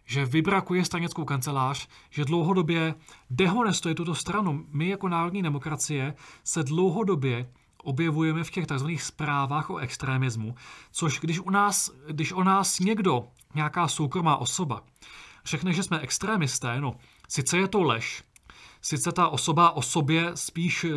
že 0.08 0.24
vybrakuje 0.24 0.84
stranickou 0.84 1.24
kancelář, 1.24 1.88
že 2.10 2.24
dlouhodobě 2.24 2.94
dehonestuje 3.30 3.94
tuto 3.94 4.14
stranu. 4.14 4.64
My 4.72 4.88
jako 4.88 5.08
národní 5.08 5.42
demokracie 5.42 6.14
se 6.44 6.62
dlouhodobě 6.62 7.50
objevujeme 7.82 8.44
v 8.44 8.50
těch 8.50 8.66
tzv. 8.66 8.86
zprávách 8.98 9.70
o 9.70 9.76
extremismu, 9.76 10.54
což 10.90 11.20
když, 11.20 11.40
u 11.40 11.50
nás, 11.50 11.90
když 12.10 12.32
o 12.32 12.44
nás 12.44 12.80
někdo, 12.80 13.28
nějaká 13.54 13.88
soukromá 13.88 14.36
osoba, 14.36 14.82
řekne, 15.44 15.72
že 15.72 15.82
jsme 15.82 16.00
extrémisté, 16.00 16.80
no, 16.80 16.94
sice 17.28 17.58
je 17.58 17.68
to 17.68 17.82
lež, 17.82 18.22
sice 18.80 19.12
ta 19.12 19.28
osoba 19.28 19.70
o 19.70 19.82
sobě 19.82 20.30
spíš, 20.34 20.84
eh, 20.84 20.90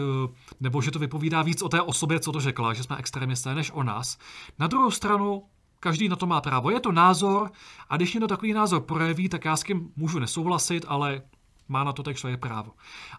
nebo 0.60 0.82
že 0.82 0.92
to 0.92 1.00
vypovídá 1.00 1.42
víc 1.42 1.62
o 1.62 1.70
té 1.70 1.82
osobě, 1.82 2.20
co 2.20 2.32
to 2.32 2.40
řekla, 2.40 2.74
že 2.74 2.84
jsme 2.84 2.98
extrémisté, 2.98 3.56
než 3.56 3.72
o 3.72 3.84
nás. 3.84 4.18
Na 4.60 4.68
druhou 4.68 4.92
stranu 4.92 5.44
Každý 5.84 6.10
na 6.10 6.16
to 6.16 6.26
má 6.26 6.42
právo. 6.42 6.70
Je 6.70 6.80
to 6.80 6.92
názor 6.92 7.52
a 7.90 7.98
když 7.98 8.14
někdo 8.14 8.28
takový 8.28 8.54
názor 8.54 8.82
projeví, 8.82 9.30
tak 9.30 9.46
já 9.46 9.58
s 9.58 9.64
tím 9.64 9.92
můžu 9.96 10.20
nesouhlasit, 10.20 10.86
ale 10.88 11.22
má 11.68 11.84
na 11.84 11.94
to 11.94 12.04
teď 12.04 12.18
svoje 12.18 12.38
právo. 12.38 12.72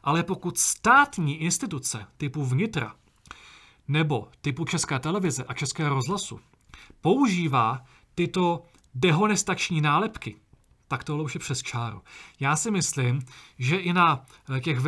Ale 0.03 0.23
pokud 0.23 0.59
státní 0.59 1.37
instituce 1.37 2.07
typu 2.17 2.45
vnitra 2.45 2.95
nebo 3.89 4.29
typu 4.41 4.65
České 4.65 4.99
televize 4.99 5.45
a 5.45 5.55
České 5.55 5.89
rozhlasu 5.89 6.41
používá 7.01 7.85
tyto 8.15 8.65
dehonestační 8.95 9.81
nálepky, 9.81 10.37
tak 10.89 11.05
tohle 11.05 11.25
už 11.25 11.35
je 11.35 11.41
přes 11.41 11.63
čáru. 11.63 12.03
Já 12.41 12.57
si 12.57 12.71
myslím, 12.71 13.23
že 13.59 13.77
i 13.77 13.93
na 13.93 14.25
těch 14.61 14.79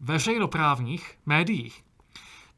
veřejnoprávních 0.00 1.18
médiích 1.26 1.84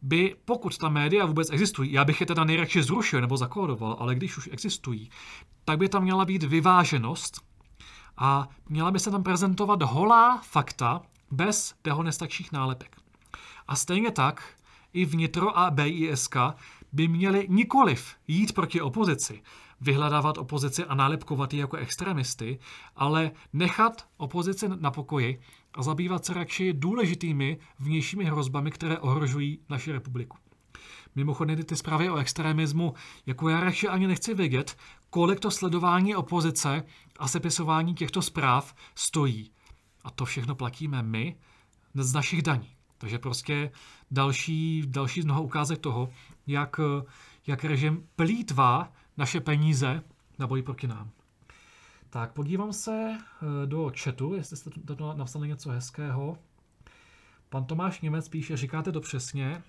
by, 0.05 0.37
pokud 0.45 0.79
ta 0.79 0.89
média 0.89 1.27
vůbec 1.27 1.51
existují, 1.51 1.93
já 1.93 2.05
bych 2.05 2.21
je 2.21 2.27
teda 2.27 2.45
nejradši 2.45 2.83
zrušil 2.83 3.21
nebo 3.21 3.37
zakódoval, 3.37 3.97
ale 4.01 4.15
když 4.15 4.37
už 4.37 4.49
existují, 4.53 5.11
tak 5.65 5.79
by 5.79 5.89
tam 5.89 6.03
měla 6.03 6.25
být 6.25 6.43
vyváženost 6.43 7.41
a 8.17 8.49
měla 8.69 8.91
by 8.91 8.99
se 8.99 9.11
tam 9.11 9.23
prezentovat 9.23 9.83
holá 9.83 10.39
fakta 10.39 11.03
bez 11.31 11.75
dehonestačních 11.85 12.53
nálepek. 12.53 12.97
A 13.69 13.77
stejně 13.77 14.11
tak 14.11 14.43
i 14.93 15.05
vnitro 15.05 15.59
a 15.59 15.71
BISK 15.71 16.37
by 16.93 17.09
měli 17.09 17.47
nikoliv 17.51 18.15
jít 18.29 18.53
proti 18.53 18.81
opozici, 18.81 19.43
vyhledávat 19.81 20.39
opozici 20.39 20.85
a 20.85 20.95
nálepkovat 20.95 21.55
ji 21.55 21.61
jako 21.61 21.77
extremisty, 21.77 22.59
ale 22.97 23.31
nechat 23.53 24.07
opozici 24.17 24.69
na 24.69 24.91
pokoji 24.91 25.41
a 25.75 25.83
zabývat 25.83 26.25
se 26.25 26.35
radši 26.35 26.73
důležitými 26.73 27.59
vnějšími 27.79 28.25
hrozbami, 28.25 28.71
které 28.71 28.99
ohrožují 28.99 29.59
naši 29.69 29.93
republiku. 29.93 30.37
Mimochodem 31.15 31.63
ty 31.63 31.77
zprávy 31.77 32.11
o 32.11 32.17
extremismu, 32.17 32.95
jako 33.27 33.49
já 33.49 33.61
radši 33.61 33.89
ani 33.89 34.07
nechci 34.07 34.35
vědět, 34.35 34.77
kolik 35.11 35.41
to 35.41 35.51
sledování 35.51 36.17
opozice 36.17 36.83
a 37.19 37.29
sepisování 37.29 37.95
těchto 37.95 38.23
zpráv 38.23 38.75
stojí. 38.95 39.51
A 40.05 40.11
to 40.11 40.25
všechno 40.25 40.55
platíme 40.55 41.03
my 41.03 41.37
z 41.95 42.15
našich 42.15 42.43
daní. 42.43 42.77
Takže 42.99 43.19
prostě 43.19 43.71
další, 44.11 44.83
další 44.87 45.23
z 45.23 45.25
mnoha 45.25 45.41
ukázek 45.41 45.79
toho, 45.79 46.09
jak, 46.47 46.81
jak 47.47 47.65
režim 47.65 48.09
plítvá 48.17 48.93
naše 49.17 49.41
peníze 49.41 50.03
na 50.39 50.47
boj 50.47 50.63
proti 50.63 50.87
nám. 50.87 51.11
Tak, 52.15 52.33
podívám 52.33 52.73
se 52.73 53.19
eh, 53.19 53.67
do 53.67 53.93
chatu, 54.03 54.35
jestli 54.35 54.57
jste 54.57 54.71
to 54.71 55.15
napsali 55.15 55.49
něco 55.49 55.71
hezkého. 55.71 56.39
Pan 57.49 57.65
Tomáš 57.65 58.01
Němec 58.01 58.29
píše, 58.29 58.57
říkáte 58.57 58.93
to 58.93 59.01
přesně. 59.01 59.63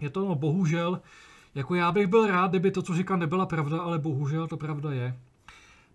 Je 0.00 0.10
to 0.10 0.28
no, 0.28 0.34
bohužel, 0.34 1.00
jako 1.54 1.74
já 1.74 1.92
bych 1.92 2.06
byl 2.06 2.26
rád, 2.26 2.50
kdyby 2.50 2.70
to, 2.70 2.82
co 2.82 2.94
říkám, 2.94 3.18
nebyla 3.18 3.46
pravda, 3.46 3.80
ale 3.80 3.98
bohužel 3.98 4.48
to 4.48 4.56
pravda 4.56 4.92
je. 4.92 5.18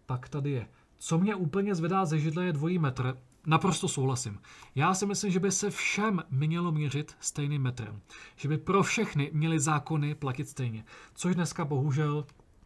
Pak 0.05 0.29
tady 0.29 0.51
je. 0.51 0.67
Co 0.97 1.17
mě 1.17 1.35
úplně 1.35 1.75
zvedá 1.75 2.05
ze 2.05 2.19
židle 2.19 2.45
je 2.45 2.53
dvojí 2.53 2.79
metr. 2.79 3.17
Naprosto 3.45 3.87
souhlasím. 3.87 4.39
Já 4.75 4.93
si 4.93 5.05
myslím, 5.05 5.31
že 5.31 5.39
by 5.39 5.51
se 5.51 5.69
všem 5.69 6.23
mělo 6.29 6.71
měřit 6.71 7.15
stejným 7.19 7.61
metrem. 7.61 8.01
Že 8.35 8.49
by 8.49 8.57
pro 8.57 8.83
všechny 8.83 9.29
měly 9.33 9.59
zákony 9.59 10.15
platit 10.15 10.49
stejně. 10.49 10.85
Což 11.15 11.35
dneska 11.35 11.65
bohužel, 11.65 12.25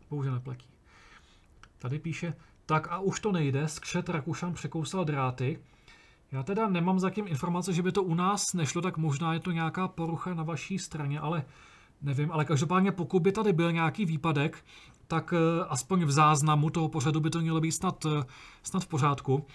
bohužel 0.09 0.33
neplatí. 0.33 0.67
Tady 1.79 1.99
píše, 1.99 2.33
tak 2.71 2.87
a 2.91 2.99
už 2.99 3.19
to 3.19 3.31
nejde, 3.31 3.67
skřet 3.67 4.09
Rakušan 4.09 4.53
překousal 4.53 5.05
dráty. 5.05 5.59
Já 6.31 6.43
teda 6.43 6.69
nemám 6.69 6.99
zatím 6.99 7.27
informace, 7.27 7.73
že 7.73 7.81
by 7.81 7.91
to 7.91 8.03
u 8.03 8.15
nás 8.15 8.53
nešlo, 8.53 8.81
tak 8.81 8.97
možná 8.97 9.33
je 9.33 9.39
to 9.39 9.51
nějaká 9.51 9.87
porucha 9.87 10.33
na 10.33 10.43
vaší 10.43 10.79
straně, 10.79 11.19
ale 11.19 11.43
nevím. 12.01 12.31
Ale 12.31 12.45
každopádně 12.45 12.91
pokud 12.91 13.21
by 13.21 13.31
tady 13.31 13.53
byl 13.53 13.71
nějaký 13.71 14.05
výpadek, 14.05 14.65
tak 15.07 15.33
eh, 15.33 15.65
aspoň 15.69 16.05
v 16.05 16.11
záznamu 16.11 16.69
toho 16.69 16.89
pořadu 16.89 17.19
by 17.19 17.29
to 17.29 17.39
mělo 17.39 17.61
být 17.61 17.71
snad, 17.71 18.05
eh, 18.05 18.23
snad 18.63 18.83
v 18.83 18.87
pořádku. 18.87 19.45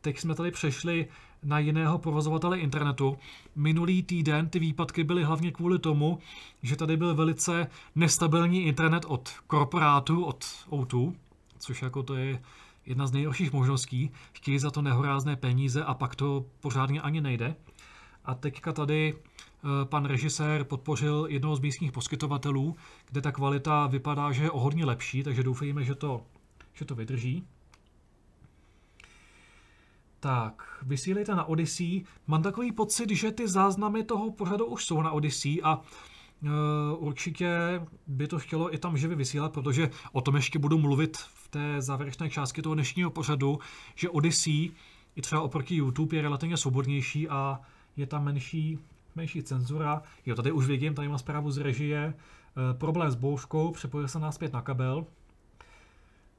Teď 0.00 0.18
jsme 0.18 0.34
tady 0.34 0.50
přešli 0.50 1.08
na 1.42 1.58
jiného 1.58 1.98
provozovatele 1.98 2.58
internetu. 2.58 3.18
Minulý 3.54 4.02
týden 4.02 4.48
ty 4.48 4.58
výpadky 4.58 5.04
byly 5.04 5.24
hlavně 5.24 5.52
kvůli 5.52 5.78
tomu, 5.78 6.18
že 6.62 6.76
tady 6.76 6.96
byl 6.96 7.14
velice 7.14 7.66
nestabilní 7.94 8.62
internet 8.62 9.04
od 9.08 9.30
korporátu, 9.46 10.24
od 10.24 10.44
O2, 10.70 11.14
což 11.58 11.82
jako 11.82 12.02
to 12.02 12.14
je 12.14 12.42
jedna 12.86 13.06
z 13.06 13.12
nejhorších 13.12 13.52
možností. 13.52 14.10
Chtějí 14.32 14.58
za 14.58 14.70
to 14.70 14.82
nehorázné 14.82 15.36
peníze 15.36 15.84
a 15.84 15.94
pak 15.94 16.14
to 16.14 16.44
pořádně 16.60 17.00
ani 17.00 17.20
nejde. 17.20 17.56
A 18.24 18.34
teďka 18.34 18.72
tady 18.72 19.14
eh, 19.14 19.84
pan 19.84 20.04
režisér 20.04 20.64
podpořil 20.64 21.26
jednoho 21.30 21.56
z 21.56 21.60
místních 21.60 21.92
poskytovatelů, 21.92 22.76
kde 23.10 23.20
ta 23.20 23.32
kvalita 23.32 23.86
vypadá, 23.86 24.32
že 24.32 24.42
je 24.42 24.50
o 24.50 24.60
hodně 24.60 24.84
lepší, 24.84 25.22
takže 25.22 25.42
doufejme, 25.42 25.84
že 25.84 25.94
to, 25.94 26.22
že 26.72 26.84
to 26.84 26.94
vydrží. 26.94 27.46
Tak, 30.20 30.78
vysílejte 30.82 31.34
na 31.34 31.44
Odyssey. 31.44 32.04
Mám 32.26 32.42
takový 32.42 32.72
pocit, 32.72 33.10
že 33.10 33.32
ty 33.32 33.48
záznamy 33.48 34.04
toho 34.04 34.30
pořadu 34.30 34.66
už 34.66 34.84
jsou 34.84 35.02
na 35.02 35.10
Odyssey 35.10 35.60
a 35.62 35.80
určitě 36.98 37.80
by 38.06 38.28
to 38.28 38.38
chtělo 38.38 38.74
i 38.74 38.78
tam 38.78 38.96
živě 38.96 39.16
vysílat, 39.16 39.52
protože 39.52 39.90
o 40.12 40.20
tom 40.20 40.36
ještě 40.36 40.58
budu 40.58 40.78
mluvit 40.78 41.16
v 41.16 41.48
té 41.48 41.82
závěrečné 41.82 42.30
části 42.30 42.62
toho 42.62 42.74
dnešního 42.74 43.10
pořadu, 43.10 43.58
že 43.94 44.10
Odyssey 44.10 44.70
i 45.16 45.22
třeba 45.22 45.42
oproti 45.42 45.74
YouTube 45.74 46.16
je 46.16 46.22
relativně 46.22 46.56
svobodnější 46.56 47.28
a 47.28 47.60
je 47.96 48.06
tam 48.06 48.24
menší, 48.24 48.78
menší 49.14 49.42
cenzura. 49.42 50.02
Jo, 50.26 50.34
tady 50.34 50.52
už 50.52 50.66
vidím, 50.66 50.94
tady 50.94 51.08
mám 51.08 51.18
zprávu 51.18 51.50
z 51.50 51.58
režie. 51.58 52.14
Uh, 52.56 52.78
problém 52.78 53.10
s 53.10 53.14
bouřkou, 53.14 53.70
přepojil 53.70 54.08
se 54.08 54.18
nás 54.18 54.34
zpět 54.34 54.52
na 54.52 54.62
kabel 54.62 55.06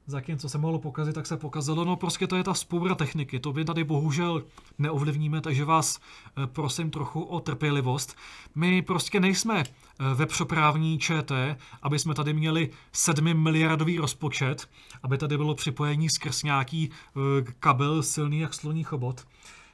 zatím, 0.08 0.38
co 0.38 0.48
se 0.48 0.58
mohlo 0.58 0.78
pokazit, 0.78 1.14
tak 1.14 1.26
se 1.26 1.36
pokazilo. 1.36 1.84
No 1.84 1.96
prostě 1.96 2.26
to 2.26 2.36
je 2.36 2.44
ta 2.44 2.54
spoura 2.54 2.94
techniky. 2.94 3.40
To 3.40 3.52
vy 3.52 3.64
tady 3.64 3.84
bohužel 3.84 4.42
neovlivníme, 4.78 5.40
takže 5.40 5.64
vás 5.64 5.98
eh, 5.98 6.46
prosím 6.46 6.90
trochu 6.90 7.22
o 7.22 7.40
trpělivost. 7.40 8.16
My 8.54 8.82
prostě 8.82 9.20
nejsme 9.20 9.62
eh, 9.62 10.14
webshoprávní 10.14 10.98
ČT, 10.98 11.56
aby 11.82 11.98
jsme 11.98 12.14
tady 12.14 12.32
měli 12.32 12.70
7 12.92 13.42
miliardový 13.42 13.98
rozpočet, 13.98 14.68
aby 15.02 15.18
tady 15.18 15.36
bylo 15.36 15.54
připojení 15.54 16.10
skrz 16.10 16.42
nějaký 16.42 16.90
eh, 16.90 17.20
kabel 17.58 18.02
silný 18.02 18.40
jak 18.40 18.54
sloní 18.54 18.84
chobot. 18.84 19.26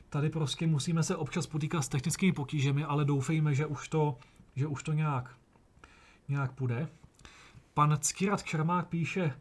Tady 0.09 0.31
prostě 0.31 0.67
musíme 0.67 1.03
se 1.03 1.17
občas 1.17 1.47
potýkat 1.47 1.83
s 1.83 1.89
technickými 1.89 2.33
potížemi, 2.33 2.85
ale 2.85 3.05
doufejme, 3.05 3.55
že 3.55 3.67
už 3.67 3.89
to, 3.89 4.17
že 4.57 4.67
už 4.67 4.83
to 4.83 4.93
nějak, 4.93 5.31
nějak 6.29 6.53
půjde. 6.53 6.89
Pan 7.75 7.99
Ckirat 8.01 8.43
Čermák 8.43 8.89
píše, 8.89 9.35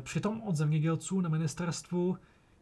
přitom 0.00 0.42
od 0.42 0.56
zemědělců 0.56 1.20
na 1.20 1.28
ministerstvu 1.28 2.16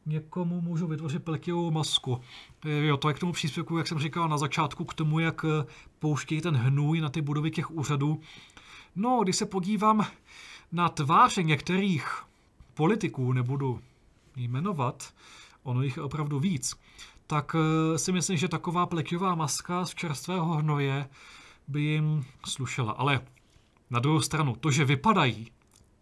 někomu 0.06 0.60
můžu 0.60 0.86
vytvořit 0.86 1.24
pletivou 1.24 1.70
masku. 1.70 2.20
Eh, 2.64 2.86
jo, 2.86 2.96
to 2.96 3.08
je 3.08 3.14
k 3.14 3.18
tomu 3.18 3.32
příspěvku, 3.32 3.78
jak 3.78 3.86
jsem 3.86 3.98
říkal 3.98 4.28
na 4.28 4.38
začátku, 4.38 4.84
k 4.84 4.94
tomu, 4.94 5.18
jak 5.18 5.44
eh, 5.44 5.66
pouštějí 5.98 6.40
ten 6.40 6.56
hnůj 6.56 7.00
na 7.00 7.08
ty 7.08 7.22
budovy 7.22 7.50
těch 7.50 7.70
úřadů. 7.70 8.20
No, 8.96 9.20
když 9.22 9.36
se 9.36 9.46
podívám 9.46 10.06
na 10.72 10.88
tváře 10.88 11.42
některých 11.42 12.22
politiků, 12.74 13.32
nebudu 13.32 13.80
jmenovat, 14.36 15.14
ono 15.62 15.82
jich 15.82 15.96
je 15.96 16.02
opravdu 16.02 16.40
víc, 16.40 16.74
tak 17.26 17.56
si 17.96 18.12
myslím, 18.12 18.36
že 18.36 18.48
taková 18.48 18.86
pleťová 18.86 19.34
maska 19.34 19.84
z 19.84 19.94
čerstvého 19.94 20.54
hnoje 20.54 21.08
by 21.68 21.82
jim 21.82 22.24
slušela. 22.46 22.92
Ale 22.92 23.20
na 23.90 24.00
druhou 24.00 24.20
stranu, 24.20 24.56
to, 24.60 24.70
že 24.70 24.84
vypadají 24.84 25.50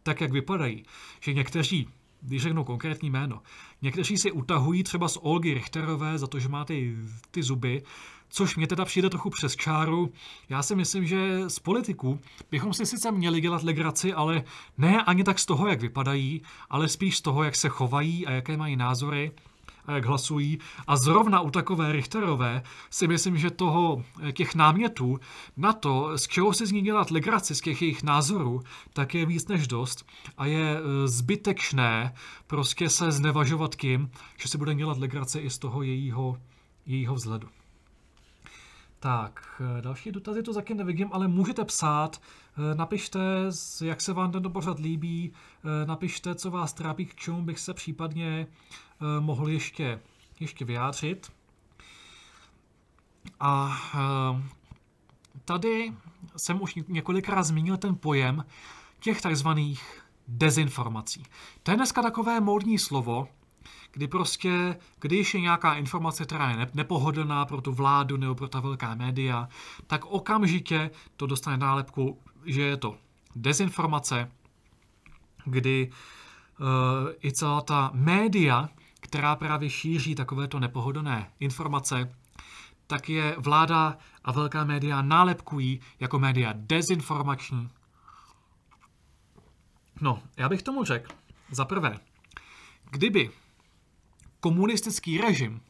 tak, 0.04 0.20
jak 0.20 0.32
vypadají, 0.32 0.84
že 1.20 1.34
někteří, 1.34 1.88
když 2.20 2.42
řeknu 2.42 2.64
konkrétní 2.64 3.10
jméno, 3.10 3.42
někteří 3.82 4.18
si 4.18 4.32
utahují 4.32 4.82
třeba 4.82 5.08
z 5.08 5.18
Olgy 5.22 5.54
Richterové 5.54 6.18
za 6.18 6.26
to, 6.26 6.38
že 6.38 6.48
má 6.48 6.64
ty, 6.64 6.96
ty 7.30 7.42
zuby, 7.42 7.82
což 8.28 8.56
mě 8.56 8.66
teda 8.66 8.84
přijde 8.84 9.10
trochu 9.10 9.30
přes 9.30 9.56
čáru. 9.56 10.12
Já 10.48 10.62
si 10.62 10.74
myslím, 10.74 11.06
že 11.06 11.50
z 11.50 11.58
politiků 11.58 12.20
bychom 12.50 12.74
si 12.74 12.86
sice 12.86 13.12
měli 13.12 13.40
dělat 13.40 13.62
legraci, 13.62 14.12
ale 14.12 14.44
ne 14.78 15.02
ani 15.02 15.24
tak 15.24 15.38
z 15.38 15.46
toho, 15.46 15.68
jak 15.68 15.80
vypadají, 15.80 16.42
ale 16.70 16.88
spíš 16.88 17.16
z 17.16 17.20
toho, 17.20 17.42
jak 17.44 17.56
se 17.56 17.68
chovají 17.68 18.26
a 18.26 18.30
jaké 18.30 18.56
mají 18.56 18.76
názory 18.76 19.32
jak 19.92 20.04
hlasují. 20.04 20.58
A 20.86 20.96
zrovna 20.96 21.40
u 21.40 21.50
takové 21.50 21.92
Richterové 21.92 22.62
si 22.90 23.08
myslím, 23.08 23.36
že 23.36 23.50
toho, 23.50 24.04
těch 24.32 24.54
námětů 24.54 25.18
na 25.56 25.72
to, 25.72 26.18
z 26.18 26.26
čeho 26.26 26.52
si 26.52 26.66
z 26.66 26.72
ní 26.72 26.82
dělat 26.82 27.10
legraci, 27.10 27.54
z 27.54 27.60
těch 27.60 27.82
jejich 27.82 28.02
názorů, 28.02 28.60
tak 28.92 29.14
je 29.14 29.26
víc 29.26 29.48
než 29.48 29.66
dost 29.66 30.06
a 30.38 30.46
je 30.46 30.76
eh, 30.78 31.08
zbytečné 31.08 32.14
prostě 32.46 32.90
se 32.90 33.12
znevažovat 33.12 33.74
tím, 33.74 34.10
že 34.36 34.48
si 34.48 34.58
bude 34.58 34.74
dělat 34.74 34.98
legraci 34.98 35.38
i 35.38 35.50
z 35.50 35.58
toho 35.58 35.82
jejího, 35.82 36.38
jejího 36.86 37.14
vzhledu. 37.14 37.48
Tak, 39.00 39.62
eh, 39.78 39.82
další 39.82 40.12
dotazy 40.12 40.42
to 40.42 40.52
zatím 40.52 40.76
nevidím, 40.76 41.08
ale 41.12 41.28
můžete 41.28 41.64
psát, 41.64 42.20
napište, 42.74 43.18
jak 43.84 44.00
se 44.00 44.12
vám 44.12 44.32
tento 44.32 44.50
pořad 44.50 44.78
líbí, 44.78 45.32
napište, 45.84 46.34
co 46.34 46.50
vás 46.50 46.72
trápí, 46.72 47.06
k 47.06 47.14
čemu 47.14 47.42
bych 47.42 47.58
se 47.58 47.74
případně 47.74 48.46
mohl 49.20 49.48
ještě, 49.48 50.00
ještě 50.40 50.64
vyjádřit. 50.64 51.32
A 53.40 53.78
eh, 53.94 54.42
tady 55.44 55.92
jsem 56.36 56.62
už 56.62 56.74
několikrát 56.88 57.42
zmínil 57.42 57.76
ten 57.76 57.96
pojem 57.96 58.44
těch 59.00 59.20
takzvaných 59.20 60.02
dezinformací. 60.28 61.22
To 61.62 61.70
je 61.70 61.76
dneska 61.76 62.02
takové 62.02 62.40
módní 62.40 62.78
slovo, 62.78 63.28
kdy 63.92 64.08
prostě, 64.08 64.78
když 65.00 65.34
je 65.34 65.40
nějaká 65.40 65.74
informace, 65.74 66.24
která 66.24 66.50
je 66.50 66.66
nepohodlná 66.74 67.44
pro 67.44 67.60
tu 67.60 67.72
vládu 67.72 68.16
nebo 68.16 68.34
pro 68.34 68.48
ta 68.48 68.60
velká 68.60 68.94
média, 68.94 69.48
tak 69.86 70.04
okamžitě 70.04 70.90
to 71.16 71.26
dostane 71.26 71.56
nálepku, 71.56 72.18
že 72.44 72.62
je 72.62 72.76
to 72.76 72.96
dezinformace, 73.36 74.30
kdy 75.44 75.90
uh, 76.60 76.66
i 77.24 77.32
celá 77.32 77.60
ta 77.60 77.90
média, 77.94 78.68
která 79.14 79.36
právě 79.36 79.70
šíří 79.70 80.14
takovéto 80.14 80.60
nepohodlné 80.60 81.30
informace, 81.40 82.16
tak 82.86 83.08
je 83.08 83.36
vláda 83.38 83.98
a 84.24 84.32
velká 84.32 84.64
média 84.64 85.02
nálepkují 85.02 85.80
jako 86.00 86.18
média 86.18 86.52
dezinformační. 86.56 87.70
No, 90.00 90.22
já 90.36 90.48
bych 90.48 90.62
tomu 90.62 90.84
řekl, 90.84 91.14
za 91.50 91.64
prvé, 91.64 92.00
kdyby 92.90 93.30
komunistický 94.40 95.18
režim 95.18 95.60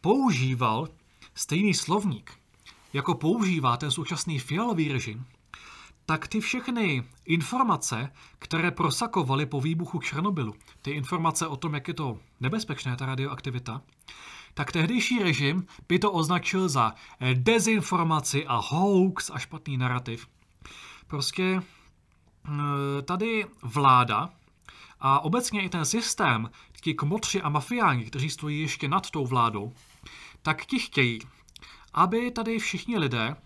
používal 0.00 0.88
stejný 1.34 1.74
slovník, 1.74 2.32
jako 2.92 3.14
používá 3.14 3.76
ten 3.76 3.90
současný 3.90 4.38
fialový 4.38 4.92
režim, 4.92 5.26
tak 6.10 6.28
ty 6.28 6.40
všechny 6.40 7.04
informace, 7.24 8.12
které 8.38 8.70
prosakovaly 8.70 9.46
po 9.46 9.60
výbuchu 9.60 10.00
Černobylu, 10.00 10.54
ty 10.82 10.90
informace 10.90 11.46
o 11.46 11.56
tom, 11.56 11.74
jak 11.74 11.88
je 11.88 11.94
to 11.94 12.18
nebezpečné, 12.40 12.96
ta 12.96 13.06
radioaktivita, 13.06 13.82
tak 14.54 14.72
tehdejší 14.72 15.18
režim 15.18 15.66
by 15.88 15.98
to 15.98 16.12
označil 16.12 16.68
za 16.68 16.94
dezinformaci 17.34 18.46
a 18.46 18.56
hoax 18.56 19.30
a 19.30 19.38
špatný 19.38 19.76
narrativ. 19.76 20.26
Prostě 21.06 21.62
eh, 21.62 23.02
tady 23.02 23.46
vláda 23.62 24.30
a 25.00 25.20
obecně 25.20 25.62
i 25.62 25.68
ten 25.68 25.84
systém, 25.84 26.50
ti 26.80 26.94
kmotři 26.94 27.42
a 27.42 27.48
mafiáni, 27.48 28.04
kteří 28.04 28.30
stojí 28.30 28.60
ještě 28.60 28.88
nad 28.88 29.10
tou 29.10 29.26
vládou, 29.26 29.72
tak 30.42 30.66
ti 30.66 30.78
chtějí, 30.78 31.20
aby 31.94 32.30
tady 32.30 32.58
všichni 32.58 32.98
lidé 32.98 33.36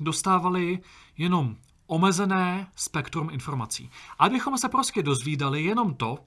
dostávali 0.00 0.78
jenom 1.18 1.56
omezené 1.86 2.70
spektrum 2.76 3.30
informací. 3.30 3.90
Abychom 4.18 4.58
se 4.58 4.68
prostě 4.68 5.02
dozvídali 5.02 5.62
jenom 5.62 5.94
to, 5.94 6.18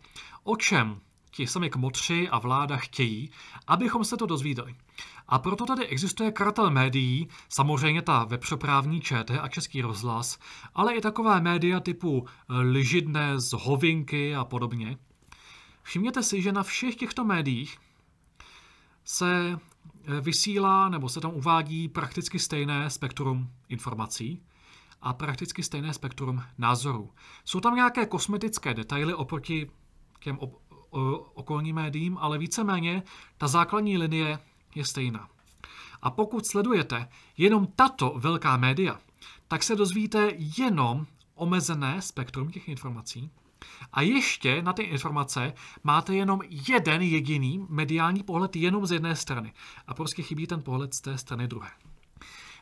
o 0.43 0.55
čem 0.55 1.01
ti 1.32 1.47
sami 1.47 1.70
kmotři 1.70 2.30
a 2.30 2.39
vláda 2.39 2.78
chtějí, 2.78 3.32
abychom 3.68 4.05
se 4.05 4.18
to 4.18 4.26
dozvídali. 4.26 4.76
A 5.28 5.39
proto 5.39 5.66
tady 5.66 5.86
existuje 5.86 6.32
kartel 6.32 6.70
médií, 6.72 7.28
samozřejmě 7.49 8.01
ta 8.01 8.24
webšoprávní 8.24 9.01
ČT 9.01 9.39
a 9.41 9.47
Český 9.47 9.82
rozhlas, 9.82 10.39
ale 10.74 10.93
i 10.93 11.01
takové 11.01 11.41
média 11.41 11.80
typu 11.80 12.26
Ližidne 12.49 13.39
z 13.39 13.51
Hovinky 13.53 14.36
a 14.36 14.45
podobně. 14.45 14.97
Všimněte 15.84 16.24
si, 16.24 16.41
že 16.41 16.51
na 16.51 16.63
všech 16.63 16.95
těchto 16.95 17.24
médiích 17.24 17.78
se 19.03 19.53
eh, 19.53 19.74
vysílá 20.21 20.89
nebo 20.89 21.09
se 21.09 21.21
tam 21.21 21.31
uvádí 21.33 21.89
prakticky 21.89 22.39
stejné 22.39 22.89
spektrum 22.89 23.49
informací 23.69 24.43
a 25.01 25.13
prakticky 25.13 25.63
stejné 25.63 25.93
spektrum 25.93 26.43
názorů. 26.57 27.09
Jsou 27.45 27.59
tam 27.59 27.75
nějaké 27.75 28.05
kosmetické 28.05 28.73
detaily 28.73 29.13
oproti 29.13 29.71
těm 30.19 30.39
okolním 31.33 31.75
médiím, 31.75 32.17
ale 32.17 32.38
víceméně 32.38 33.03
ta 33.38 33.47
základní 33.47 33.97
linie 33.97 34.39
je 34.75 34.86
stejná. 34.86 35.29
A 36.01 36.11
pokud 36.11 36.45
sledujete 36.45 37.09
jenom 37.38 37.67
tato 37.75 38.13
velká 38.17 38.57
média, 38.57 38.99
tak 39.47 39.63
se 39.63 39.75
dozvíte 39.75 40.31
jenom 40.57 41.05
omezené 41.36 42.01
spektrum 42.01 42.51
těch 42.51 42.67
informací. 42.69 43.31
A 43.93 44.01
ještě 44.01 44.61
na 44.61 44.73
ty 44.73 44.83
informace 44.83 45.53
máte 45.83 46.15
jenom 46.15 46.41
jeden 46.69 47.01
jediný 47.01 47.65
mediální 47.69 48.23
pohled 48.23 48.55
jenom 48.55 48.86
z 48.86 48.91
jedné 48.91 49.15
strany. 49.15 49.53
A 49.88 49.93
prostě 49.93 50.23
chybí 50.23 50.47
ten 50.47 50.61
pohled 50.61 50.93
z 50.93 51.01
té 51.01 51.17
strany 51.17 51.47
druhé. 51.47 51.69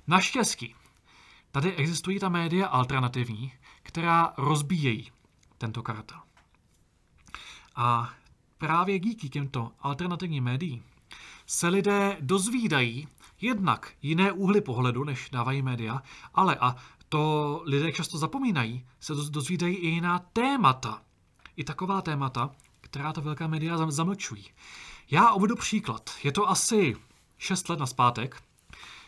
Naštěstí, 0.08 0.76
tady 1.52 1.76
existují 1.76 2.20
ta 2.20 2.30
média 2.30 2.68
alternativní, 2.68 3.54
která 3.84 4.34
rozbíjejí 4.38 5.12
tento 5.58 5.84
kartel. 5.84 6.20
A 7.76 8.14
právě 8.58 9.00
díky 9.00 9.30
těmto 9.30 9.72
alternativním 9.80 10.44
médiím 10.44 10.84
se 11.46 11.68
lidé 11.68 12.18
dozvídají 12.22 13.08
jednak 13.42 13.94
jiné 14.02 14.32
úhly 14.32 14.62
pohledu, 14.62 15.04
než 15.04 15.30
dávají 15.30 15.62
média, 15.62 16.02
ale 16.34 16.56
a 16.56 16.76
to 17.10 17.62
lidé 17.66 17.92
často 17.92 18.18
zapomínají, 18.18 18.86
se 19.00 19.14
dozvídají 19.14 19.76
i 19.76 19.88
jiná 19.88 20.20
témata. 20.20 21.02
I 21.58 21.64
taková 21.64 22.02
témata, 22.02 22.50
která 22.82 23.14
ta 23.14 23.22
velká 23.22 23.48
média 23.48 23.92
zamlčují. 23.92 24.50
Já 25.12 25.32
uvedu 25.32 25.56
příklad. 25.56 26.10
Je 26.24 26.32
to 26.32 26.50
asi 26.50 26.96
6 27.38 27.70
let 27.70 27.80
naspátek, 27.80 28.44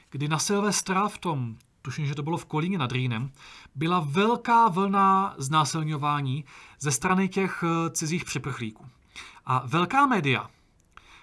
kdy 0.09 0.27
na 0.27 0.39
Silvestra 0.39 1.07
v 1.07 1.17
tom, 1.17 1.57
tuším, 1.81 2.05
že 2.05 2.15
to 2.15 2.23
bylo 2.23 2.37
v 2.37 2.45
Kolíně 2.45 2.77
nad 2.77 2.91
Rýnem, 2.91 3.31
byla 3.75 3.99
velká 3.99 4.67
vlna 4.67 5.35
znásilňování 5.37 6.45
ze 6.79 6.91
strany 6.91 7.29
těch 7.29 7.63
eh, 7.63 7.89
cizích 7.89 8.25
připrchlíků. 8.25 8.85
A 9.45 9.63
velká 9.65 10.05
média 10.05 10.49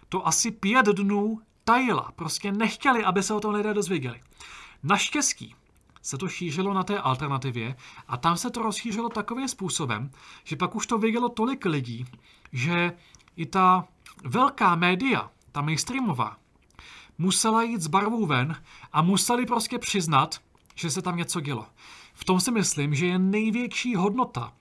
to 0.08 0.26
asi 0.26 0.50
pět 0.50 0.86
dnů 0.86 1.40
tajila. 1.64 2.12
Prostě 2.16 2.52
nechtěli, 2.52 3.04
aby 3.04 3.22
se 3.22 3.34
o 3.34 3.40
tom 3.40 3.54
lidé 3.54 3.74
dozvěděli. 3.74 4.20
Naštěstí 4.82 5.54
se 6.02 6.18
to 6.18 6.28
šířilo 6.28 6.74
na 6.74 6.82
té 6.82 6.98
alternativě 6.98 7.76
a 8.08 8.16
tam 8.16 8.36
se 8.36 8.50
to 8.50 8.62
rozšířilo 8.62 9.08
takovým 9.08 9.48
způsobem, 9.48 10.10
že 10.44 10.56
pak 10.56 10.74
už 10.74 10.86
to 10.86 10.98
vědělo 10.98 11.28
tolik 11.28 11.64
lidí, 11.64 12.06
že 12.52 12.92
i 13.36 13.46
ta 13.46 13.88
velká 14.24 14.74
média, 14.74 15.30
ta 15.52 15.60
mainstreamová, 15.60 16.36
musela 17.18 17.62
jít 17.62 17.80
s 17.80 17.86
barvou 17.86 18.26
ven 18.26 18.62
a 18.92 19.02
museli 19.02 19.46
prostě 19.46 19.78
přiznat, 19.78 20.40
že 20.74 20.90
se 20.90 21.02
tam 21.02 21.16
něco 21.16 21.40
dělo. 21.40 21.66
V 22.14 22.24
tom 22.24 22.40
si 22.40 22.50
myslím, 22.50 22.94
že 22.94 23.06
je 23.06 23.18
největší 23.18 23.94
hodnota 23.94 24.52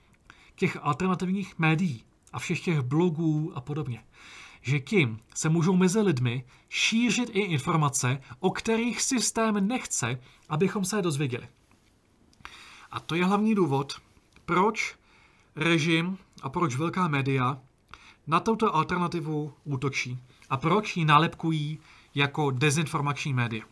těch 0.56 0.78
alternativních 0.82 1.60
médií 1.60 2.04
a 2.34 2.39
všech 2.39 2.62
těch 2.62 2.82
blogů 2.82 3.52
a 3.56 3.62
podobně. 3.62 4.04
Že 4.62 4.80
tím 4.80 5.20
se 5.36 5.49
můžou 5.49 5.76
mezi 5.76 6.01
lidmi 6.01 6.45
šířit 6.70 7.30
i 7.34 7.39
informace, 7.39 8.22
o 8.39 8.51
kterých 8.51 9.01
systém 9.01 9.68
nechce, 9.68 10.20
abychom 10.49 10.86
se 10.86 10.97
je 10.97 11.01
dozvěděli. 11.01 11.47
A 12.91 12.99
to 12.99 13.16
je 13.16 13.26
hlavní 13.26 13.55
důvod, 13.55 14.01
proč 14.45 14.95
režim 15.55 16.18
a 16.41 16.49
proč 16.49 16.76
velká 16.76 17.07
média 17.07 17.59
na 18.28 18.39
touto 18.39 18.76
alternativu 18.76 19.53
útočí 19.64 20.20
a 20.49 20.57
proč 20.57 20.97
ji 20.97 21.05
nálepkují 21.05 21.80
jako 22.16 22.51
dezinformační 22.51 23.34
média. 23.34 23.66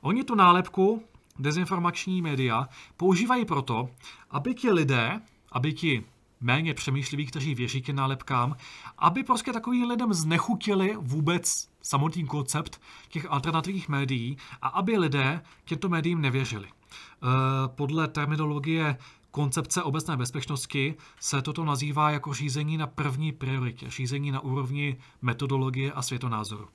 Oni 0.00 0.24
tu 0.24 0.34
nálepku 0.34 1.02
dezinformační 1.38 2.22
média 2.22 2.68
používají 2.96 3.44
proto, 3.44 3.88
aby 4.30 4.54
ti 4.54 4.72
lidé, 4.72 5.20
aby 5.52 5.72
ti 5.72 6.04
méně 6.44 6.74
přemýšliví, 6.74 7.26
kteří 7.26 7.54
věří 7.54 7.82
těm 7.82 7.96
nálepkám, 7.96 8.56
aby 8.98 9.22
prostě 9.22 9.52
takovým 9.52 9.88
lidem 9.88 10.12
znechutili 10.12 10.96
vůbec 11.00 11.68
samotný 11.82 12.26
koncept 12.26 12.80
těch 13.08 13.26
alternativních 13.30 13.88
médií 13.88 14.36
a 14.62 14.68
aby 14.68 14.98
lidé 14.98 15.42
těmto 15.64 15.88
médiím 15.88 16.20
nevěřili. 16.20 16.68
Eh, 16.68 17.26
podle 17.66 18.08
terminologie 18.08 18.96
koncepce 19.30 19.82
obecné 19.82 20.16
bezpečnosti 20.16 20.94
se 21.20 21.42
toto 21.42 21.64
nazývá 21.64 22.10
jako 22.10 22.34
řízení 22.34 22.76
na 22.76 22.86
první 22.86 23.32
prioritě, 23.32 23.90
řízení 23.90 24.30
na 24.30 24.40
úrovni 24.40 24.96
metodologie 25.22 25.92
a 25.92 26.02
světonázoru. 26.02 26.68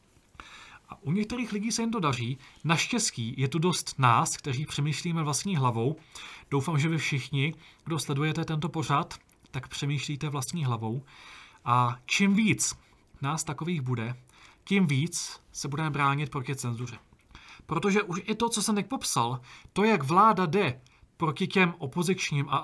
A 0.90 1.04
u 1.04 1.12
některých 1.12 1.52
lidí 1.52 1.72
se 1.72 1.82
jim 1.82 1.92
to 1.92 2.00
daří. 2.00 2.38
Naštěstí 2.64 3.34
je 3.38 3.48
tu 3.48 3.60
dost 3.60 4.00
nás, 4.00 4.38
kteří 4.38 4.66
přemýšlíme 4.66 5.24
vlastní 5.24 5.56
hlavou. 5.56 5.96
Doufám, 6.52 6.80
že 6.80 6.90
vy 6.90 6.98
všichni, 6.98 7.54
kdo 7.86 8.00
sledujete 8.00 8.46
tento 8.46 8.70
pořad, 8.70 9.20
tak 9.52 9.68
přemýšlíte 9.68 10.30
vlastní 10.30 10.66
hlavou. 10.66 11.04
A 11.66 11.98
čím 12.06 12.34
víc 12.34 12.78
nás 13.22 13.44
takových 13.44 13.82
bude, 13.82 14.16
tím 14.64 14.88
víc 14.88 15.42
se 15.52 15.68
budeme 15.68 15.90
bránit 15.90 16.30
proti 16.30 16.56
cenzuře. 16.56 16.98
Protože 17.66 18.04
už 18.04 18.22
i 18.26 18.36
to, 18.36 18.50
co 18.50 18.62
jsem 18.62 18.76
teď 18.76 18.88
popsal, 18.88 19.42
to, 19.74 19.84
jak 19.84 20.04
vláda 20.04 20.46
jde 20.46 20.82
proti 21.18 21.48
těm 21.48 21.74
opozičním 21.78 22.50
a 22.50 22.58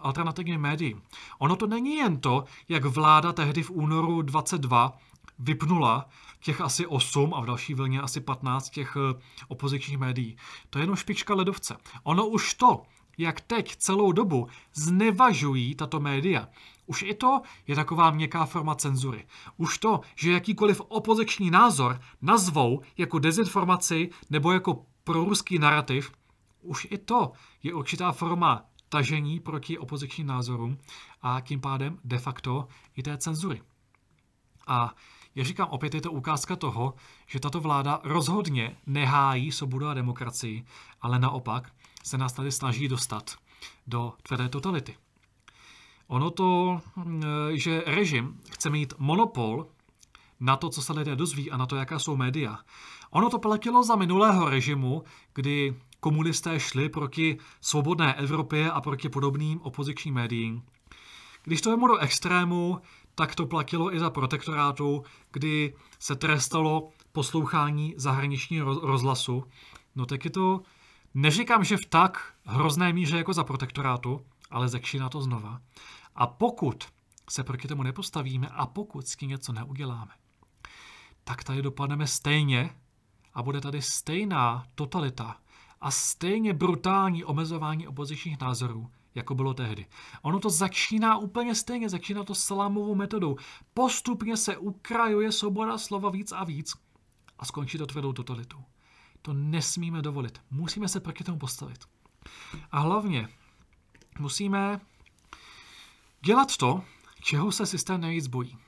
alternativním 0.00 0.60
médiím. 0.60 1.02
Ono 1.38 1.56
to 1.56 1.66
není 1.66 1.96
jen 1.96 2.20
to, 2.20 2.44
jak 2.68 2.84
vláda 2.84 3.32
tehdy 3.32 3.62
v 3.62 3.70
únoru 3.70 4.22
22 4.22 4.98
vypnula 5.38 6.08
těch 6.40 6.60
asi 6.60 6.86
8 6.86 7.34
a 7.34 7.40
v 7.40 7.46
další 7.46 7.74
vlně 7.74 8.00
asi 8.00 8.20
15 8.20 8.70
těch 8.70 8.96
eh, 8.96 9.20
opozičních 9.48 9.98
médií. 9.98 10.36
To 10.70 10.78
je 10.78 10.82
jenom 10.82 10.96
špička 10.96 11.34
ledovce. 11.34 11.76
Ono 12.02 12.26
už 12.26 12.54
to, 12.54 12.82
jak 13.18 13.40
teď 13.40 13.76
celou 13.76 14.12
dobu 14.12 14.48
znevažují 14.74 15.74
tato 15.74 16.00
média. 16.00 16.48
Už 16.86 17.02
i 17.02 17.14
to 17.14 17.42
je 17.66 17.76
taková 17.76 18.10
měkká 18.10 18.46
forma 18.46 18.74
cenzury. 18.74 19.26
Už 19.56 19.78
to, 19.78 20.00
že 20.16 20.32
jakýkoliv 20.32 20.80
opoziční 20.80 21.50
názor 21.50 22.00
nazvou 22.22 22.82
jako 22.96 23.18
dezinformaci 23.18 24.10
nebo 24.30 24.52
jako 24.52 24.86
proruský 25.04 25.58
narrativ, 25.58 26.12
už 26.62 26.86
i 26.90 26.98
to 26.98 27.32
je 27.62 27.74
určitá 27.74 28.12
forma 28.12 28.64
tažení 28.88 29.40
proti 29.40 29.78
opozičním 29.78 30.26
názorům 30.26 30.78
a 31.22 31.40
tím 31.40 31.60
pádem 31.60 31.98
de 32.04 32.18
facto 32.18 32.68
i 32.96 33.02
té 33.02 33.18
cenzury. 33.18 33.62
A 34.66 34.94
já 35.34 35.44
říkám, 35.44 35.68
opět 35.70 35.94
je 35.94 36.00
to 36.00 36.12
ukázka 36.12 36.56
toho, 36.56 36.94
že 37.26 37.40
tato 37.40 37.60
vláda 37.60 38.00
rozhodně 38.04 38.76
nehájí 38.86 39.52
svobodu 39.52 39.86
a 39.86 39.94
demokracii, 39.94 40.64
ale 41.00 41.18
naopak 41.18 41.72
se 42.04 42.18
nás 42.18 42.32
tady 42.32 42.52
snaží 42.52 42.88
dostat 42.88 43.36
do 43.86 44.12
tvrdé 44.22 44.48
totality. 44.48 44.96
Ono 46.06 46.30
to, 46.30 46.80
hm, 46.96 47.22
že 47.54 47.82
režim 47.86 48.40
chce 48.50 48.70
mít 48.70 48.94
monopol 48.98 49.66
na 50.40 50.56
to, 50.56 50.68
co 50.68 50.82
se 50.82 50.92
lidé 50.92 51.16
dozví 51.16 51.50
a 51.50 51.56
na 51.56 51.66
to, 51.66 51.76
jaká 51.76 51.98
jsou 51.98 52.16
média. 52.16 52.58
Ono 53.10 53.30
to 53.30 53.38
platilo 53.38 53.84
za 53.84 53.96
minulého 53.96 54.50
režimu, 54.50 55.04
kdy 55.34 55.74
komunisté 56.00 56.60
šli 56.60 56.88
proti 56.88 57.38
svobodné 57.60 58.14
Evropě 58.14 58.70
a 58.70 58.80
proti 58.80 59.08
podobným 59.08 59.60
opozičním 59.60 60.14
médiím. 60.14 60.62
Když 61.44 61.60
to 61.60 61.70
je 61.70 61.76
do 61.76 61.96
extrému, 61.96 62.80
tak 63.14 63.34
to 63.34 63.46
platilo 63.46 63.94
i 63.94 63.98
za 63.98 64.10
protektorátu, 64.10 65.04
kdy 65.32 65.74
se 65.98 66.16
trestalo 66.16 66.88
poslouchání 67.12 67.94
zahraničního 67.96 68.80
rozhlasu. 68.80 69.44
No 69.96 70.06
tak 70.06 70.24
je 70.24 70.30
to, 70.30 70.60
neříkám, 71.18 71.64
že 71.64 71.76
v 71.76 71.86
tak 71.86 72.34
hrozné 72.44 72.92
míře 72.92 73.16
jako 73.16 73.32
za 73.32 73.44
protektorátu, 73.44 74.20
ale 74.50 74.68
začíná 74.68 75.08
to 75.08 75.22
znova. 75.22 75.60
A 76.14 76.26
pokud 76.26 76.84
se 77.30 77.44
proti 77.44 77.68
tomu 77.68 77.82
nepostavíme 77.82 78.48
a 78.48 78.66
pokud 78.66 79.08
s 79.08 79.16
tím 79.16 79.28
něco 79.28 79.52
neuděláme, 79.52 80.12
tak 81.24 81.44
tady 81.44 81.62
dopadneme 81.62 82.06
stejně 82.06 82.70
a 83.34 83.42
bude 83.42 83.60
tady 83.60 83.82
stejná 83.82 84.66
totalita 84.74 85.36
a 85.80 85.90
stejně 85.90 86.54
brutální 86.54 87.24
omezování 87.24 87.88
opozičních 87.88 88.40
názorů, 88.40 88.90
jako 89.14 89.34
bylo 89.34 89.54
tehdy. 89.54 89.86
Ono 90.22 90.38
to 90.38 90.50
začíná 90.50 91.18
úplně 91.18 91.54
stejně, 91.54 91.88
začíná 91.88 92.24
to 92.24 92.34
salámovou 92.34 92.94
metodou. 92.94 93.36
Postupně 93.74 94.36
se 94.36 94.56
ukrajuje 94.56 95.32
svoboda 95.32 95.78
slova 95.78 96.10
víc 96.10 96.32
a 96.32 96.44
víc 96.44 96.74
a 97.38 97.44
skončí 97.44 97.78
to 97.78 97.86
tvrdou 97.86 98.12
totalitou. 98.12 98.64
To 99.28 99.34
nesmíme 99.34 100.02
dovolit. 100.02 100.40
Musíme 100.50 100.88
se 100.88 101.00
proti 101.00 101.24
tomu 101.24 101.38
postavit. 101.38 101.84
A 102.70 102.78
hlavně 102.80 103.28
musíme 104.18 104.80
dělat 106.20 106.56
to, 106.56 106.82
čeho 107.22 107.52
se 107.52 107.66
systém 107.66 108.00
nejvíc 108.00 108.26
bojí. 108.26 108.58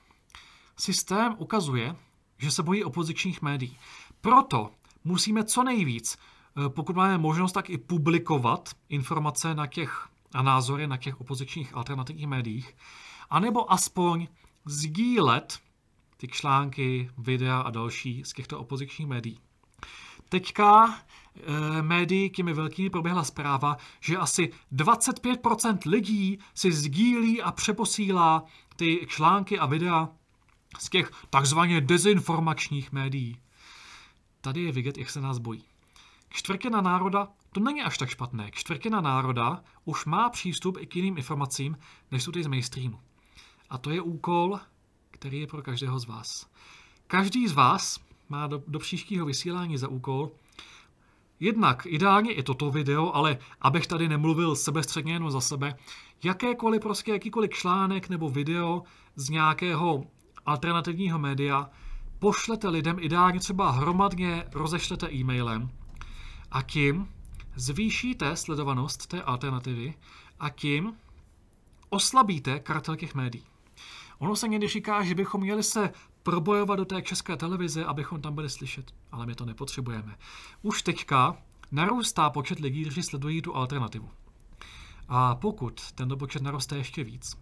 Systém 0.77 1.35
ukazuje, 1.39 1.97
že 2.39 2.51
se 2.51 2.63
bojí 2.63 2.85
opozičních 2.85 3.43
médií. 3.43 3.79
Proto 4.21 4.71
musíme 5.05 5.45
co 5.45 5.65
nejvíc, 5.65 6.19
eh, 6.19 6.69
pokud 6.69 6.97
máme 6.97 7.19
možnost, 7.19 7.53
tak 7.53 7.71
i 7.71 7.79
publikovat 7.79 8.71
informace 8.89 9.55
na 9.55 9.67
těch 9.67 10.09
a 10.35 10.43
názory 10.43 10.87
na 10.87 10.97
těch 10.97 11.21
opozičních 11.21 11.75
alternativních 11.75 12.27
médiích, 12.27 12.77
anebo 13.31 13.73
aspoň 13.73 14.29
sdílet 14.65 15.61
ty 16.17 16.29
články, 16.29 17.11
videa 17.19 17.61
a 17.61 17.71
další 17.71 18.25
z 18.25 18.33
těchto 18.33 18.59
opozičních 18.59 19.09
médií. 19.09 19.41
Teďka 20.31 20.95
e, 20.95 21.83
médií 21.83 22.31
těmi 22.31 22.53
velkými 22.53 22.91
proběhla 22.91 23.24
zpráva, 23.24 23.76
že 24.01 24.16
asi 24.16 24.53
25% 24.72 25.78
lidí 25.87 26.39
si 26.55 26.72
sdílí 26.72 27.43
a 27.43 27.53
přeposílá 27.53 28.45
ty 28.76 29.07
články 29.09 29.59
a 29.59 29.66
videa 29.66 30.09
z 30.78 30.89
těch 30.89 31.11
takzvaně 31.31 31.81
dezinformačních 31.81 32.93
médií. 32.93 33.41
Tady 34.41 34.62
je 34.62 34.72
vidět, 34.72 34.99
jak 34.99 35.11
se 35.11 35.20
nás 35.20 35.39
bojí. 35.39 35.64
Čtvrtina 36.28 36.81
národa 36.81 37.28
to 37.53 37.61
není 37.61 37.83
až 37.83 37.99
tak 37.99 38.09
špatné. 38.09 38.51
Čtvrtina 38.53 39.01
národa 39.01 39.62
už 39.85 40.05
má 40.05 40.31
přístup 40.31 40.76
i 40.81 40.87
k 40.87 40.97
jiným 40.97 41.16
informacím, 41.16 41.78
než 42.11 42.22
jsou 42.22 42.33
ty 42.33 42.43
z 42.43 42.47
mainstreamu. 42.47 43.01
A 43.70 43.78
to 43.78 43.91
je 43.91 44.01
úkol, 44.01 44.61
který 45.11 45.41
je 45.41 45.47
pro 45.47 45.62
každého 45.62 45.99
z 45.99 46.07
vás. 46.07 46.47
Každý 47.07 47.49
z 47.49 47.53
vás 47.53 48.01
má 48.31 48.47
do, 48.47 48.62
do 48.68 48.78
příštího 48.78 49.26
vysílání 49.26 49.78
za 49.78 49.89
úkol 49.89 50.31
Jednak 51.41 51.87
ideálně 51.87 52.33
i 52.33 52.43
toto 52.43 52.70
video, 52.70 53.12
ale 53.14 53.39
abych 53.61 53.87
tady 53.87 54.09
nemluvil 54.09 54.57
sebestředně 54.57 55.12
jenom 55.12 55.31
za 55.31 55.41
sebe, 55.41 55.74
jakékoliv 56.24 56.83
prostě 56.83 57.12
jakýkoliv 57.12 57.51
článek 57.51 58.09
nebo 58.09 58.28
video 58.28 58.83
z 59.16 59.31
nějakého 59.31 60.05
alternativního 60.47 61.18
média 61.18 61.70
pošlete 62.18 62.68
lidem 62.68 62.97
ideálně 63.01 63.41
třeba 63.41 63.70
hromadně 63.70 64.45
rozešlete 64.53 65.12
e-mailem 65.12 65.70
a 66.51 66.62
tím 66.62 67.09
zvýšíte 67.57 68.37
sledovanost 68.37 69.07
té 69.07 69.22
alternativy 69.22 69.95
a 70.41 70.51
tím 70.51 70.95
oslabíte 71.89 72.61
kartel 72.61 72.97
těch 72.97 73.14
médií. 73.14 73.45
Ono 74.18 74.37
se 74.37 74.49
někdy 74.49 74.68
říká, 74.68 75.05
že 75.05 75.14
bychom 75.14 75.41
měli 75.41 75.62
se 75.62 75.93
probojovat 76.31 76.76
do 76.76 76.85
té 76.85 77.03
české 77.03 77.37
televize, 77.37 77.85
abychom 77.85 78.20
tam 78.20 78.35
byli 78.35 78.51
slyšet, 78.51 78.95
ale 79.12 79.26
my 79.26 79.35
to 79.35 79.45
nepotřebujeme. 79.45 80.16
Už 80.62 80.83
teďka 80.83 81.37
narůstá 81.72 82.31
počet 82.31 82.61
lidí, 82.61 82.83
kteří 82.83 83.03
sledují 83.03 83.43
tu 83.43 83.57
alternativu. 83.57 84.11
A 85.09 85.35
pokud 85.35 85.93
tento 85.93 86.16
počet 86.16 86.43
naroste 86.43 86.76
ještě 86.76 87.05
víc, 87.05 87.37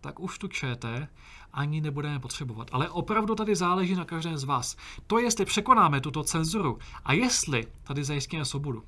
tak 0.00 0.20
už 0.20 0.38
tu 0.38 0.48
ČT 0.48 1.08
ani 1.52 1.80
nebudeme 1.80 2.20
potřebovat. 2.20 2.68
Ale 2.72 2.90
opravdu 2.90 3.34
tady 3.34 3.56
záleží 3.56 3.94
na 3.94 4.04
každém 4.04 4.38
z 4.38 4.44
vás. 4.44 4.76
To, 5.06 5.18
jestli 5.18 5.44
překonáme 5.44 6.00
tuto 6.00 6.22
cenzuru 6.22 6.78
a 7.04 7.12
jestli 7.12 7.66
tady 7.82 8.04
zajistíme 8.04 8.44
svobodu, 8.44 8.84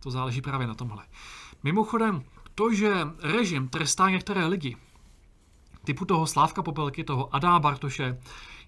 to 0.00 0.10
záleží 0.10 0.42
právě 0.42 0.66
na 0.66 0.74
tomhle. 0.74 1.04
Mimochodem, 1.62 2.24
to, 2.54 2.74
že 2.74 3.08
režim 3.22 3.68
trestá 3.68 4.10
některé 4.10 4.46
lidi, 4.46 4.76
typu 5.84 6.04
toho 6.04 6.26
Slávka 6.26 6.62
Popelky, 6.62 7.04
toho 7.04 7.34
Adá 7.34 7.58
Bartoše, 7.58 8.18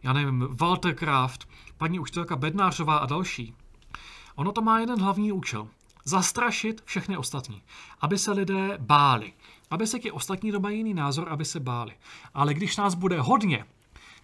já 0.05 0.13
nevím, 0.13 0.49
Walter 0.51 0.95
Kraft, 0.95 1.49
paní 1.77 2.01
učitelka 2.01 2.37
Bednářová 2.37 2.97
a 2.97 3.07
další, 3.07 3.55
ono 4.35 4.53
to 4.53 4.63
má 4.63 4.81
jeden 4.81 5.01
hlavní 5.01 5.33
účel. 5.33 5.69
Zastrašit 6.05 6.83
všechny 6.85 7.17
ostatní, 7.17 7.63
aby 8.01 8.19
se 8.19 8.33
lidé 8.33 8.79
báli. 8.81 9.33
Aby 9.71 9.87
se 9.87 9.99
ti 9.99 10.11
ostatní, 10.11 10.49
kdo 10.49 10.61
mají 10.61 10.79
jiný 10.79 10.95
názor, 10.95 11.29
aby 11.29 11.45
se 11.45 11.61
báli. 11.61 11.93
Ale 12.35 12.55
když 12.55 12.77
nás 12.77 12.95
bude 12.95 13.21
hodně, 13.21 13.65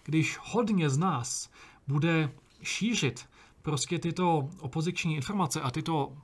když 0.03 0.39
hodně 0.41 0.89
z 0.89 0.97
nás 0.97 1.49
bude 1.87 2.31
šířit 2.63 3.29
prostě 3.61 3.99
tyto 3.99 4.49
opoziční 4.59 5.15
informace 5.15 5.61
a 5.61 5.71
tyto 5.71 6.17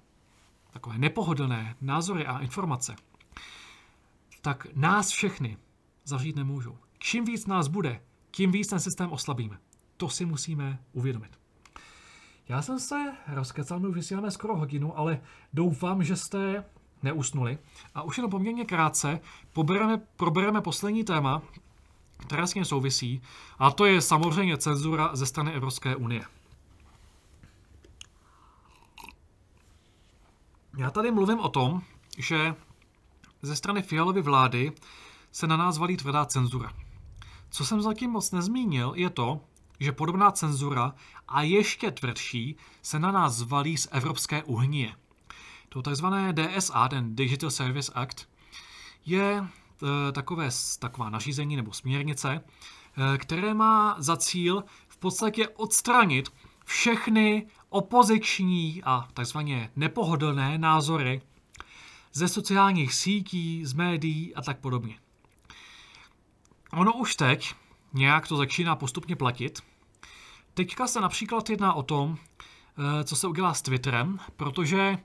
takové 0.72 0.97
nepohodlné 0.97 1.76
názory 1.82 2.26
a 2.26 2.39
informace, 2.39 2.95
tak 4.41 4.68
nás 4.76 5.10
všechny 5.10 5.58
zavřít 6.03 6.36
nemůžou. 6.36 6.78
Čím 6.99 7.26
víc 7.26 7.45
nás 7.45 7.68
bude, 7.68 8.01
tím 8.32 8.51
víc 8.51 8.67
ten 8.67 8.80
systém 8.80 9.11
oslabíme. 9.11 9.57
To 9.97 10.09
si 10.09 10.25
musíme 10.25 10.80
uvědomit. 10.93 11.39
Já 12.49 12.61
jsem 12.61 12.80
se 12.80 13.13
rozkecal, 13.28 13.80
my 13.80 13.88
už 13.88 13.95
vysíláme 13.95 14.32
skoro 14.32 14.55
hodinu, 14.55 14.97
ale 14.97 15.21
doufám, 15.53 16.03
že 16.03 16.15
jste 16.15 16.63
neusnuli. 17.03 17.57
A 17.95 18.01
už 18.01 18.17
jenom 18.17 18.32
poměrně 18.32 18.65
krátce 18.65 19.19
pobereme, 19.53 20.01
probereme 20.15 20.61
poslední 20.61 21.03
téma, 21.03 21.41
které 22.17 22.47
s 22.47 22.53
tím 22.53 22.65
souvisí, 22.65 23.21
a 23.59 23.71
to 23.71 23.86
je 23.86 24.01
samozřejmě 24.01 24.57
cenzura 24.57 25.09
ze 25.13 25.25
strany 25.25 25.53
Evropské 25.53 25.95
unie. 25.95 26.21
Já 30.78 30.91
tady 30.91 31.11
mluvím 31.11 31.39
o 31.39 31.49
tom, 31.49 31.82
že 32.17 32.55
ze 33.41 33.55
strany 33.55 33.82
Fialovy 33.82 34.21
vlády 34.21 34.71
se 35.32 35.47
na 35.47 35.57
nás 35.57 35.78
valí 35.78 35.97
tvrdá 35.97 36.25
cenzura. 36.25 36.73
Co 37.50 37.66
jsem 37.66 37.82
zatím 37.82 38.12
moc 38.12 38.32
nezmínil, 38.32 38.93
je 38.95 39.10
to, 39.10 39.41
že 39.80 39.91
podobná 39.91 40.32
cenzura 40.32 40.93
a 41.28 41.41
ještě 41.41 41.91
tvrdší 41.91 42.56
se 42.82 43.00
na 43.00 43.12
nás 43.12 43.41
valí 43.41 43.78
z 43.78 43.88
Evropské 43.91 44.43
unie. 44.43 44.95
To 45.70 45.82
takzvané 45.82 46.34
DSA, 46.34 46.88
ten 46.88 47.16
Digital 47.16 47.52
Service 47.52 47.91
Act, 47.95 48.28
je 49.06 49.43
e, 49.43 50.12
takové, 50.12 50.50
taková 50.80 51.10
nařízení 51.10 51.56
nebo 51.56 51.74
směrnice, 51.74 52.32
e, 52.34 53.18
které 53.18 53.54
má 53.54 53.95
za 54.00 54.18
cíl 54.18 54.64
v 54.88 54.98
podstatě 54.98 55.48
odstranit 55.48 56.30
všechny 56.66 57.48
opoziční 57.70 58.84
a 58.84 59.08
takzvaně 59.14 59.72
nepohodlné 59.76 60.58
názory 60.58 61.22
ze 62.14 62.28
sociálních 62.28 62.93
sítí, 62.93 63.66
z 63.66 63.74
médií 63.74 64.36
a 64.36 64.41
tak 64.41 64.60
podobně. 64.60 65.00
Ono 66.74 66.93
už 66.93 67.15
teď 67.15 67.55
nějak 67.93 68.28
to 68.28 68.38
začíná 68.38 68.76
postupně 68.76 69.15
platit. 69.15 69.59
Teďka 70.53 70.88
se 70.88 71.01
například 71.01 71.49
jedná 71.49 71.74
o 71.74 71.84
tom, 71.84 72.18
eh, 72.18 73.03
co 73.03 73.15
se 73.15 73.28
udělá 73.28 73.53
s 73.53 73.61
Twitterem, 73.61 74.20
protože 74.36 74.97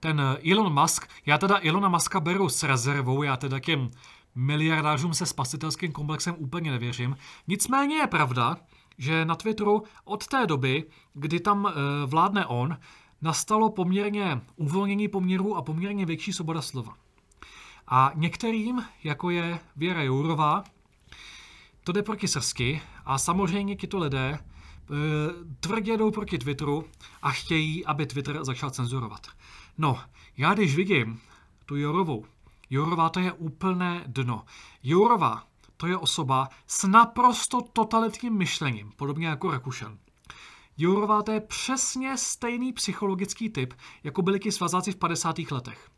ten 0.00 0.22
Elon 0.50 0.80
Musk, 0.80 1.08
já 1.26 1.38
teda 1.38 1.60
Elona 1.62 1.88
Muska 1.88 2.20
beru 2.20 2.48
s 2.48 2.62
rezervou, 2.62 3.22
já 3.22 3.36
teda 3.36 3.58
těm 3.58 3.90
miliardářům 4.34 5.14
se 5.14 5.26
spasitelským 5.26 5.92
komplexem 5.92 6.34
úplně 6.38 6.70
nevěřím. 6.70 7.16
Nicméně 7.48 7.96
je 7.96 8.06
pravda, 8.06 8.56
že 8.98 9.24
na 9.24 9.34
Twitteru 9.34 9.82
od 10.04 10.26
té 10.26 10.46
doby, 10.46 10.84
kdy 11.14 11.40
tam 11.40 11.66
e, 11.66 11.72
vládne 12.06 12.46
on, 12.46 12.78
nastalo 13.22 13.70
poměrně 13.70 14.40
uvolnění 14.56 15.08
poměrů 15.08 15.56
a 15.56 15.62
poměrně 15.62 16.06
větší 16.06 16.32
svoboda 16.32 16.62
slova. 16.62 16.94
A 17.88 18.12
některým, 18.14 18.84
jako 19.04 19.30
je 19.30 19.58
Věra 19.76 20.02
Jourová, 20.02 20.64
to 21.90 21.94
jde 21.94 22.02
proti 22.02 22.28
srsky 22.28 22.82
a 23.04 23.18
samozřejmě 23.18 23.76
tito 23.76 23.98
lidé 23.98 24.28
e, 24.28 24.38
tvrdě 25.60 25.96
jdou 25.96 26.10
proti 26.10 26.38
Twitteru 26.38 26.84
a 27.22 27.30
chtějí, 27.30 27.86
aby 27.86 28.06
Twitter 28.06 28.44
začal 28.44 28.70
cenzurovat. 28.70 29.26
No, 29.78 30.00
já 30.36 30.54
když 30.54 30.76
vidím 30.76 31.20
tu 31.66 31.76
Jorovou, 31.76 32.24
Jourová 32.70 33.08
to 33.08 33.20
je 33.20 33.32
úplné 33.32 34.04
dno. 34.06 34.44
Jourová 34.82 35.44
to 35.76 35.86
je 35.86 35.96
osoba 35.96 36.48
s 36.66 36.88
naprosto 36.88 37.60
totalitním 37.72 38.38
myšlením, 38.38 38.92
podobně 38.96 39.26
jako 39.26 39.50
Rakušan. 39.50 39.98
Jourová 40.78 41.22
to 41.22 41.32
je 41.32 41.40
přesně 41.40 42.16
stejný 42.16 42.72
psychologický 42.72 43.50
typ, 43.50 43.74
jako 44.04 44.22
byli 44.22 44.40
ti 44.40 44.52
svazáci 44.52 44.92
v 44.92 44.96
50. 44.96 45.38
letech. 45.50 45.89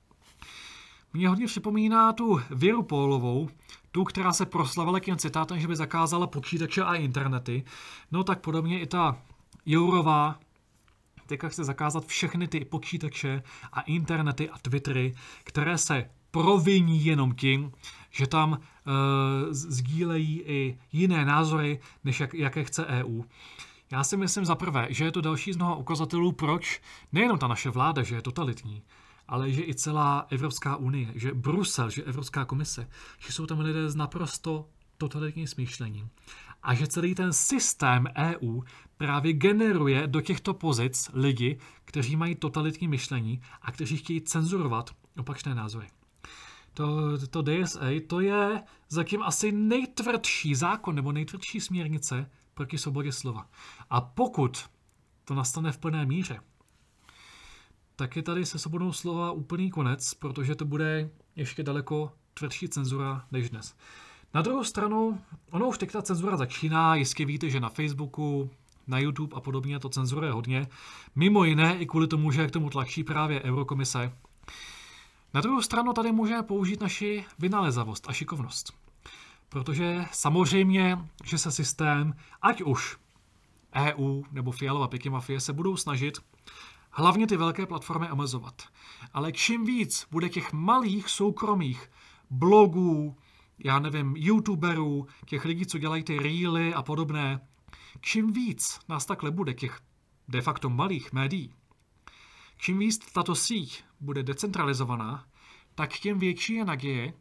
Mně 1.15 1.29
hodně 1.29 1.47
připomíná 1.47 2.13
tu 2.13 2.41
Věru 2.51 2.83
Pólovou, 2.83 3.49
tu, 3.91 4.05
která 4.05 4.33
se 4.33 4.47
proslavila 4.47 5.01
tím 5.01 5.17
citátem, 5.17 5.61
že 5.61 5.69
by 5.69 5.77
zakázala 5.77 6.27
počítače 6.27 6.83
a 6.83 6.95
internety. 6.95 7.65
No 8.13 8.25
tak 8.25 8.41
podobně 8.41 8.81
i 8.81 8.87
ta 8.87 9.19
Jourová 9.67 10.39
teďka 11.27 11.49
chce 11.49 11.65
zakázat 11.65 12.07
všechny 12.07 12.49
ty 12.49 12.65
počítače 12.65 13.43
a 13.73 13.81
internety 13.81 14.51
a 14.51 14.59
twittery, 14.59 15.15
které 15.45 15.79
se 15.79 16.11
proviní 16.31 17.05
jenom 17.05 17.35
tím, 17.35 17.73
že 18.11 18.27
tam 18.27 18.51
uh, 18.53 18.59
sdílejí 19.51 20.43
i 20.47 20.79
jiné 20.93 21.25
názory, 21.25 21.81
než 22.05 22.21
jak, 22.21 22.35
jaké 22.35 22.65
chce 22.65 22.87
EU. 22.87 23.23
Já 23.91 24.05
si 24.05 24.17
myslím 24.17 24.45
za 24.45 24.55
prvé, 24.55 24.87
že 24.91 25.05
je 25.05 25.13
to 25.13 25.21
další 25.21 25.53
z 25.53 25.57
mnoha 25.57 25.75
ukazatelů, 25.75 26.33
proč 26.33 26.81
nejenom 27.13 27.39
ta 27.39 27.49
naše 27.49 27.71
vláda, 27.71 28.03
že 28.03 28.15
je 28.15 28.23
totalitní, 28.23 28.83
ale 29.33 29.51
že 29.51 29.63
i 29.65 29.75
celá 29.75 30.27
Evropská 30.31 30.77
unie, 30.77 31.09
že 31.15 31.35
Brusel, 31.35 31.91
že 31.91 32.03
Evropská 32.03 32.45
komise, 32.45 32.89
že 33.19 33.33
jsou 33.33 33.47
tam 33.47 33.61
lidé 33.61 33.91
s 33.91 33.97
naprosto 33.97 34.69
totalitním 34.99 35.47
smýšlením. 35.47 36.11
A 36.63 36.75
že 36.75 36.87
celý 36.87 37.15
ten 37.15 37.33
systém 37.33 38.07
EU 38.17 38.61
právě 38.97 39.33
generuje 39.33 40.07
do 40.07 40.21
těchto 40.21 40.55
pozic 40.55 41.11
lidi, 41.13 41.59
kteří 41.85 42.17
mají 42.17 42.35
totalitní 42.35 42.89
myšlení 42.89 43.41
a 43.63 43.73
kteří 43.73 43.97
chtějí 43.97 44.21
cenzurovat 44.21 44.91
opačné 45.19 45.55
názory. 45.55 45.87
To, 46.75 47.19
to 47.27 47.43
DSA 47.43 47.91
to 48.07 48.21
je 48.21 48.63
zatím 48.89 49.23
asi 49.23 49.53
nejtvrdší 49.53 50.55
zákon 50.55 50.95
nebo 50.95 51.13
nejtvrdší 51.13 51.61
směrnice 51.61 52.31
proti 52.55 52.79
svobodě 52.79 53.13
slova. 53.13 53.47
A 53.91 54.01
pokud 54.01 54.65
to 55.25 55.35
nastane 55.35 55.73
v 55.73 55.79
plné 55.79 56.07
míře, 56.07 56.41
tak 57.97 58.17
je 58.17 58.23
tady 58.23 58.47
se 58.47 58.59
svobodou 58.59 58.93
slova 58.93 59.33
úplný 59.33 59.71
konec, 59.71 60.15
protože 60.15 60.55
to 60.55 60.65
bude 60.65 61.11
ještě 61.37 61.63
daleko 61.63 62.13
tvrdší 62.35 62.69
cenzura 62.69 63.25
než 63.33 63.51
dnes. 63.51 63.75
Na 64.35 64.43
druhou 64.43 64.65
stranu, 64.65 65.21
ono 65.51 65.69
už 65.69 65.79
teď 65.79 65.93
ta 65.93 66.03
cenzura 66.03 66.37
začíná, 66.37 66.95
jistě 66.95 67.25
víte, 67.25 67.51
že 67.51 67.61
na 67.61 67.69
Facebooku, 67.69 68.51
na 68.87 68.99
YouTube 68.99 69.37
a 69.37 69.41
podobně 69.41 69.79
to 69.79 69.89
cenzuruje 69.89 70.33
hodně. 70.33 70.67
Mimo 71.15 71.45
jiné 71.45 71.79
i 71.79 71.87
kvůli 71.87 72.07
tomu, 72.07 72.31
že 72.31 72.47
k 72.47 72.51
tomu 72.51 72.71
tlačí 72.71 73.05
právě 73.05 73.43
Eurokomise. 73.43 74.13
Na 75.35 75.41
druhou 75.41 75.63
stranu 75.63 75.93
tady 75.93 76.13
můžeme 76.13 76.43
použít 76.43 76.81
naši 76.81 77.25
vynalezavost 77.39 78.09
a 78.09 78.13
šikovnost. 78.13 78.73
Protože 79.49 80.05
samozřejmě, 80.13 80.99
že 81.25 81.39
se 81.39 81.53
systém, 81.53 82.15
ať 82.43 82.63
už 82.63 82.97
EU 83.75 84.23
nebo 84.33 84.53
Fialova 84.53 84.89
Piky 84.89 85.11
Mafie, 85.11 85.41
se 85.41 85.53
budou 85.53 85.77
snažit 85.77 86.19
hlavně 86.93 87.27
ty 87.27 87.37
velké 87.37 87.67
platformy 87.67 88.11
omezovat. 88.11 88.63
Ale 89.13 89.33
čím 89.33 89.65
víc 89.65 90.07
bude 90.11 90.29
těch 90.29 90.53
malých 90.53 91.09
soukromých 91.09 91.91
blogů, 92.31 93.17
já 93.59 93.79
nevím, 93.79 94.17
youtuberů, 94.17 95.07
těch 95.27 95.45
lidí, 95.45 95.67
co 95.67 95.79
dělají 95.79 96.03
ty 96.03 96.19
reely 96.19 96.75
a 96.75 96.83
podobné, 96.83 97.41
čím 98.01 98.33
víc 98.33 98.81
nás 98.89 99.07
takhle 99.07 99.31
bude 99.31 99.55
těch 99.55 99.81
de 100.29 100.41
facto 100.41 100.71
malých 100.71 101.13
médií, 101.13 101.55
čím 102.57 102.79
víc 102.79 102.99
tato 103.13 103.35
síť 103.35 103.85
bude 104.01 104.23
decentralizovaná, 104.23 105.25
tak 105.75 105.93
tím 105.93 106.19
větší 106.19 106.55
je 106.55 106.65
naděje, 106.65 107.13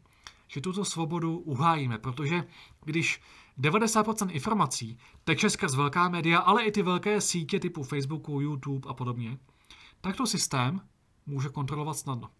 že 0.48 0.60
tuto 0.60 0.84
svobodu 0.84 1.38
uhájíme, 1.38 1.98
protože 1.98 2.44
když 2.84 3.20
90% 3.58 4.30
informací 4.30 4.98
teče 5.24 5.50
skrz 5.50 5.74
velká 5.74 6.08
média, 6.08 6.38
ale 6.38 6.64
i 6.64 6.72
ty 6.72 6.82
velké 6.82 7.20
sítě 7.20 7.60
typu 7.60 7.82
Facebooku, 7.82 8.40
YouTube 8.40 8.88
a 8.90 8.94
podobně, 8.94 9.38
tak 10.02 10.16
to 10.16 10.26
systém 10.26 10.80
může 11.26 11.48
kontrolovat 11.48 11.96
snadno. 11.96 12.30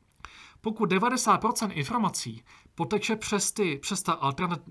Pokud 0.60 0.92
90% 0.92 1.70
informací 1.72 2.42
poteče 2.74 3.16
přes, 3.16 3.52
ty, 3.52 3.78
přes 3.78 4.02
ta 4.02 4.12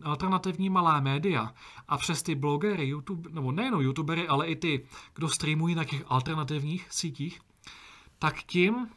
alternativní 0.04 0.70
malá 0.70 1.00
média 1.00 1.54
a 1.88 1.98
přes 1.98 2.24
ty 2.24 2.36
blogery, 2.36 2.88
YouTube, 2.88 3.30
nebo 3.30 3.52
nejen 3.52 3.74
youtubery, 3.74 4.28
ale 4.28 4.48
i 4.48 4.56
ty, 4.56 4.86
kdo 5.14 5.30
streamují 5.30 5.76
na 5.76 5.84
těch 5.84 6.04
alternativních 6.08 6.88
sítích, 6.90 7.42
tak 8.20 8.44
tím 8.44 8.88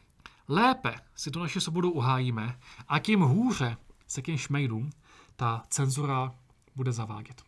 lépe 0.47 0.95
si 1.15 1.31
tu 1.31 1.39
naši 1.39 1.61
svobodu 1.61 1.91
uhájíme 1.91 2.59
a 2.87 2.99
tím 2.99 3.19
hůře 3.19 3.77
se 4.07 4.21
k 4.21 4.25
těm 4.25 4.37
šmejdům 4.37 4.89
ta 5.35 5.63
cenzura 5.69 6.35
bude 6.75 6.91
zavádět. 6.91 7.43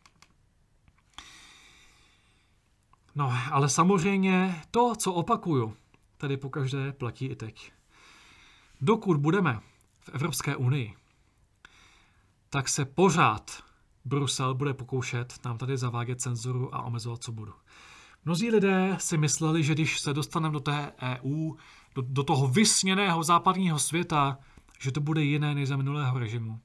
No, 3.16 3.34
ale 3.52 3.70
samozřejmě 3.70 4.62
to, 4.72 4.96
co 4.96 5.14
opakuju, 5.14 5.76
tady 6.18 6.38
pokaždé 6.38 6.92
platí 6.92 7.26
i 7.26 7.36
teď. 7.36 7.72
Dokud 8.82 9.18
budeme 9.18 9.60
v 10.00 10.10
Evropské 10.10 10.56
unii, 10.56 10.94
tak 12.50 12.70
se 12.70 12.86
pořád 12.86 13.68
Brusel 14.08 14.54
bude 14.54 14.74
pokoušet 14.74 15.40
nám 15.46 15.58
tady 15.58 15.78
zavádět 15.78 16.22
cenzuru 16.22 16.76
a 16.76 16.82
omezovat 16.82 17.24
svobodu. 17.24 17.54
Mnozí 18.26 18.52
lidé 18.52 18.96
si 19.00 19.18
mysleli, 19.18 19.64
že 19.64 19.74
když 19.74 20.00
se 20.00 20.14
dostaneme 20.14 20.54
do 20.54 20.60
té 20.60 20.92
EU, 21.02 21.54
do, 21.96 22.02
do 22.02 22.24
toho 22.24 22.48
vysněného 22.48 23.24
západního 23.24 23.80
světa, 23.80 24.38
že 24.80 24.92
to 24.92 25.02
bude 25.02 25.24
jiné 25.24 25.56
než 25.56 25.68
za 25.68 25.78
minulého 25.78 26.20
režimu. 26.20 26.60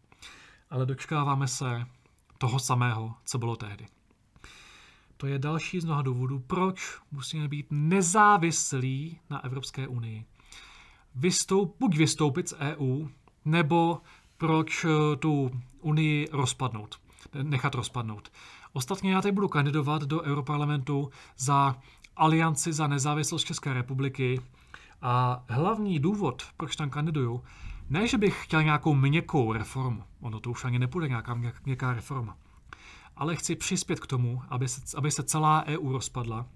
Ale 0.70 0.86
dočkáváme 0.86 1.48
se 1.48 1.86
toho 2.38 2.58
samého, 2.58 3.14
co 3.24 3.38
bylo 3.38 3.56
tehdy. 3.56 3.86
To 5.22 5.26
je 5.26 5.38
další 5.38 5.80
z 5.80 5.84
mnoha 5.84 6.02
důvodů, 6.02 6.38
proč 6.38 6.98
musíme 7.12 7.48
být 7.48 7.66
nezávislí 7.70 9.18
na 9.30 9.44
Evropské 9.44 9.88
unii. 9.88 10.24
Vystoup, 11.14 11.76
buď 11.80 11.96
vystoupit 11.96 12.48
z 12.48 12.54
EU, 12.58 13.06
nebo 13.44 14.00
proč 14.36 14.84
eh, 14.84 15.16
tu 15.16 15.50
unii 15.80 16.28
rozpadnout, 16.32 17.00
nechat 17.42 17.74
rozpadnout. 17.74 18.32
Ostatně 18.72 19.12
já 19.12 19.20
teď 19.22 19.34
budu 19.34 19.48
kandidovat 19.48 20.02
do 20.02 20.22
Europarlamentu 20.22 21.10
za 21.36 21.76
Alianci 22.16 22.72
za 22.72 22.86
nezávislost 22.86 23.44
České 23.44 23.72
republiky 23.72 24.40
a 25.02 25.44
hlavní 25.48 25.98
důvod, 25.98 26.42
proč 26.56 26.76
tam 26.76 26.90
kandiduju, 26.90 27.44
ne, 27.90 28.08
že 28.08 28.18
bych 28.18 28.44
chtěl 28.44 28.62
nějakou 28.62 28.94
měkkou 28.94 29.52
reformu, 29.52 30.02
ono 30.20 30.40
to 30.40 30.50
už 30.50 30.64
ani 30.64 30.78
nepůjde 30.78 31.08
nějaká 31.08 31.34
měkká 31.64 31.92
reforma, 31.92 32.36
ale 33.16 33.36
chci 33.36 33.56
přispět 33.56 34.00
k 34.00 34.06
tomu, 34.06 34.42
aby 34.48 34.68
se, 34.68 34.96
aby 34.96 35.10
se 35.10 35.22
celá 35.22 35.64
EU 35.66 35.92
rozpadla. 35.92 36.46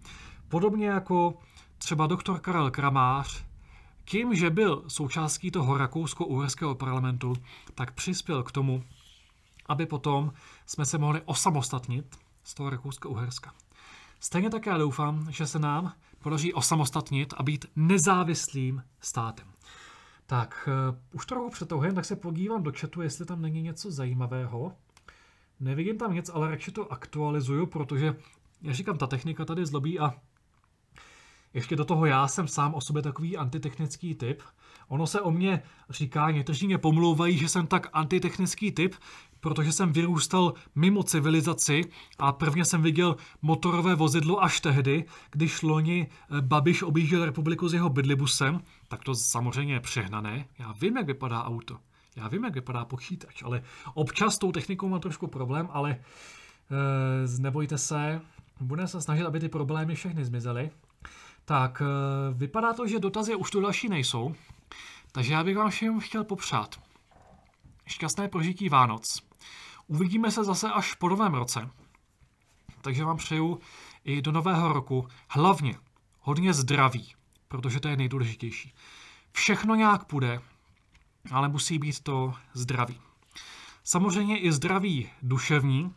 Podobně 0.48 0.86
jako 0.86 1.38
třeba 1.78 2.06
doktor 2.06 2.40
Karel 2.40 2.70
Kramář, 2.70 3.44
tím, 4.04 4.34
že 4.34 4.50
byl 4.50 4.84
součástí 4.88 5.50
toho 5.50 5.78
rakousko-uherského 5.78 6.74
parlamentu, 6.74 7.34
tak 7.74 7.94
přispěl 7.94 8.42
k 8.42 8.52
tomu, 8.52 8.84
aby 9.66 9.86
potom 9.86 10.32
jsme 10.66 10.86
se 10.86 10.98
mohli 10.98 11.22
osamostatnit 11.24 12.16
z 12.44 12.54
toho 12.54 12.70
Rakouska-Uherska. 12.70 13.50
Stejně 14.20 14.50
také 14.50 14.78
doufám, 14.78 15.26
že 15.30 15.46
se 15.46 15.58
nám 15.58 15.92
podaří 16.18 16.52
osamostatnit 16.52 17.34
a 17.36 17.42
být 17.42 17.66
nezávislým 17.76 18.82
státem. 19.00 19.46
Tak, 20.26 20.68
uh, 20.90 20.96
už 21.12 21.26
trochu 21.26 21.50
přetouhem, 21.50 21.94
tak 21.94 22.04
se 22.04 22.16
podívám 22.16 22.62
do 22.62 22.72
chatu, 22.80 23.02
jestli 23.02 23.24
tam 23.26 23.42
není 23.42 23.62
něco 23.62 23.90
zajímavého. 23.90 24.72
Nevidím 25.60 25.98
tam 25.98 26.14
nic, 26.14 26.30
ale 26.34 26.50
radši 26.50 26.70
to 26.70 26.92
aktualizuju, 26.92 27.66
protože, 27.66 28.16
já 28.62 28.72
říkám, 28.72 28.98
ta 28.98 29.06
technika 29.06 29.44
tady 29.44 29.66
zlobí 29.66 29.98
a 29.98 30.14
ještě 31.54 31.76
do 31.76 31.84
toho 31.84 32.06
já 32.06 32.28
jsem 32.28 32.48
sám 32.48 32.74
o 32.74 32.80
sobě 32.80 33.02
takový 33.02 33.36
antitechnický 33.36 34.14
typ. 34.14 34.42
Ono 34.88 35.06
se 35.06 35.20
o 35.20 35.30
mě 35.30 35.62
říká, 35.90 36.30
někteří 36.30 36.66
mě 36.66 36.78
pomlouvají, 36.78 37.38
že 37.38 37.48
jsem 37.48 37.66
tak 37.66 37.88
antitechnický 37.92 38.72
typ, 38.72 38.94
protože 39.40 39.72
jsem 39.72 39.92
vyrůstal 39.92 40.54
mimo 40.74 41.02
civilizaci 41.02 41.80
a 42.18 42.32
prvně 42.32 42.64
jsem 42.64 42.82
viděl 42.82 43.16
motorové 43.42 43.94
vozidlo 43.94 44.42
až 44.42 44.60
tehdy, 44.60 45.04
když 45.30 45.62
loni 45.62 46.06
eh, 46.10 46.40
Babiš 46.40 46.82
objížděl 46.82 47.24
republiku 47.24 47.68
s 47.68 47.74
jeho 47.74 47.88
bydlibusem, 47.88 48.60
tak 48.88 49.04
to 49.04 49.14
samozřejmě 49.14 49.74
je 49.74 49.80
přehnané. 49.80 50.46
Já 50.58 50.72
vím, 50.72 50.96
jak 50.96 51.06
vypadá 51.06 51.44
auto. 51.44 51.78
Já 52.16 52.28
vím, 52.28 52.44
jak 52.44 52.54
vypadá 52.54 52.84
počítač, 52.84 53.42
ale 53.42 53.62
občas 53.94 54.34
s 54.34 54.38
tou 54.38 54.52
technikou 54.52 54.88
mám 54.88 55.00
trošku 55.00 55.26
problém, 55.26 55.68
ale 55.72 55.90
e, 55.90 55.98
nebojte 57.38 57.78
se, 57.78 58.20
budeme 58.60 58.88
se 58.88 59.00
snažit, 59.00 59.24
aby 59.24 59.40
ty 59.40 59.48
problémy 59.48 59.94
všechny 59.94 60.24
zmizely. 60.24 60.70
Tak, 61.44 61.82
e, 61.82 61.84
vypadá 62.34 62.72
to, 62.72 62.86
že 62.86 62.98
dotazy 62.98 63.34
už 63.34 63.50
tu 63.50 63.60
další 63.60 63.88
nejsou, 63.88 64.34
takže 65.12 65.32
já 65.32 65.44
bych 65.44 65.56
vám 65.56 65.70
všem 65.70 66.00
chtěl 66.00 66.24
popřát 66.24 66.80
šťastné 67.86 68.28
prožití 68.28 68.68
Vánoc. 68.68 69.22
Uvidíme 69.86 70.30
se 70.30 70.44
zase 70.44 70.68
až 70.68 70.94
po 70.94 71.08
novém 71.08 71.34
roce. 71.34 71.70
takže 72.80 73.04
vám 73.04 73.16
přeju 73.16 73.60
i 74.04 74.22
do 74.22 74.32
nového 74.32 74.72
roku 74.72 75.08
hlavně 75.28 75.74
hodně 76.20 76.54
zdraví, 76.54 77.14
protože 77.48 77.80
to 77.80 77.88
je 77.88 77.96
nejdůležitější. 77.96 78.74
Všechno 79.32 79.74
nějak 79.74 80.04
půjde, 80.04 80.40
ale 81.30 81.48
musí 81.48 81.78
být 81.78 82.00
to 82.00 82.34
zdraví. 82.52 83.00
Samozřejmě 83.84 84.38
i 84.38 84.52
zdraví 84.52 85.10
duševní, 85.22 85.94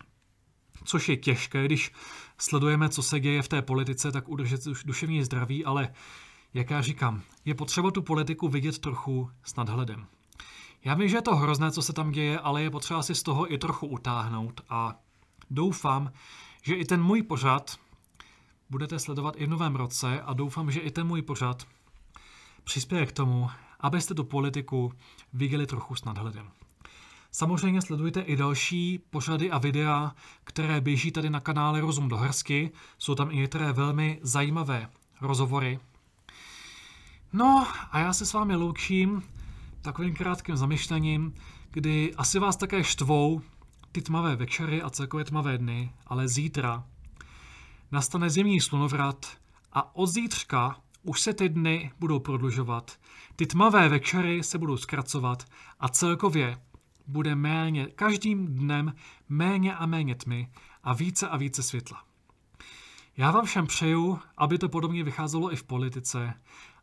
což 0.84 1.10
je 1.10 1.18
těžké, 1.18 1.66
když 1.66 1.92
sledujeme, 2.38 2.90
co 2.90 3.04
se 3.04 3.20
děje 3.20 3.42
v 3.42 3.48
té 3.48 3.62
politice, 3.62 4.12
tak 4.12 4.30
udržet 4.30 4.62
duševní 4.86 5.24
zdraví, 5.24 5.66
ale 5.66 5.94
jak 6.54 6.70
já 6.70 6.82
říkám, 6.82 7.22
je 7.46 7.56
potřeba 7.56 7.92
tu 7.92 8.02
politiku 8.02 8.48
vidět 8.48 8.80
trochu 8.80 9.32
s 9.44 9.56
nadhledem. 9.56 10.08
Já 10.84 10.94
vím, 10.94 11.10
že 11.10 11.18
je 11.18 11.22
to 11.22 11.36
hrozné, 11.36 11.72
co 11.72 11.82
se 11.82 11.94
tam 11.94 12.12
děje, 12.12 12.40
ale 12.40 12.64
je 12.64 12.70
potřeba 12.70 13.04
si 13.04 13.16
z 13.16 13.24
toho 13.24 13.54
i 13.54 13.58
trochu 13.58 13.88
utáhnout 13.88 14.62
a 14.70 15.00
doufám, 15.50 16.12
že 16.64 16.76
i 16.76 16.86
ten 16.86 17.04
můj 17.04 17.24
pořad 17.24 17.78
budete 18.70 19.00
sledovat 19.00 19.34
i 19.38 19.46
v 19.46 19.50
novém 19.50 19.76
roce 19.76 20.22
a 20.22 20.34
doufám, 20.34 20.72
že 20.72 20.80
i 20.80 20.92
ten 20.92 21.08
můj 21.08 21.22
pořad 21.22 21.68
přispěje 22.64 23.06
k 23.06 23.12
tomu, 23.12 23.50
abyste 23.80 24.14
tu 24.14 24.24
politiku 24.24 24.94
viděli 25.34 25.68
trochu 25.68 25.96
s 25.96 26.06
nadhledem. 26.06 26.52
Samozřejmě 27.32 27.82
sledujte 27.82 28.22
i 28.22 28.36
další 28.36 29.00
pořady 29.10 29.52
a 29.52 29.58
videa, 29.58 30.16
které 30.44 30.82
běží 30.82 31.12
tady 31.12 31.30
na 31.30 31.40
kanále 31.40 31.82
Rozum 31.82 32.10
do 32.10 32.18
hrsky. 32.18 32.72
Jsou 32.98 33.16
tam 33.16 33.32
i 33.32 33.36
některé 33.36 33.74
velmi 33.74 34.20
zajímavé 34.22 34.90
rozhovory. 35.22 35.80
No 37.34 37.68
a 37.92 38.00
já 38.00 38.14
se 38.14 38.26
s 38.26 38.34
vámi 38.34 38.56
loučím 38.56 39.24
takovým 39.82 40.16
krátkým 40.16 40.58
zamyšlením, 40.58 41.34
kdy 41.72 42.16
asi 42.16 42.40
vás 42.40 42.56
také 42.56 42.84
štvou 42.84 43.42
ty 43.92 44.02
tmavé 44.02 44.36
večery 44.36 44.82
a 44.82 44.90
celkově 44.90 45.26
tmavé 45.26 45.58
dny, 45.58 45.92
ale 46.08 46.28
zítra 46.28 46.84
nastane 47.92 48.30
zimní 48.30 48.62
slunovrat 48.62 49.38
a 49.74 49.96
od 49.96 50.08
zítřka 50.08 50.76
už 51.04 51.22
se 51.22 51.34
ty 51.34 51.50
dny 51.50 51.92
budou 52.00 52.20
prodlužovat, 52.20 53.00
ty 53.36 53.46
tmavé 53.46 53.90
večery 53.90 54.44
se 54.44 54.58
budou 54.58 54.78
zkracovat 54.78 55.46
a 55.80 55.90
celkově 55.90 56.58
bude 57.08 57.36
méně, 57.36 57.86
každým 57.86 58.56
dnem 58.56 58.94
méně 59.30 59.76
a 59.76 59.86
méně 59.86 60.16
tmy 60.16 60.50
a 60.84 60.94
více 60.94 61.28
a 61.28 61.38
více 61.38 61.64
světla. 61.64 62.04
Já 63.18 63.32
vám 63.32 63.46
všem 63.46 63.68
přeju, 63.68 64.20
aby 64.38 64.58
to 64.58 64.70
podobně 64.70 65.04
vycházelo 65.04 65.54
i 65.54 65.56
v 65.56 65.64
politice, 65.64 66.34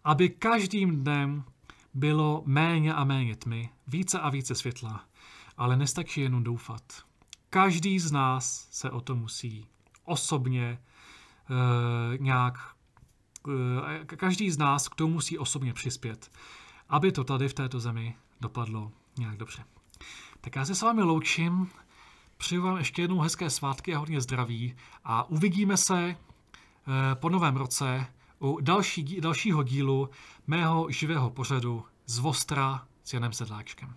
aby 0.04 0.28
každým 0.28 1.04
dnem 1.04 1.44
bylo 1.94 2.42
méně 2.46 2.94
a 2.94 3.04
méně 3.04 3.36
tmy, 3.36 3.70
více 3.86 4.20
a 4.20 4.30
více 4.30 4.54
světla, 4.54 5.04
ale 5.56 5.76
nestačí 5.76 6.20
jenom 6.20 6.44
doufat. 6.44 6.82
Každý 7.50 7.98
z 7.98 8.12
nás 8.12 8.68
se 8.70 8.90
o 8.90 9.00
to 9.00 9.16
musí 9.16 9.66
osobně 10.04 10.64
e, 10.68 10.78
nějak, 12.18 12.75
každý 14.16 14.50
z 14.50 14.58
nás 14.58 14.88
k 14.88 14.94
tomu 14.94 15.12
musí 15.12 15.38
osobně 15.38 15.72
přispět, 15.72 16.32
aby 16.88 17.12
to 17.12 17.24
tady 17.24 17.48
v 17.48 17.54
této 17.54 17.80
zemi 17.80 18.14
dopadlo 18.40 18.92
nějak 19.18 19.36
dobře. 19.36 19.64
Tak 20.40 20.56
já 20.56 20.64
se 20.64 20.74
s 20.74 20.82
vámi 20.82 21.02
loučím, 21.02 21.70
přeju 22.36 22.62
vám 22.62 22.76
ještě 22.76 23.02
jednou 23.02 23.20
hezké 23.20 23.50
svátky 23.50 23.94
a 23.94 23.98
hodně 23.98 24.20
zdraví 24.20 24.76
a 25.04 25.30
uvidíme 25.30 25.76
se 25.76 25.98
eh, 26.08 26.16
po 27.14 27.28
novém 27.28 27.56
roce 27.56 28.06
u 28.38 28.60
další, 28.60 29.20
dalšího 29.20 29.62
dílu 29.62 30.10
mého 30.46 30.90
živého 30.90 31.30
pořadu 31.30 31.84
z 32.06 32.18
Vostra 32.18 32.86
s 33.04 33.12
Janem 33.12 33.32
Sedláčkem. 33.32 33.96